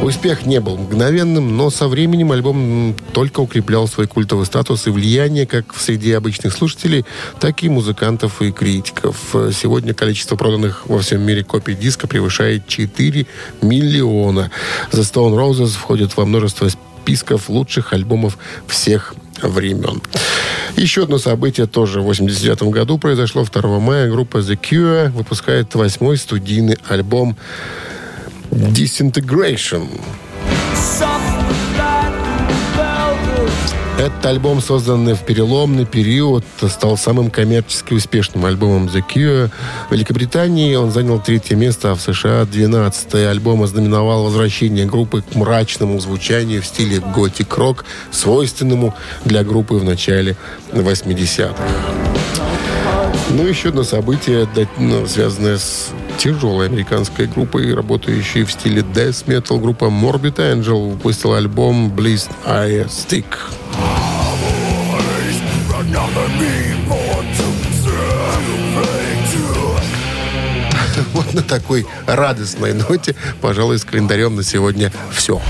Успех 0.03 0.47
не 0.47 0.59
был 0.59 0.77
мгновенным, 0.77 1.57
но 1.57 1.71
со 1.71 1.87
временем 1.87 2.33
альбом 2.33 2.97
только 3.13 3.39
укреплял 3.39 3.87
свой 3.87 4.09
культовый 4.09 4.47
статус 4.47 4.89
и 4.89 4.91
влияние 4.91 5.47
как 5.47 5.73
в 5.73 5.81
среде 5.81 6.17
обычных 6.17 6.53
слушателей, 6.53 7.05
так 7.39 7.63
и 7.63 7.69
музыкантов 7.69 8.43
и 8.43 8.51
критиков. 8.51 9.17
Сегодня 9.33 9.95
количество 9.95 10.35
проданных 10.35 10.89
во 10.89 10.99
всем 10.99 11.23
мире 11.23 11.45
копий 11.45 11.75
диска 11.75 12.09
превышает 12.09 12.67
4 12.67 13.27
миллиона. 13.63 14.51
The 14.91 15.03
Stone 15.03 15.37
Roses 15.37 15.71
входит 15.71 16.17
во 16.17 16.25
множество 16.25 16.69
списков 16.69 17.49
лучших 17.49 17.93
альбомов 17.93 18.39
всех 18.67 19.15
времен. 19.41 20.03
Еще 20.77 21.05
одно 21.05 21.19
событие 21.19 21.69
тоже 21.69 22.01
в 22.01 22.05
89 22.05 22.65
году 22.65 22.99
произошло 22.99 23.45
2 23.45 23.79
мая. 23.79 24.11
Группа 24.11 24.39
The 24.39 24.59
Cure 24.59 25.11
выпускает 25.13 25.73
восьмой 25.77 26.17
студийный 26.17 26.77
альбом 26.89 27.37
Disintegration. 28.53 29.89
Этот 33.99 34.27
альбом, 34.27 34.61
созданный 34.61 35.15
в 35.15 35.21
переломный 35.21 35.87
период, 35.87 36.45
стал 36.69 36.99
самым 36.99 37.31
коммерчески 37.31 37.95
успешным 37.95 38.45
альбомом 38.45 38.89
The 38.89 39.03
Cure. 39.09 39.51
В 39.89 39.93
Великобритании 39.93 40.75
он 40.75 40.91
занял 40.91 41.19
третье 41.19 41.57
место, 41.57 41.93
а 41.93 41.95
в 41.95 42.03
США 42.03 42.45
12 42.45 43.15
альбом 43.15 43.63
ознаменовал 43.63 44.25
возвращение 44.25 44.85
группы 44.85 45.23
к 45.23 45.35
мрачному 45.35 45.99
звучанию 45.99 46.61
в 46.61 46.67
стиле 46.67 47.01
готик-рок, 47.01 47.87
свойственному 48.11 48.95
для 49.25 49.45
группы 49.45 49.75
в 49.77 49.85
начале 49.85 50.37
80-х. 50.73 51.55
Ну, 53.31 53.47
еще 53.47 53.71
одно 53.71 53.83
событие, 53.83 54.47
ну, 54.79 55.07
связанное 55.07 55.57
с 55.57 55.89
тяжелой 56.19 56.67
американской 56.67 57.27
группой, 57.27 57.75
работающей 57.75 58.45
в 58.45 58.53
стиле 58.53 58.83
death 58.83 59.27
metal. 59.27 59.59
Группа 59.59 59.87
Morbid 59.87 60.37
Angel 60.37 60.91
выпустила 60.93 61.39
альбом 61.39 61.93
Blessed 61.95 62.31
Eye 62.47 62.87
Stick. 62.87 63.27
Вот 71.13 71.35
на 71.35 71.43
такой 71.43 71.87
радостной 72.07 72.73
ноте, 72.75 73.15
пожалуй, 73.41 73.79
с 73.79 73.85
календарем 73.85 74.37
на 74.37 74.43
сегодня 74.43 74.93
все. 75.13 75.41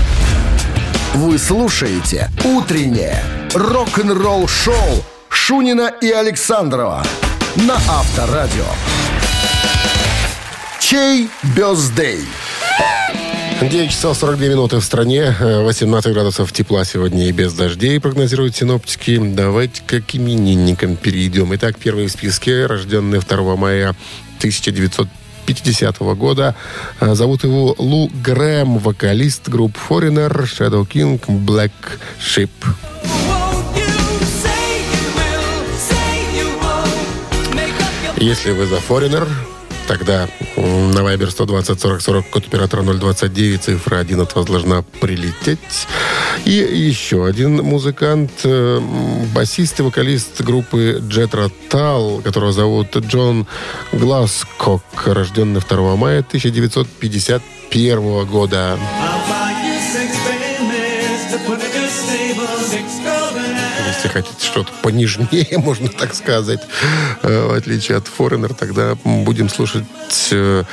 Вы 1.13 1.37
слушаете 1.37 2.29
«Утреннее 2.43 3.23
рок-н-ролл-шоу» 3.53 5.03
Шунина 5.29 5.91
и 6.01 6.09
Александрова 6.09 7.03
на 7.55 7.75
Авторадио. 7.75 8.65
Чей 10.93 11.27
бездей? 11.57 12.19
9 13.59 13.89
часов 13.89 14.15
42 14.15 14.47
минуты 14.47 14.75
в 14.75 14.83
стране, 14.83 15.35
э, 15.39 15.63
18 15.63 16.13
градусов 16.13 16.51
тепла 16.51 16.85
сегодня 16.85 17.27
и 17.29 17.31
без 17.31 17.51
дождей, 17.53 17.99
прогнозируют 17.99 18.55
синоптики. 18.55 19.19
Давайте 19.19 19.81
к 19.81 20.15
именинникам 20.15 20.95
перейдем. 20.95 21.55
Итак, 21.55 21.77
первый 21.79 22.05
в 22.05 22.11
списке, 22.11 22.67
рожденный 22.67 23.21
2 23.21 23.55
мая 23.55 23.95
1950 24.37 26.13
года. 26.13 26.55
Э, 26.99 27.15
Зовут 27.15 27.43
его 27.43 27.73
Лу 27.79 28.11
Грэм, 28.23 28.77
вокалист 28.77 29.49
групп 29.49 29.75
Foreigner, 29.89 30.43
Shadow 30.43 30.87
King, 30.87 31.19
Black 31.25 31.71
Sheep. 32.19 32.51
Если 38.17 38.51
вы 38.51 38.67
за 38.67 38.75
Foreigner, 38.75 39.27
тогда 39.87 40.27
на 40.55 40.99
Viber 40.99 41.29
120 41.29 41.79
40 41.79 42.01
40 42.01 42.29
код 42.29 42.47
оператора 42.47 42.83
029, 42.83 43.61
цифра 43.61 43.97
1 43.97 44.21
от 44.21 44.35
вас 44.35 44.45
должна 44.45 44.83
прилететь. 45.01 45.87
И 46.45 46.51
еще 46.51 47.25
один 47.25 47.63
музыкант, 47.63 48.31
э, 48.43 48.79
басист 49.33 49.79
и 49.79 49.83
вокалист 49.83 50.41
группы 50.41 51.01
Jet 51.09 51.31
Rotal, 51.31 52.21
которого 52.21 52.51
зовут 52.51 52.95
Джон 52.97 53.47
Гласкок, 53.91 54.83
рожденный 55.05 55.61
2 55.61 55.95
мая 55.95 56.23
1951 56.23 58.25
года. 58.25 58.77
Если 64.03 64.19
хотите 64.19 64.45
что-то 64.45 64.69
понежнее, 64.81 65.57
можно 65.59 65.87
так 65.87 66.13
сказать, 66.13 66.59
э, 67.21 67.47
в 67.47 67.53
отличие 67.53 67.97
от 67.97 68.05
Foreigner, 68.05 68.53
тогда 68.53 68.97
будем 69.05 69.47
слушать 69.47 69.85
э, 70.31 70.63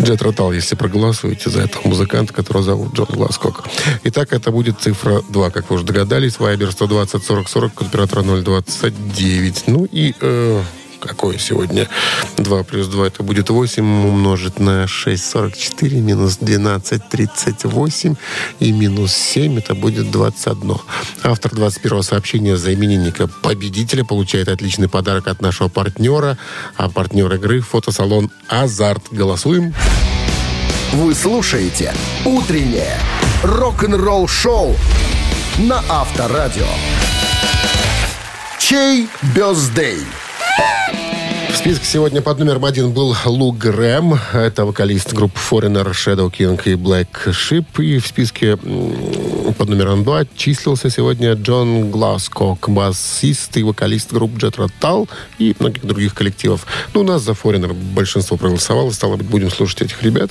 Джет 0.00 0.22
Ротал, 0.22 0.52
если 0.52 0.76
проголосуете 0.76 1.50
за 1.50 1.62
этого 1.62 1.88
музыканта, 1.88 2.32
которого 2.32 2.62
зовут 2.62 2.94
Джон 2.94 3.08
Гласкок. 3.10 3.64
Итак, 4.04 4.32
это 4.32 4.52
будет 4.52 4.80
цифра 4.80 5.20
2, 5.28 5.50
как 5.50 5.68
вы 5.68 5.76
уже 5.76 5.84
догадались. 5.84 6.38
Вайбер 6.38 6.70
120 6.70 7.24
40 7.24 7.48
40, 7.48 7.74
код 7.74 7.88
оператора 7.88 8.22
029. 8.22 9.64
Ну 9.66 9.88
и... 9.90 10.14
э, 10.20 10.62
какое 11.00 11.38
сегодня 11.38 11.88
2 12.36 12.62
плюс 12.64 12.86
2, 12.88 13.06
это 13.06 13.22
будет 13.22 13.50
8 13.50 14.06
умножить 14.06 14.60
на 14.60 14.86
6, 14.86 15.24
44, 15.24 16.00
минус 16.00 16.36
12, 16.36 17.08
38 17.08 18.14
и 18.60 18.72
минус 18.72 19.12
7, 19.12 19.58
это 19.58 19.74
будет 19.74 20.10
21. 20.10 20.76
Автор 21.22 21.54
21 21.54 22.02
сообщения 22.02 22.56
за 22.56 22.74
именинника 22.74 23.26
победителя 23.26 24.04
получает 24.04 24.48
отличный 24.48 24.88
подарок 24.88 25.28
от 25.28 25.40
нашего 25.42 25.68
партнера, 25.68 26.38
а 26.76 26.88
партнер 26.88 27.32
игры 27.34 27.60
фотосалон 27.60 28.30
«Азарт». 28.48 29.04
Голосуем. 29.10 29.74
Вы 30.92 31.14
слушаете 31.14 31.94
«Утреннее 32.24 32.98
рок-н-ролл-шоу» 33.42 34.76
на 35.58 35.82
Авторадио. 35.88 36.66
Чей 38.58 39.08
бездей? 39.34 40.00
Woo! 40.58 41.09
В 41.52 41.56
списке 41.56 41.84
сегодня 41.84 42.22
под 42.22 42.38
номером 42.38 42.64
один 42.64 42.92
был 42.92 43.14
Лу 43.26 43.52
Грэм. 43.52 44.18
Это 44.32 44.64
вокалист 44.64 45.12
групп 45.12 45.32
Foreigner, 45.36 45.90
Shadow 45.90 46.30
King 46.30 46.60
и 46.64 46.74
Black 46.74 47.08
Sheep. 47.26 47.82
И 47.82 47.98
в 47.98 48.06
списке 48.06 48.56
под 48.56 49.68
номером 49.68 50.04
два 50.04 50.24
числился 50.36 50.90
сегодня 50.90 51.34
Джон 51.34 51.90
Гласкок, 51.90 52.68
басист 52.70 53.56
и 53.56 53.62
вокалист 53.62 54.12
групп 54.12 54.32
Jet 54.36 54.56
Rotal 54.56 55.08
и 55.38 55.54
многих 55.58 55.84
других 55.84 56.14
коллективов. 56.14 56.66
Ну, 56.94 57.00
у 57.00 57.04
нас 57.04 57.22
за 57.22 57.32
Foreigner 57.32 57.74
большинство 57.74 58.36
проголосовало. 58.36 58.90
Стало 58.92 59.16
быть, 59.16 59.26
будем 59.26 59.50
слушать 59.50 59.82
этих 59.82 60.02
ребят. 60.02 60.30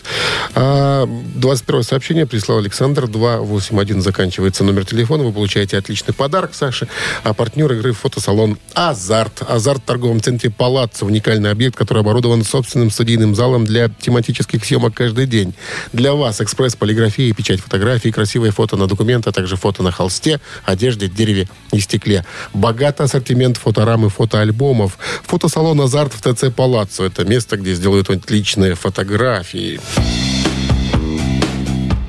А 0.55 1.05
21 1.35 1.83
сообщение 1.83 2.25
прислал 2.25 2.59
Александр. 2.59 3.07
281 3.07 4.01
заканчивается 4.01 4.63
номер 4.63 4.85
телефона. 4.85 5.25
Вы 5.25 5.33
получаете 5.33 5.77
отличный 5.77 6.13
подарок, 6.13 6.51
Саша. 6.53 6.87
А 7.23 7.33
партнер 7.33 7.71
игры 7.73 7.91
фотосалон 7.93 8.57
«Азарт». 8.73 9.43
«Азарт» 9.47 9.83
в 9.83 9.85
торговом 9.85 10.21
центре 10.21 10.49
«Палаццо». 10.49 11.08
Уникальный 11.09 11.49
объект, 11.49 11.75
который 11.75 12.01
оборудован 12.01 12.43
собственным 12.43 12.91
студийным 12.91 13.33
залом 13.33 13.65
для 13.65 13.89
тематических 13.89 14.63
съемок 14.63 14.93
каждый 14.93 15.25
день. 15.25 15.55
Для 15.91 16.13
вас 16.13 16.39
экспресс, 16.39 16.75
полиграфия, 16.75 17.33
печать 17.33 17.61
фотографий, 17.61 18.11
красивые 18.11 18.51
фото 18.51 18.77
на 18.77 18.85
документы, 18.85 19.31
а 19.31 19.33
также 19.33 19.55
фото 19.55 19.81
на 19.81 19.91
холсте, 19.91 20.39
одежде, 20.65 21.07
дереве 21.07 21.47
и 21.71 21.79
стекле. 21.79 22.25
Богатый 22.53 23.07
ассортимент 23.07 23.57
фоторам 23.57 24.05
и 24.05 24.09
фотоальбомов. 24.09 24.99
Фотосалон 25.23 25.81
«Азарт» 25.81 26.13
в 26.13 26.21
ТЦ 26.21 26.53
«Палаццо». 26.55 27.05
Это 27.05 27.25
место, 27.25 27.57
где 27.57 27.73
сделают 27.73 28.11
отличные 28.11 28.75
фотографии. 28.75 29.79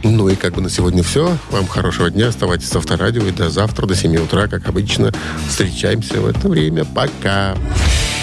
Ну 0.02 0.28
и 0.28 0.34
как 0.34 0.54
бы 0.54 0.60
на 0.60 0.68
сегодня 0.68 1.02
все. 1.02 1.38
Вам 1.50 1.66
хорошего 1.66 2.10
дня. 2.10 2.28
Оставайтесь 2.28 2.68
с 2.68 2.76
Авторадио. 2.76 3.22
И 3.26 3.30
до 3.30 3.48
завтра, 3.48 3.86
до 3.86 3.94
7 3.94 4.16
утра, 4.18 4.46
как 4.46 4.68
обычно. 4.68 5.10
Встречаемся 5.48 6.20
в 6.20 6.26
это 6.26 6.48
время. 6.48 6.84
Пока. 6.84 7.56